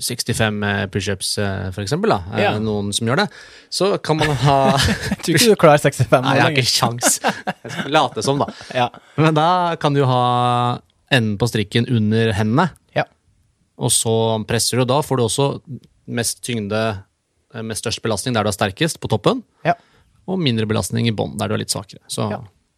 [0.00, 2.18] 65 pushups, eh, for eksempel, da.
[2.34, 2.52] Er Ja.
[2.58, 3.28] noen som gjør det?
[3.70, 7.18] Så kan man ha Jeg tror ikke du klarer 65 Nei, jeg har ikke kjangs.
[7.22, 8.46] Jeg skal late som, da.
[8.74, 8.88] Ja.
[9.16, 10.80] Men da kan du ha
[11.10, 13.04] enden på strikken under hendene, Ja.
[13.78, 14.14] og så
[14.48, 14.84] presser du.
[14.88, 15.48] Da får du også
[16.08, 16.82] mest tyngde,
[17.54, 19.74] eh, med størst belastning der du er sterkest, på toppen, ja.
[20.26, 22.00] og mindre belastning i bånn, der du er litt svakere.
[22.08, 22.28] Så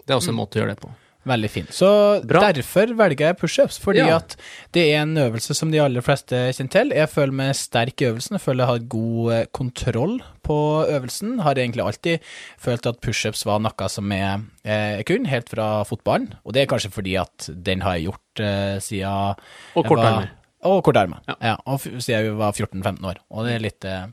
[0.06, 0.90] det er også en måte å gjøre det på.
[1.26, 1.70] Veldig fint.
[1.74, 1.88] Så
[2.22, 2.38] Bra.
[2.54, 4.16] derfor velger jeg pushups, fordi Ja.
[4.20, 4.36] at
[4.72, 6.92] det er en øvelse som de aller fleste kjenner til.
[6.94, 10.14] Jeg føler meg sterk i øvelsen, jeg føler jeg har god eh, kontroll
[10.46, 11.40] på øvelsen.
[11.42, 12.20] Har egentlig alltid
[12.62, 16.34] følt at pushups var noe som jeg eh, kunne, helt fra fotballen.
[16.46, 19.34] Og det er kanskje fordi at den har jeg gjort eh, siden
[19.74, 20.30] Og jeg kortarmer.
[20.62, 21.18] Og kortarmer.
[21.26, 21.34] Ja.
[21.42, 21.56] Ja.
[21.66, 23.18] og siden jeg var 14-15 år.
[23.30, 24.06] Og det er litt eh,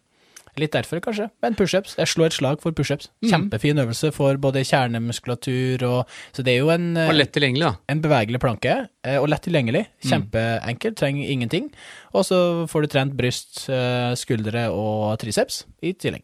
[0.62, 1.30] Litt derfor, kanskje.
[1.42, 1.96] Men pushups.
[1.98, 3.08] Jeg slår et slag for pushups.
[3.24, 3.30] Mm.
[3.32, 7.74] Kjempefin øvelse for både kjernemuskulatur og Så det er jo en Og lett tilgjengelig, da.
[7.90, 9.88] en bevegelig planke, eh, og lett tilgjengelig.
[10.06, 11.72] Kjempeenkel, trenger ingenting.
[12.14, 16.22] Og så får du trent bryst, eh, skuldre og triceps i tillegg.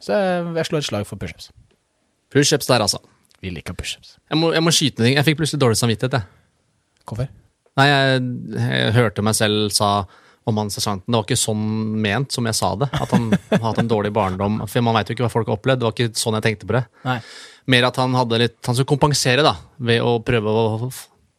[0.00, 1.50] Så eh, jeg slår et slag for pushups.
[2.30, 3.00] Pushups der, altså.
[3.40, 4.18] Vi liker pushups.
[4.28, 5.16] Jeg må, jeg må skyte ned ting.
[5.16, 6.28] Jeg fikk plutselig dårlig samvittighet, jeg.
[7.08, 7.30] Hvorfor?
[7.80, 8.24] Nei, jeg,
[8.60, 10.04] jeg hørte meg selv sa
[10.50, 11.06] om han sersjanten.
[11.08, 11.62] Det var ikke sånn
[12.02, 12.90] ment som jeg sa det.
[12.92, 14.60] At han har hatt en dårlig barndom.
[14.70, 15.82] For man veit jo ikke hva folk har opplevd.
[15.82, 16.84] Det var ikke sånn jeg tenkte på det.
[17.06, 17.16] Nei.
[17.70, 20.90] Mer at han hadde litt Han skulle kompensere, da, ved å prøve å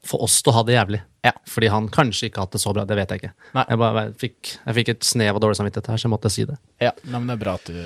[0.07, 1.01] få oss til å ha det jævlig.
[1.25, 1.33] Ja.
[1.49, 3.33] Fordi han kanskje ikke har hatt det så bra, det vet jeg ikke.
[3.57, 3.65] Nei.
[3.69, 6.31] Jeg, bare, jeg, fikk, jeg fikk et snev av dårlig samvittighet her, så jeg måtte
[6.33, 6.57] si det.
[6.81, 7.77] Ja, men det er bra at du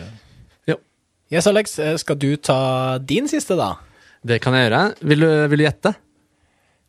[0.71, 0.77] Jo.
[1.33, 2.57] Yes, Alex, eh, skal du ta
[3.03, 3.73] din siste, da?
[4.25, 4.81] Det kan jeg gjøre.
[5.11, 5.91] Vil du, vil du gjette?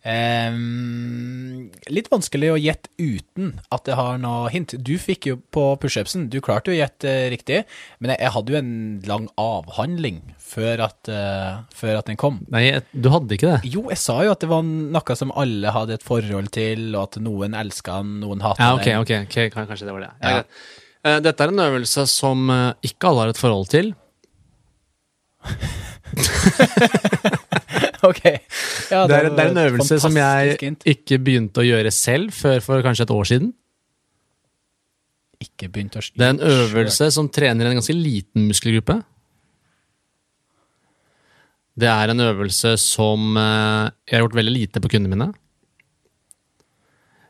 [0.07, 4.75] Ehm, litt vanskelig å gjette uten at jeg har noe hint.
[4.87, 7.65] Du fikk jo på pushupsen, du klarte jo å gjette eh, riktig,
[7.99, 8.71] men jeg, jeg hadde jo en
[9.11, 12.39] lang avhandling før at, uh, før at den kom.
[12.55, 13.61] Nei, jeg- du hadde ikke det.
[13.75, 17.03] Jo, jeg sa jo at det var noe som alle hadde et forhold til, og
[17.09, 19.03] at noen elska den, noen hata Ja, ok, den.
[19.03, 20.13] ok, ok, kanskje det var det.
[20.23, 20.43] Ja,
[21.07, 21.21] Uh.
[21.23, 22.49] Dette er en øvelse som
[22.83, 23.93] ikke alle har et forhold til.
[28.11, 28.23] Ok.
[28.93, 32.61] Ja, Det er, det er en øvelse som jeg ikke begynte å gjøre selv før
[32.65, 33.53] for kanskje et år siden.
[35.43, 39.01] Ikke begynt å Det er en øvelse som trener en ganske liten muskelgruppe.
[41.77, 45.27] Det er en øvelse som eh, jeg har gjort veldig lite på kundene mine.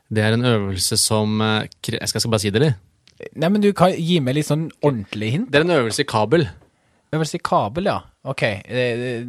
[0.07, 2.77] Det er en øvelse som eh, Jeg skal, skal bare si det, eller?
[3.35, 5.49] Nei, men du kan gi meg litt sånn ordentlig hint.
[5.51, 6.45] Det er en øvelse i kabel.
[7.15, 7.99] Øvelse i kabel, ja.
[8.27, 8.43] Ok.
[8.43, 9.23] Eh,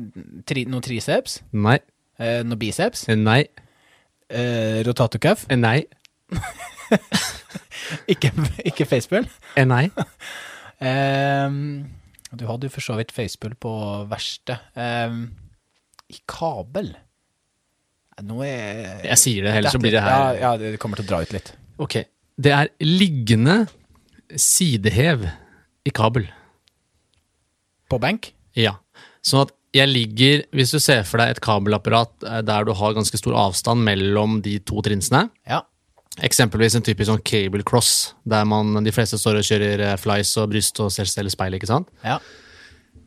[0.49, 1.39] tri, noen triceps?
[1.55, 1.79] Nei.
[2.19, 3.07] Eh, noen biceps?
[3.15, 3.45] Nei.
[4.29, 5.47] Eh, rotatorcuff?
[5.55, 5.85] Nei.
[8.13, 8.31] Ikke,
[8.69, 9.29] ikke facepull?
[9.69, 9.87] Nei.
[10.79, 11.89] Ehm,
[12.31, 13.71] du hadde jo for så vidt facepull på
[14.11, 14.59] verste.
[14.79, 15.25] Ehm,
[16.13, 16.93] I kabel?
[16.95, 21.01] Eh, Nå er Jeg sier det, heller, så blir det her Ja, ja, det kommer
[21.01, 21.51] til å dra ut litt.
[21.83, 21.97] Ok.
[22.39, 23.65] Det er liggende
[24.39, 25.27] sidehev
[25.89, 26.29] i kabel.
[27.89, 28.33] På benk?
[28.59, 28.77] Ja.
[29.25, 32.95] Sånn at jeg ligger Hvis du ser for deg et kabelapparat eh, der du har
[32.97, 35.63] ganske stor avstand mellom de to trinsene, Ja.
[36.25, 40.33] eksempelvis en typisk sånn cable cross, der man, de fleste står og kjører eh, flies
[40.41, 41.89] og bryst og selv speil, ikke sant?
[42.05, 42.19] Ja.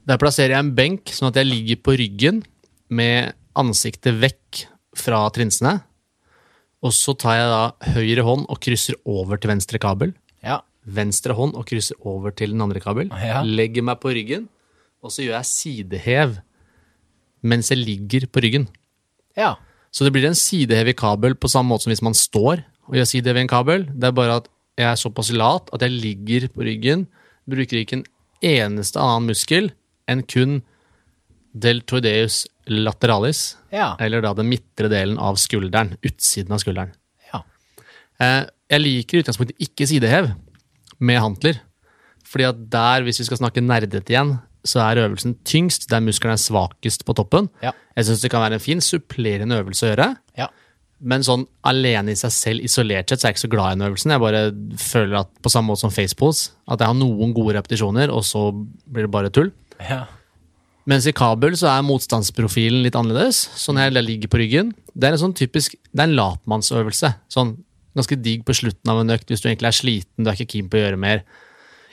[0.07, 2.43] Der plasserer jeg en benk, sånn at jeg ligger på ryggen
[2.89, 4.63] med ansiktet vekk
[4.97, 5.79] fra trinsene.
[6.81, 10.13] Og så tar jeg da høyre hånd og krysser over til venstre kabel.
[10.41, 10.61] Ja.
[10.89, 13.11] Venstre hånd og krysser over til den andre kabel.
[13.21, 13.43] Ja.
[13.45, 14.47] Legger meg på ryggen,
[15.01, 16.37] og så gjør jeg sidehev
[17.41, 18.67] mens jeg ligger på ryggen.
[19.37, 19.55] Ja.
[19.91, 22.97] Så det blir en sidehev i kabel på samme måte som hvis man står og
[22.99, 23.85] gjør sidehev i en kabel.
[23.89, 27.07] Det er bare at jeg er såpass lat at jeg ligger på ryggen,
[27.49, 28.05] bruker ikke en
[28.45, 29.71] eneste annen muskel
[30.09, 30.61] enn kun
[31.51, 33.95] deltoideus lateralis, Ja.
[33.99, 36.93] eller da den midtre delen av skulderen, utsiden av skulderen.
[37.33, 37.41] ja.
[38.19, 40.31] Eh, Jeg liker i utgangspunktet ikke sidehev
[40.99, 41.59] med hantler.
[42.23, 46.35] Fordi at der, hvis vi skal snakke nerdete igjen, så er øvelsen tyngst der muskelen
[46.35, 47.49] er svakest på toppen.
[47.63, 47.71] Ja.
[47.97, 50.09] Jeg syns det kan være en fin supplerende øvelse å gjøre.
[50.37, 50.47] Ja.
[51.01, 53.77] Men sånn alene i seg selv, isolert sett, så er jeg ikke så glad i
[53.79, 54.13] den øvelsen.
[54.13, 54.41] Jeg bare
[54.77, 58.49] føler at på samme måte som facepose, at jeg har noen gode repetisjoner, og så
[58.53, 59.53] blir det bare tull.
[59.89, 60.05] ja.
[60.89, 63.43] Mens i kabel så er motstandsprofilen litt annerledes.
[63.59, 67.11] Sånn her jeg ligger på ryggen Det er en sånn typisk Det er en latmannsøvelse.
[67.29, 67.51] Sånn
[67.93, 70.55] ganske digg på slutten av en økt hvis du egentlig er sliten, du er ikke
[70.55, 71.23] keen på å gjøre mer.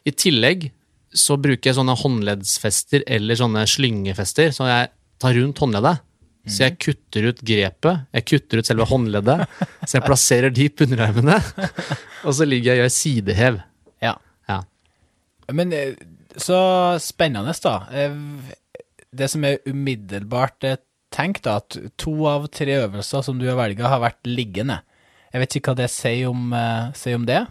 [0.06, 0.68] I tillegg
[1.14, 4.90] så bruker jeg sånne håndleddsfester eller sånne slyngefester, så jeg
[5.22, 6.04] tar rundt håndleddet.
[6.48, 9.42] Så jeg kutter ut grepet, jeg kutter ut selve håndleddet,
[9.84, 11.34] så jeg plasserer de på underarmene,
[12.24, 13.58] og så ligger jeg og gjør sidehev.
[14.04, 14.14] ja.
[14.48, 14.62] Ja.
[15.52, 15.92] Men eh,
[16.40, 16.56] så
[17.04, 17.74] spennende, da.
[17.92, 18.16] Eh,
[19.12, 20.78] Det som er umiddelbart eh,
[21.12, 24.80] tenkt, da, at to av tre øvelser som du har velget, har vært liggende.
[25.32, 26.52] Jeg vet ikke hva det sier om,
[26.96, 27.42] sier om det.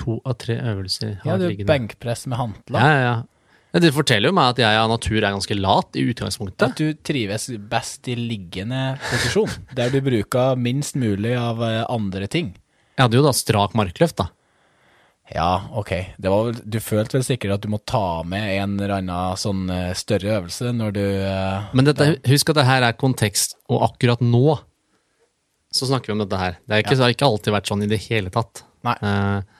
[0.00, 2.80] To av tre øvelser Ja, det er jo benkpress med hantla.
[2.80, 3.14] Ja, ja, ja.
[3.74, 6.62] Ja, Det forteller jo meg at jeg av natur er ganske lat i utgangspunktet.
[6.62, 12.28] At du trives best i liggende posisjon, der du bruker minst mulig av eh, andre
[12.30, 12.52] ting.
[12.94, 14.28] Jeg hadde jo da strak markløft, da.
[15.32, 15.90] Ja, ok.
[16.20, 19.40] Det var vel, du følte vel sikkert at du må ta med en eller annen
[19.40, 23.56] sånn eh, større øvelse når du eh, Men dette, husk at det her er kontekst,
[23.72, 24.60] og akkurat nå
[25.74, 26.60] så snakker vi om dette her.
[26.62, 28.62] Det, er ikke, det har ikke alltid vært sånn i det hele tatt.
[28.86, 28.94] Nei.
[29.02, 29.53] Eh,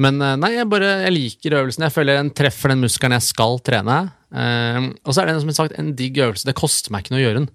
[0.00, 1.84] men eh, nei, jeg bare jeg liker øvelsen.
[1.86, 4.00] Jeg føler den treffer den muskelen jeg skal trene.
[4.32, 6.48] Eh, og så er det som sagt en digg øvelse.
[6.48, 7.50] Det koster meg ikke noe å gjøre den.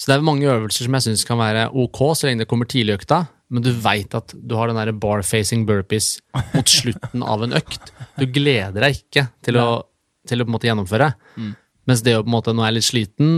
[0.00, 2.66] Så det er mange øvelser som jeg syns kan være ok så lenge det kommer
[2.66, 3.20] tidlig i økta,
[3.52, 6.16] men du veit at du har den der bar-facing burpees
[6.54, 7.92] mot slutten av en økt.
[8.16, 9.66] Du gleder deg ikke til å,
[10.28, 11.12] til å på en måte gjennomføre.
[11.88, 13.36] Mens det å på en måte, nå er jeg litt sliten,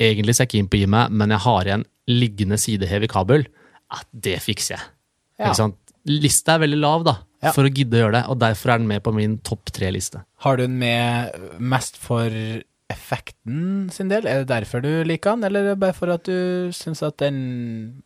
[0.00, 3.06] egentlig så er jeg keen på å gi meg, men jeg har igjen liggende sidehev
[3.06, 3.46] i kabel,
[3.92, 4.88] at det fikser jeg.
[5.44, 5.52] Ja.
[6.06, 7.52] Lista er veldig lav da, Ja.
[7.52, 10.22] for å gidde å gjøre det, og derfor er den med på min topp tre-liste.
[10.44, 12.32] Har du den med mest for
[12.92, 14.26] effekten sin del?
[14.26, 17.18] Er det derfor du liker den, eller er det bare for at du syns at
[17.22, 18.02] den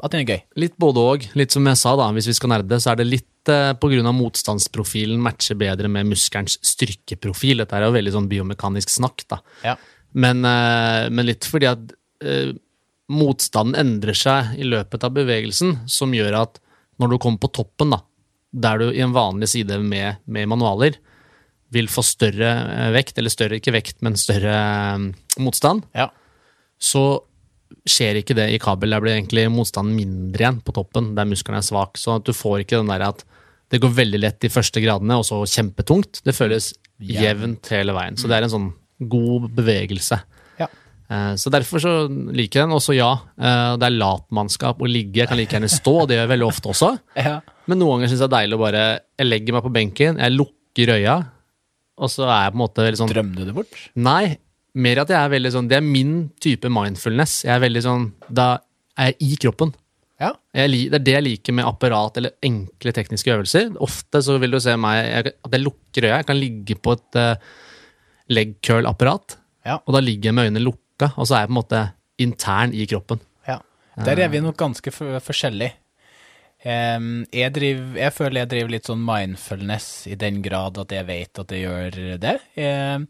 [0.00, 0.42] At den er gøy?
[0.56, 1.24] Litt både og.
[1.36, 4.14] Litt som jeg sa, da, hvis vi skal nerde, så er det litt eh, av
[4.16, 7.60] motstandsprofilen matcher bedre med muskelens styrkeprofil.
[7.60, 9.42] Dette er jo veldig sånn biomekanisk snakk, da.
[9.62, 9.76] Ja.
[10.16, 11.92] Men, eh, men litt fordi at
[12.24, 12.56] eh,
[13.12, 16.60] motstanden endrer seg i løpet av bevegelsen, som gjør at
[17.00, 18.00] når du kommer på toppen, da,
[18.52, 20.96] der du i en vanlig side med, med manualer
[21.70, 24.54] vil få større eh, vekt, eller større, ikke vekt, men større
[24.96, 25.04] eh,
[25.42, 26.08] motstand, Ja.
[26.82, 27.20] så
[27.86, 28.90] skjer ikke det i kabel.
[28.90, 31.94] Der blir egentlig motstanden mindre igjen på toppen, der muskelen er svak.
[31.96, 33.22] Så at du får ikke den der at
[33.70, 36.20] det går veldig lett de første gradene, og så kjempetungt.
[36.26, 37.22] Det føles Jevnt.
[37.22, 38.18] jevnt hele veien.
[38.18, 38.68] Så det er en sånn
[39.08, 40.18] god bevegelse.
[41.10, 42.76] Eh, Så derfor så liker jeg den.
[42.76, 45.22] Også ja, eh, det er latmannskap å ligge.
[45.24, 46.92] Jeg kan like gjerne stå, det gjør jeg veldig ofte også.
[47.28, 47.40] Ja.
[47.70, 48.84] Men noen ganger syns jeg det er deilig å bare
[49.20, 51.16] Jeg legger meg på benken, jeg lukker øya,
[52.00, 53.76] og så er jeg på en måte veldig sånn Drømmer du det bort?
[53.94, 54.38] Nei,
[54.74, 57.44] mer at jeg er veldig sånn Det er min type mindfulness.
[57.44, 58.46] Jeg er veldig sånn Da
[58.98, 59.74] er jeg i kroppen.
[60.20, 60.32] Ja.
[60.56, 63.70] Jeg, det er det jeg liker med apparat eller enkle tekniske øvelser.
[63.80, 66.16] Ofte så vil du se meg jeg, at jeg lukker øya.
[66.18, 67.54] Jeg kan ligge på et uh,
[68.34, 69.78] leg curl-apparat, Ja.
[69.86, 70.64] og da ligger jeg med øynene
[71.00, 71.82] lukka, og så er jeg på en måte
[72.20, 73.20] intern i kroppen.
[73.48, 73.60] Ja.
[74.04, 75.72] Der er vi nok ganske forskjellig.
[76.62, 81.38] Jeg, driver, jeg føler jeg driver litt sånn mindfulness i den grad at jeg vet
[81.40, 82.36] at jeg gjør det.
[82.54, 83.06] Jeg,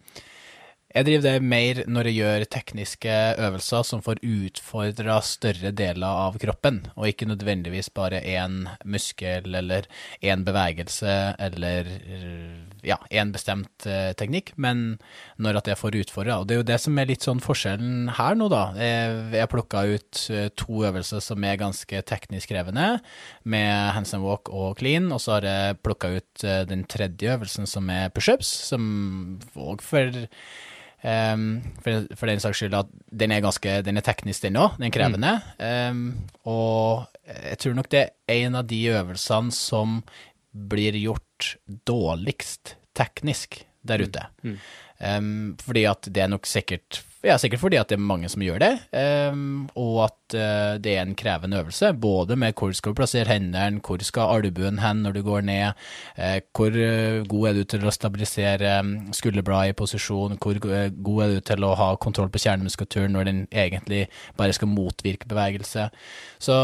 [0.91, 6.39] jeg driver det mer når jeg gjør tekniske øvelser som får utfordra større deler av
[6.43, 9.87] kroppen, og ikke nødvendigvis bare én muskel eller
[10.19, 11.93] én bevegelse eller
[12.83, 14.99] ja, én bestemt eh, teknikk, men
[15.39, 16.41] når at jeg får utfordra.
[16.41, 18.63] Og det er jo det som er litt sånn forskjellen her nå, da.
[18.81, 22.89] Jeg, plukka ut eh, to øvelser som er ganske teknisk krevende,
[23.45, 27.37] med hands and walk og clean, og så har jeg plukka ut eh, den tredje
[27.37, 28.91] øvelsen som er pushups, som
[29.55, 30.19] òg for
[31.01, 32.89] Um, for, for den saks skyld at
[33.23, 34.77] den er ganske Den er teknisk, den òg.
[34.77, 35.33] Den er krevende.
[35.57, 36.03] Um,
[36.45, 40.01] og jeg tror nok det er en av de øvelsene som
[40.51, 41.55] blir gjort
[41.89, 44.27] dårligst teknisk der ute.
[45.01, 48.41] Um, fordi at det er nok sikkert Ja, sikkert fordi at det er mange som
[48.41, 51.91] gjør det, um, og at uh, det er en krevende øvelse.
[51.93, 55.77] Både med hvor skal du plassere hendene, hvor skal albuen hen når du går ned,
[56.17, 60.89] eh, hvor eh, god er du til å stabilisere um, skulderbladet i posisjon, hvor eh,
[60.97, 64.07] god er du til å ha kontroll på kjernemuskulaturen når den egentlig
[64.41, 65.91] bare skal motvirke bevegelse.
[66.41, 66.57] Så,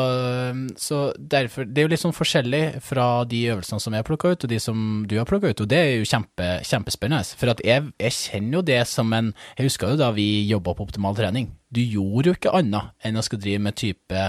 [0.52, 4.08] um, så derfor Det er jo litt sånn forskjellig fra de øvelsene som jeg har
[4.08, 7.36] plukka ut, og de som du har plukka ut, og det er jo kjempe, kjempespennende.
[7.36, 10.74] For at jeg, jeg kjenner jo det som en Jeg husker jo da vi jobba
[10.76, 11.50] på optimal trening.
[11.72, 14.24] Du gjorde jo ikke annet enn å skulle drive med type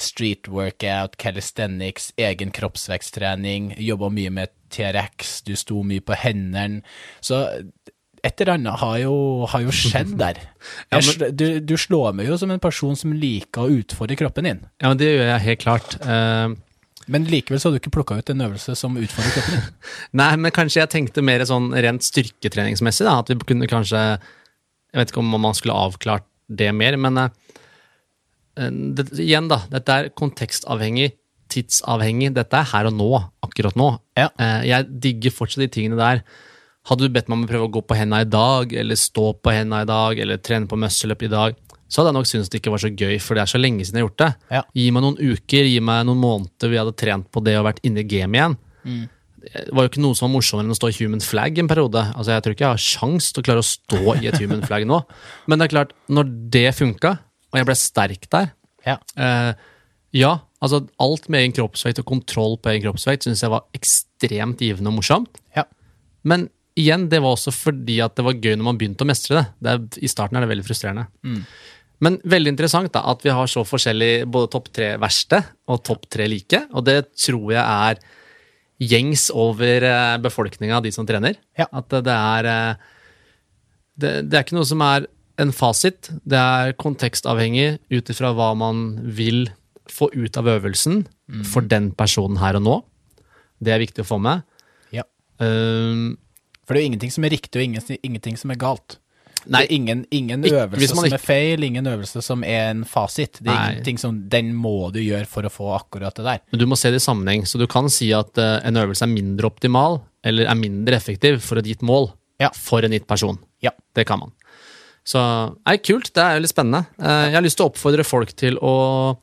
[0.00, 6.80] street workout, calisthenics, egen kroppsveksttrening, jobba mye med TRX, du sto mye på hendene.
[7.20, 7.44] Så
[8.22, 9.14] et eller annet har jo,
[9.50, 10.40] har jo skjedd der.
[10.92, 14.48] Ja, Jeg du, du slår meg jo som en person som liker å utfordre kroppen
[14.48, 14.60] din.
[14.82, 15.98] Ja, men det gjør jeg helt klart.
[16.04, 16.54] Uh...
[17.10, 19.88] Men likevel så har du ikke plukka ut en øvelse som utfordrer kroppen din.
[20.20, 23.18] Nei, men kanskje jeg tenkte mer sånn rent styrketreningsmessig, da.
[23.24, 24.04] At vi kunne kanskje
[24.92, 27.32] Jeg vet ikke om man skulle avklart det mer, men eh,
[28.96, 29.62] det, igjen, da.
[29.72, 31.14] Dette er kontekstavhengig,
[31.52, 32.32] tidsavhengig.
[32.36, 33.10] Dette er her og nå,
[33.44, 33.90] akkurat nå.
[34.18, 34.28] Ja.
[34.36, 36.24] Eh, jeg digger fortsatt de tingene der.
[36.90, 39.30] Hadde du bedt meg om å prøve å gå på henda i dag, eller stå
[39.38, 41.56] på henda i dag, eller trene på muscle i dag,
[41.92, 43.84] så hadde jeg nok syntes det ikke var så gøy, for det er så lenge
[43.84, 44.30] siden jeg har gjort det.
[44.56, 44.62] Ja.
[44.80, 47.66] Gi meg noen uker, gi meg noen måneder hvor jeg hadde trent på det og
[47.68, 48.56] vært inne i gamet igjen.
[49.42, 51.68] Det var jo ikke noe som var morsommere enn å stå i human flag en
[51.70, 52.02] periode.
[52.14, 54.62] Altså, Jeg tror ikke jeg har sjans til å klare å stå i et human
[54.68, 55.00] flag nå.
[55.50, 57.12] Men det er klart, når det funka,
[57.52, 58.52] og jeg ble sterk der
[58.86, 58.98] Ja.
[59.16, 59.52] eh,
[60.14, 64.60] Ja, altså alt med egen kroppsvekt og kontroll på egen kroppsvekt syns jeg var ekstremt
[64.60, 65.38] givende og morsomt.
[65.56, 65.64] Ja.
[66.22, 69.38] Men igjen, det var også fordi at det var gøy når man begynte å mestre
[69.40, 69.46] det.
[69.60, 71.06] det er, I starten er det veldig frustrerende.
[72.02, 75.38] Men veldig interessant da, at vi har så forskjellig både topp tre verste
[75.70, 76.64] og topp tre like.
[76.74, 78.00] Og det tror jeg er
[78.82, 81.38] gjengs over eh, befolkninga, de som trener.
[81.58, 81.68] Ja.
[81.70, 82.86] At det er eh,
[84.02, 85.06] det, det er ikke noe som er
[85.42, 86.10] en fasit.
[86.28, 88.86] Det er kontekstavhengig ut ifra hva man
[89.16, 89.46] vil
[89.90, 91.04] få ut av øvelsen
[91.48, 92.74] for den personen her og nå.
[93.62, 94.42] Det er viktig å få med.
[94.94, 95.04] ja.
[95.42, 96.18] Um,
[96.62, 98.98] For det er jo ingenting som er riktig, og ingenting som er galt.
[99.50, 99.66] Nei.
[99.70, 103.38] ingen, ingen øvelse som ikke- er feil, ingen øvelse som er en fasit.
[103.40, 103.72] Det er Nei.
[103.72, 106.40] ingenting som Den må du gjøre for å få akkurat det der.
[106.52, 109.02] Men du må se det i sammenheng, så du kan si at uh, en øvelse
[109.02, 112.50] er mindre optimal, eller er mindre effektiv for et gitt mål, Ja.
[112.54, 113.38] for en gitt person.
[113.60, 113.70] Ja.
[113.94, 114.32] Det kan man.
[115.04, 115.18] Så
[115.66, 116.86] nei, kult, det er jo litt spennende.
[117.00, 119.16] Uh, Jeg har lyst til å oppfordre folk til å,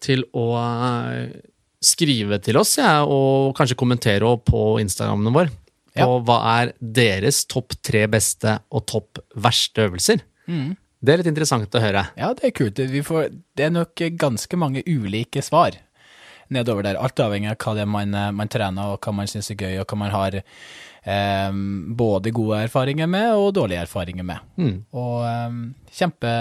[0.00, 1.26] til å uh,
[1.82, 5.48] skrive til oss, ja, og kanskje kommentere på Instagrammen vår.
[5.96, 6.18] På Ja.
[6.28, 10.20] hva er deres topp tre beste og topp verste øvelser.
[10.46, 10.76] Mm.
[11.02, 12.06] Det er litt interessant å høre.
[12.18, 12.80] Ja, det er kult.
[13.06, 15.76] Får, det er nok ganske mange ulike svar
[16.52, 16.98] nedover der.
[17.00, 19.56] Alt avhengig av hva det er man, eh, man trener, og hva man syns er
[19.60, 21.52] gøy, og hva man har eh,
[21.98, 24.38] både gode erfaringer med og dårlige erfaringer med.
[24.56, 24.76] Mm.
[24.94, 25.58] Og eh,
[25.92, 26.32] kjempe,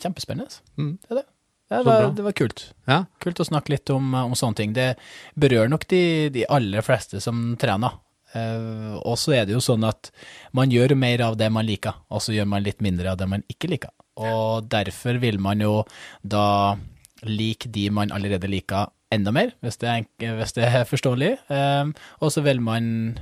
[0.00, 0.60] kjempespennende.
[0.78, 0.98] Mm.
[1.08, 1.26] Det det.
[1.74, 2.60] Det var, det var kult.
[2.86, 2.98] Ja.
[3.24, 4.74] Kult å snakke litt om, om sånne ting.
[4.76, 4.92] Det
[5.40, 7.96] berører nok de, de aller fleste som trener.
[8.34, 10.10] Eh, og så er det jo sånn at
[10.56, 13.30] man gjør mer av det man liker, og så gjør man litt mindre av det
[13.30, 13.94] man ikke liker.
[14.20, 15.82] Og derfor vil man jo
[16.22, 16.76] da
[17.24, 21.32] like de man allerede liker enda mer, hvis det er, hvis det er forståelig.
[21.48, 23.16] Eh, og så vil man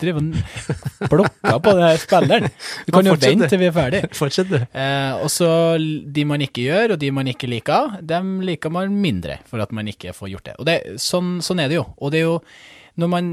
[0.10, 2.48] og blokker på her spilleren.
[2.86, 4.00] Du kan jo vente til vi er ferdig.
[4.18, 4.56] Fortsett, du.
[4.56, 8.96] Eh, og så de man ikke gjør, og de man ikke liker, dem liker man
[8.96, 10.56] mindre for at man ikke får gjort det.
[10.58, 11.84] Og det, sånn, sånn er det jo.
[12.00, 12.38] Og det er jo,
[13.00, 13.30] når man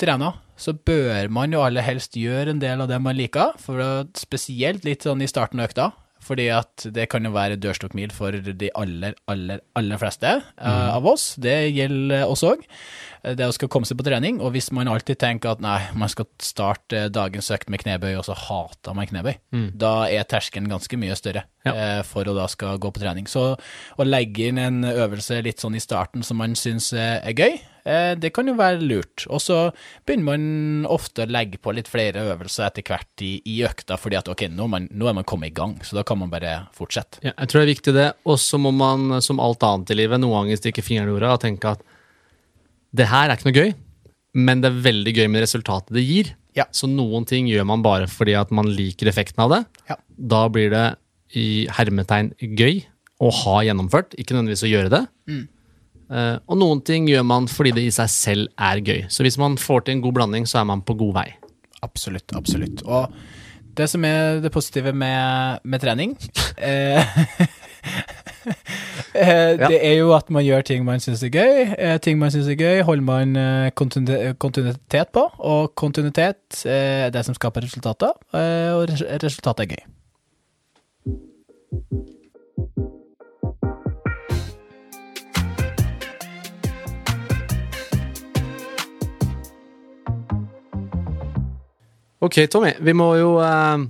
[0.00, 4.08] trener, så bør man jo aller helst gjøre en del av det man liker, for
[4.16, 5.90] spesielt litt sånn i starten av økta.
[6.26, 10.88] Fordi at det kan jo være dørstokkmil for de aller, aller, aller fleste mm.
[10.96, 11.34] av oss.
[11.38, 12.64] Det gjelder oss òg.
[13.26, 14.40] Det å skal komme seg på trening.
[14.42, 18.26] Og hvis man alltid tenker at nei, man skal starte dagens økt med knebøy, og
[18.28, 19.36] så hater man knebøy,
[19.78, 21.72] da er terskelen ganske mye større Ja.
[21.74, 23.26] eh, for å da skal gå på trening.
[23.30, 23.56] Så
[23.98, 27.72] å legge inn en øvelse litt sånn i starten som man syns er gøy, eh,
[27.86, 29.24] det kan jo være lurt.
[29.30, 29.58] Og så
[30.06, 34.18] begynner man ofte å legge på litt flere øvelser etter hvert i, i økta, fordi
[34.18, 36.56] at ok, nå man, nå er man kommet i gang, så da kan man bare
[36.76, 37.22] fortsette.
[37.22, 38.08] Ja, jeg tror det er viktig det.
[38.26, 41.36] Og så må man, som alt annet i livet, noen ganger stikke fingeren i jorda
[41.36, 41.84] og tenke at
[42.96, 43.72] det her er ikke noe gøy,
[44.36, 46.34] men det er veldig gøy med resultatet det gir.
[46.56, 46.66] Ja.
[46.72, 49.62] Så noen ting gjør man bare fordi at man liker effekten av det.
[49.90, 49.98] Ja.
[50.16, 50.86] Da blir det
[51.36, 52.80] i hermetegn gøy
[53.22, 55.02] å ha gjennomført, ikke nødvendigvis å gjøre det.
[56.10, 59.00] Eh, og noen ting gjør man fordi det i seg selv er gøy.
[59.10, 61.28] Så hvis man får til en god blanding, så er man på god vei.
[61.86, 62.82] Absolutt, absolutt.
[62.86, 63.12] Og
[63.76, 66.16] det som er det positive med, med trening
[66.56, 67.04] eh,
[69.14, 71.74] eh, Det er jo at man gjør ting man syns er gøy.
[71.78, 75.30] Eh, ting man syns er gøy, holder man eh, kontinuitet på.
[75.38, 79.82] Og kontinuitet eh, er det som skaper resultater, og res resultatet er gøy.
[92.26, 92.72] Ok, Tommy.
[92.82, 93.84] Vi må jo eh,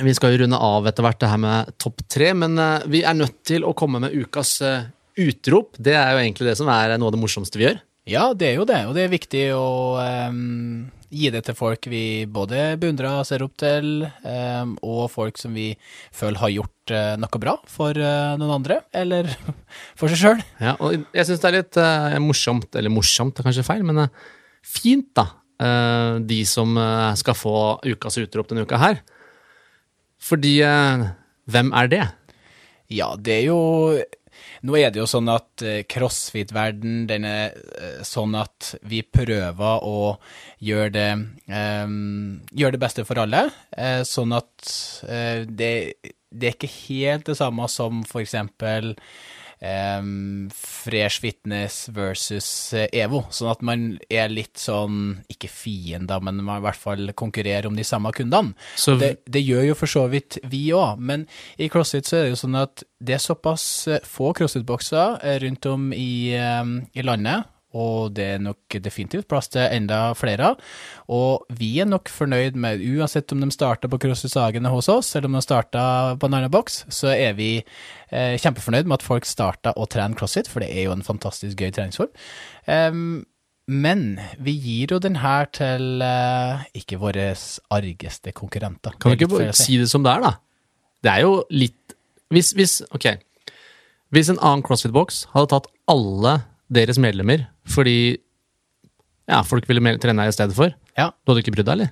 [0.00, 3.04] Vi skal jo runde av etter hvert det her med topp tre, men eh, vi
[3.04, 4.88] er nødt til å komme med ukas eh,
[5.20, 5.76] utrop.
[5.76, 7.82] Det er jo egentlig det som er noe av det morsomste vi gjør.
[8.08, 11.84] Ja, det er jo det, og det er viktig å ehm, gi det til folk
[11.90, 15.68] vi både beundrer og ser opp til, ehm, og folk som vi
[16.16, 19.28] føler har gjort eh, noe bra for eh, noen andre, eller
[20.00, 20.42] for seg sjøl.
[20.62, 24.06] Ja, og jeg syns det er litt eh, morsomt, eller morsomt er kanskje feil, men
[24.06, 24.26] eh,
[24.64, 25.28] fint, da.
[25.60, 27.56] Eh, de som eh, skal få
[27.86, 29.02] ukas utrop denne uka her.
[30.20, 31.04] Fordi eh,
[31.50, 32.06] hvem er det?
[32.90, 33.60] Ja, det er jo
[34.64, 37.54] Nå er det jo sånn at crossfit-verden, den er
[38.04, 40.16] sånn at vi prøver å
[40.64, 41.06] gjøre det
[41.48, 43.46] um, gjør det beste for alle.
[44.04, 44.74] sånn at
[45.48, 45.70] det,
[46.28, 48.92] det er ikke helt det samme som for eksempel
[49.60, 53.24] um, Fresh Fitness versus eh, EVO.
[53.34, 57.76] Sånn at man er litt sånn, ikke fiender, men man i hvert fall konkurrerer om
[57.78, 58.56] de samme kundene.
[58.76, 61.26] Så Det, det gjør jo for så vidt vi òg, men
[61.60, 65.40] i CrossFit så er det jo sånn at det er såpass eh, få CrossFit-bokser eh,
[65.44, 70.54] rundt om i, eh, i landet, og det er nok definitivt plass til enda flere.
[71.12, 75.12] Og vi er nok fornøyd med, uansett om de starter på CrossFit Sagene hos oss,
[75.14, 79.06] eller om de starter på en annen boks, så er vi eh, kjempefornøyd med at
[79.06, 82.10] folk starter å trene CrossFit, for det er jo en fantastisk gøy treningsform.
[82.66, 83.22] Um,
[83.70, 87.30] men vi gir jo den her til eh, ikke våre
[87.70, 88.96] argeste konkurrenter.
[88.98, 90.32] Kan du er ikke bare si det som det er, da?
[91.00, 91.94] Det er jo litt
[92.30, 93.06] Hvis, hvis Ok.
[94.10, 96.40] Hvis en annen CrossFit-boks hadde tatt alle
[96.70, 98.16] deres medlemmer fordi
[99.30, 101.10] ja, folk ville trene her i stedet for, Ja.
[101.24, 101.90] du hadde ikke brydd deg, eller?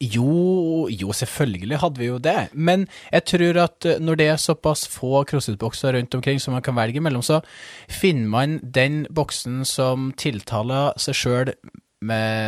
[0.00, 2.48] Jo, jo, selvfølgelig hadde vi jo det.
[2.52, 6.62] Men jeg tror at eh, når det er såpass få crossfit-bokser rundt omkring som man
[6.62, 7.40] kan velge mellom, så
[7.88, 11.52] finner man den boksen som tiltaler seg sjøl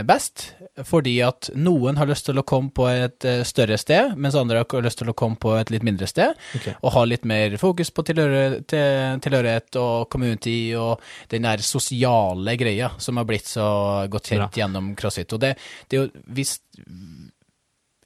[0.07, 0.49] best.
[0.83, 4.65] Fordi at noen har lyst til å komme på et eh, større sted, mens andre
[4.65, 6.35] har lyst til å komme på et litt mindre sted.
[6.59, 6.75] okay.
[6.83, 13.23] Og ha litt mer fokus på tilhørighet og community og den der sosiale greia som
[13.23, 13.69] har blitt så
[14.11, 14.51] godt kjent Bra.
[14.65, 15.37] gjennom CrossFit.
[15.37, 15.55] Og det,
[15.87, 16.57] det er jo hvis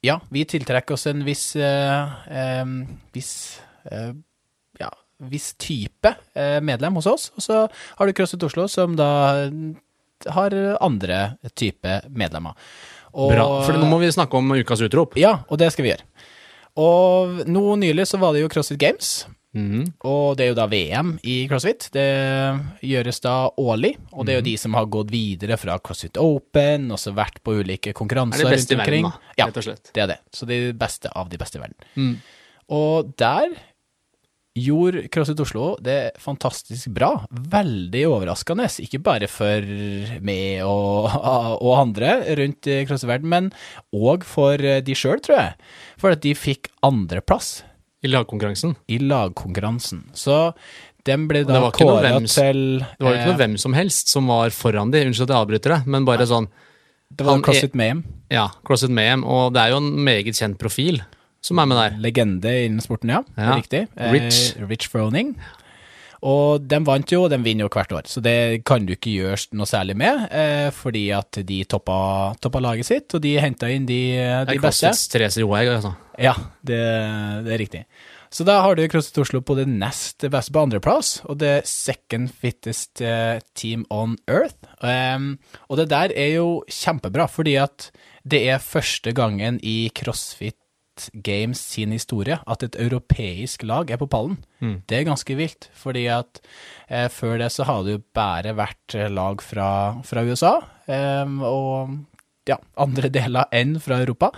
[0.04, 2.64] ja, vi tiltrekker oss en viss eh, eh,
[3.16, 3.34] viss
[3.88, 4.12] eh,
[4.78, 4.92] ja,
[5.24, 7.30] viss type eh, medlem hos oss.
[7.36, 9.40] Og så har du CrossFit Oslo, som da
[10.27, 12.59] har andre type medlemmer.
[13.15, 13.47] Og, Bra.
[13.66, 15.16] For nå må vi snakke om ukas utrop.
[15.20, 16.07] Ja, og det skal vi gjøre.
[16.78, 19.27] Og nå nylig så var det jo CrossFit Games.
[19.57, 19.86] Mm.
[20.07, 21.89] Og det er jo da VM i CrossFit.
[21.95, 22.07] Det
[22.85, 26.90] gjøres da årlig, og det er jo de som har gått videre fra CrossFit Open,
[26.95, 29.66] og så vært på ulike konkurranser Er konkurranser det beste i verden, da, rett og
[29.70, 29.90] slett.
[29.90, 30.19] Ja, det er det.
[30.36, 31.89] Så det er det beste av de beste i verden.
[31.97, 32.15] Mm.
[32.78, 33.57] Og der
[34.56, 37.12] gjorde CrossFit Oslo det fantastisk bra.
[37.30, 39.64] Veldig overraskende, ikke bare for
[40.24, 41.08] meg og,
[41.64, 43.50] og andre rundt i CrossFit-verden, men
[43.94, 45.72] òg for de sjøl, tror jeg.
[46.00, 47.62] For at de fikk andreplass
[48.04, 48.76] I lagkonkurransen.
[48.88, 50.08] i lagkonkurransen.
[50.16, 50.38] Så
[51.08, 54.28] den ble da kåra til Det var jo ikke eh, noe hvem som helst som
[54.30, 56.50] var foran de, unnskyld at jeg avbryter det, men bare sånn
[57.08, 58.02] Det var CrossFit Mayhem.
[58.32, 61.00] Ja, CrossFit Mayhem, og det er jo en meget kjent profil
[61.44, 61.97] som er med der.
[62.02, 63.23] Legende innen sporten, ja.
[63.39, 63.55] Ja.
[63.56, 63.86] Riktig.
[63.97, 64.43] Eh, Rich.
[64.69, 65.36] Rich Froning.
[66.27, 69.12] Og de vant jo, og de vinner jo hvert år, så det kan du ikke
[69.12, 73.70] gjøre noe særlig med, eh, fordi at de toppa, toppa laget sitt, og de henta
[73.70, 74.01] inn de,
[74.48, 74.90] Det de beste.
[75.12, 75.94] Therese Johaug, altså.
[76.19, 76.35] Ja,
[76.66, 76.81] det,
[77.47, 77.85] det er riktig.
[78.35, 82.28] Så da har du CrossFit Oslo på det nest beste på andreplass, og det second
[82.28, 84.59] fittest eh, team on earth.
[84.82, 85.36] Um,
[85.70, 87.89] og det der er jo kjempebra, fordi at
[88.28, 90.59] det er første gangen i CrossFit
[91.12, 94.38] Games sin historie at et europeisk lag er på pallen.
[94.90, 96.40] Det er ganske vilt, fordi at
[96.88, 99.70] eh, før det så har det jo bare vært eh, lag fra,
[100.06, 100.56] fra USA,
[100.90, 101.98] eh, og
[102.48, 104.32] ja, andre deler enn fra Europa.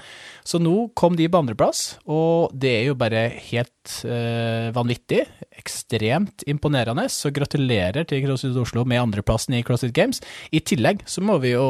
[0.47, 5.25] Så nå kom de på andreplass, og det er jo bare helt eh, vanvittig.
[5.61, 10.23] Ekstremt imponerende, så gratulerer til CrossFit Oslo med andreplassen i CrossFit Games.
[10.51, 11.67] I tillegg så må vi jo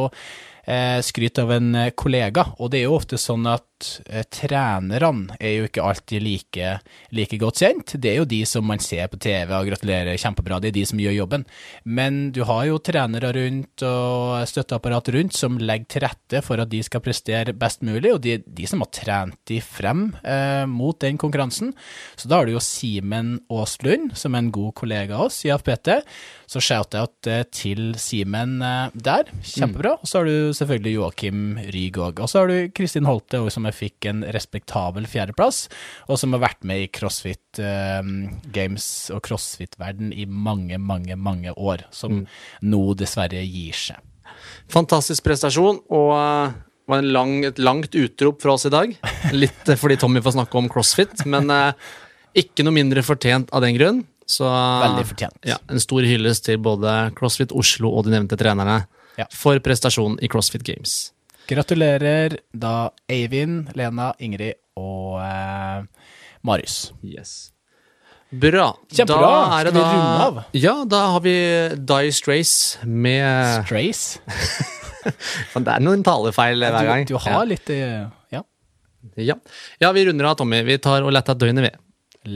[0.65, 3.67] eh, skryte av en eh, kollega, og det er jo ofte sånn at
[4.07, 6.73] eh, trenerne er jo ikke alltid like,
[7.17, 7.95] like godt kjent.
[8.01, 10.87] Det er jo de som man ser på TV og gratulerer kjempebra, det er de
[10.89, 11.47] som gjør jobben.
[11.85, 16.71] Men du har jo trenere rundt og støtteapparat rundt som legger til rette for at
[16.73, 20.99] de skal prestere best mulig, og de, de som har trent de frem eh, mot
[21.01, 21.75] den konkurransen.
[22.17, 25.53] Så da har du jo Simen Aaslund, som er en god kollega av oss i
[25.55, 25.93] AFPT.
[26.51, 29.31] Så shout-out eh, til Simen eh, der.
[29.47, 29.97] Kjempebra.
[30.01, 32.23] Og så har du selvfølgelig Joakim Ryg òg.
[32.25, 35.65] Og så har du Kristin Holte, som jeg fikk en respektabel fjerdeplass,
[36.11, 38.03] og som har vært med i CrossFit eh,
[38.53, 41.87] Games og CrossFit-verden i mange, mange, mange år.
[41.95, 42.25] Som
[42.63, 44.03] nå dessverre gir seg.
[44.71, 48.95] Fantastisk prestasjon, og det var en lang, et langt utrop fra oss i dag.
[49.35, 51.91] Litt eh, fordi Tommy får snakke om CrossFit, men eh,
[52.45, 54.01] ikke noe mindre fortjent av den grunn.
[54.31, 55.39] Så Veldig fortjent.
[55.47, 58.85] ja, en stor hyllest til både CrossFit Oslo og de nevnte trenerne
[59.19, 59.25] Ja.
[59.35, 61.11] for prestasjonen i CrossFit Games.
[61.51, 65.81] Gratulerer da Eivind, Lena, Ingrid og eh,
[66.47, 66.93] Marius.
[67.03, 67.33] Yes.
[68.31, 68.69] Bra.
[68.95, 69.31] Kjempebra.
[69.33, 70.39] Da er det Skal vi runde av?
[70.55, 71.35] Ja, da har vi
[71.91, 72.55] Die Strays
[72.87, 74.05] med Strays.
[75.01, 77.07] Det er noen talefeil hver gang.
[77.09, 78.45] Du, du har litt eh, Ja.
[79.17, 79.37] ja.
[79.81, 80.61] ja, vi runder av, Tommy.
[80.69, 81.73] Vi tar og letter døgnet, vi.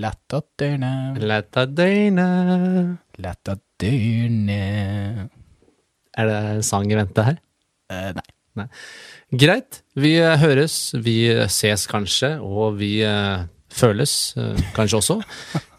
[0.00, 1.20] Letta døgnet.
[1.20, 5.30] Letta døgnet letta døgnet.
[6.16, 7.38] Er det sang i vente her?
[7.90, 8.26] Eh, Nei.
[8.54, 8.68] Nei.
[9.34, 9.82] Greit.
[9.98, 11.16] Vi eh, høres, vi
[11.50, 15.18] ses kanskje, og vi uh, føles uh, kanskje også.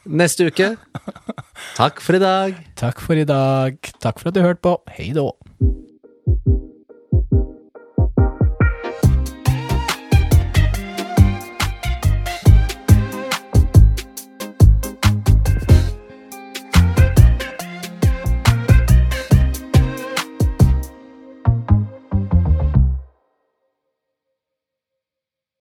[0.06, 0.74] Neste uke.
[1.80, 2.60] Takk for i dag.
[2.78, 3.80] Takk for i dag.
[4.04, 4.78] Takk for at du hørte på.
[4.98, 5.32] Hei då.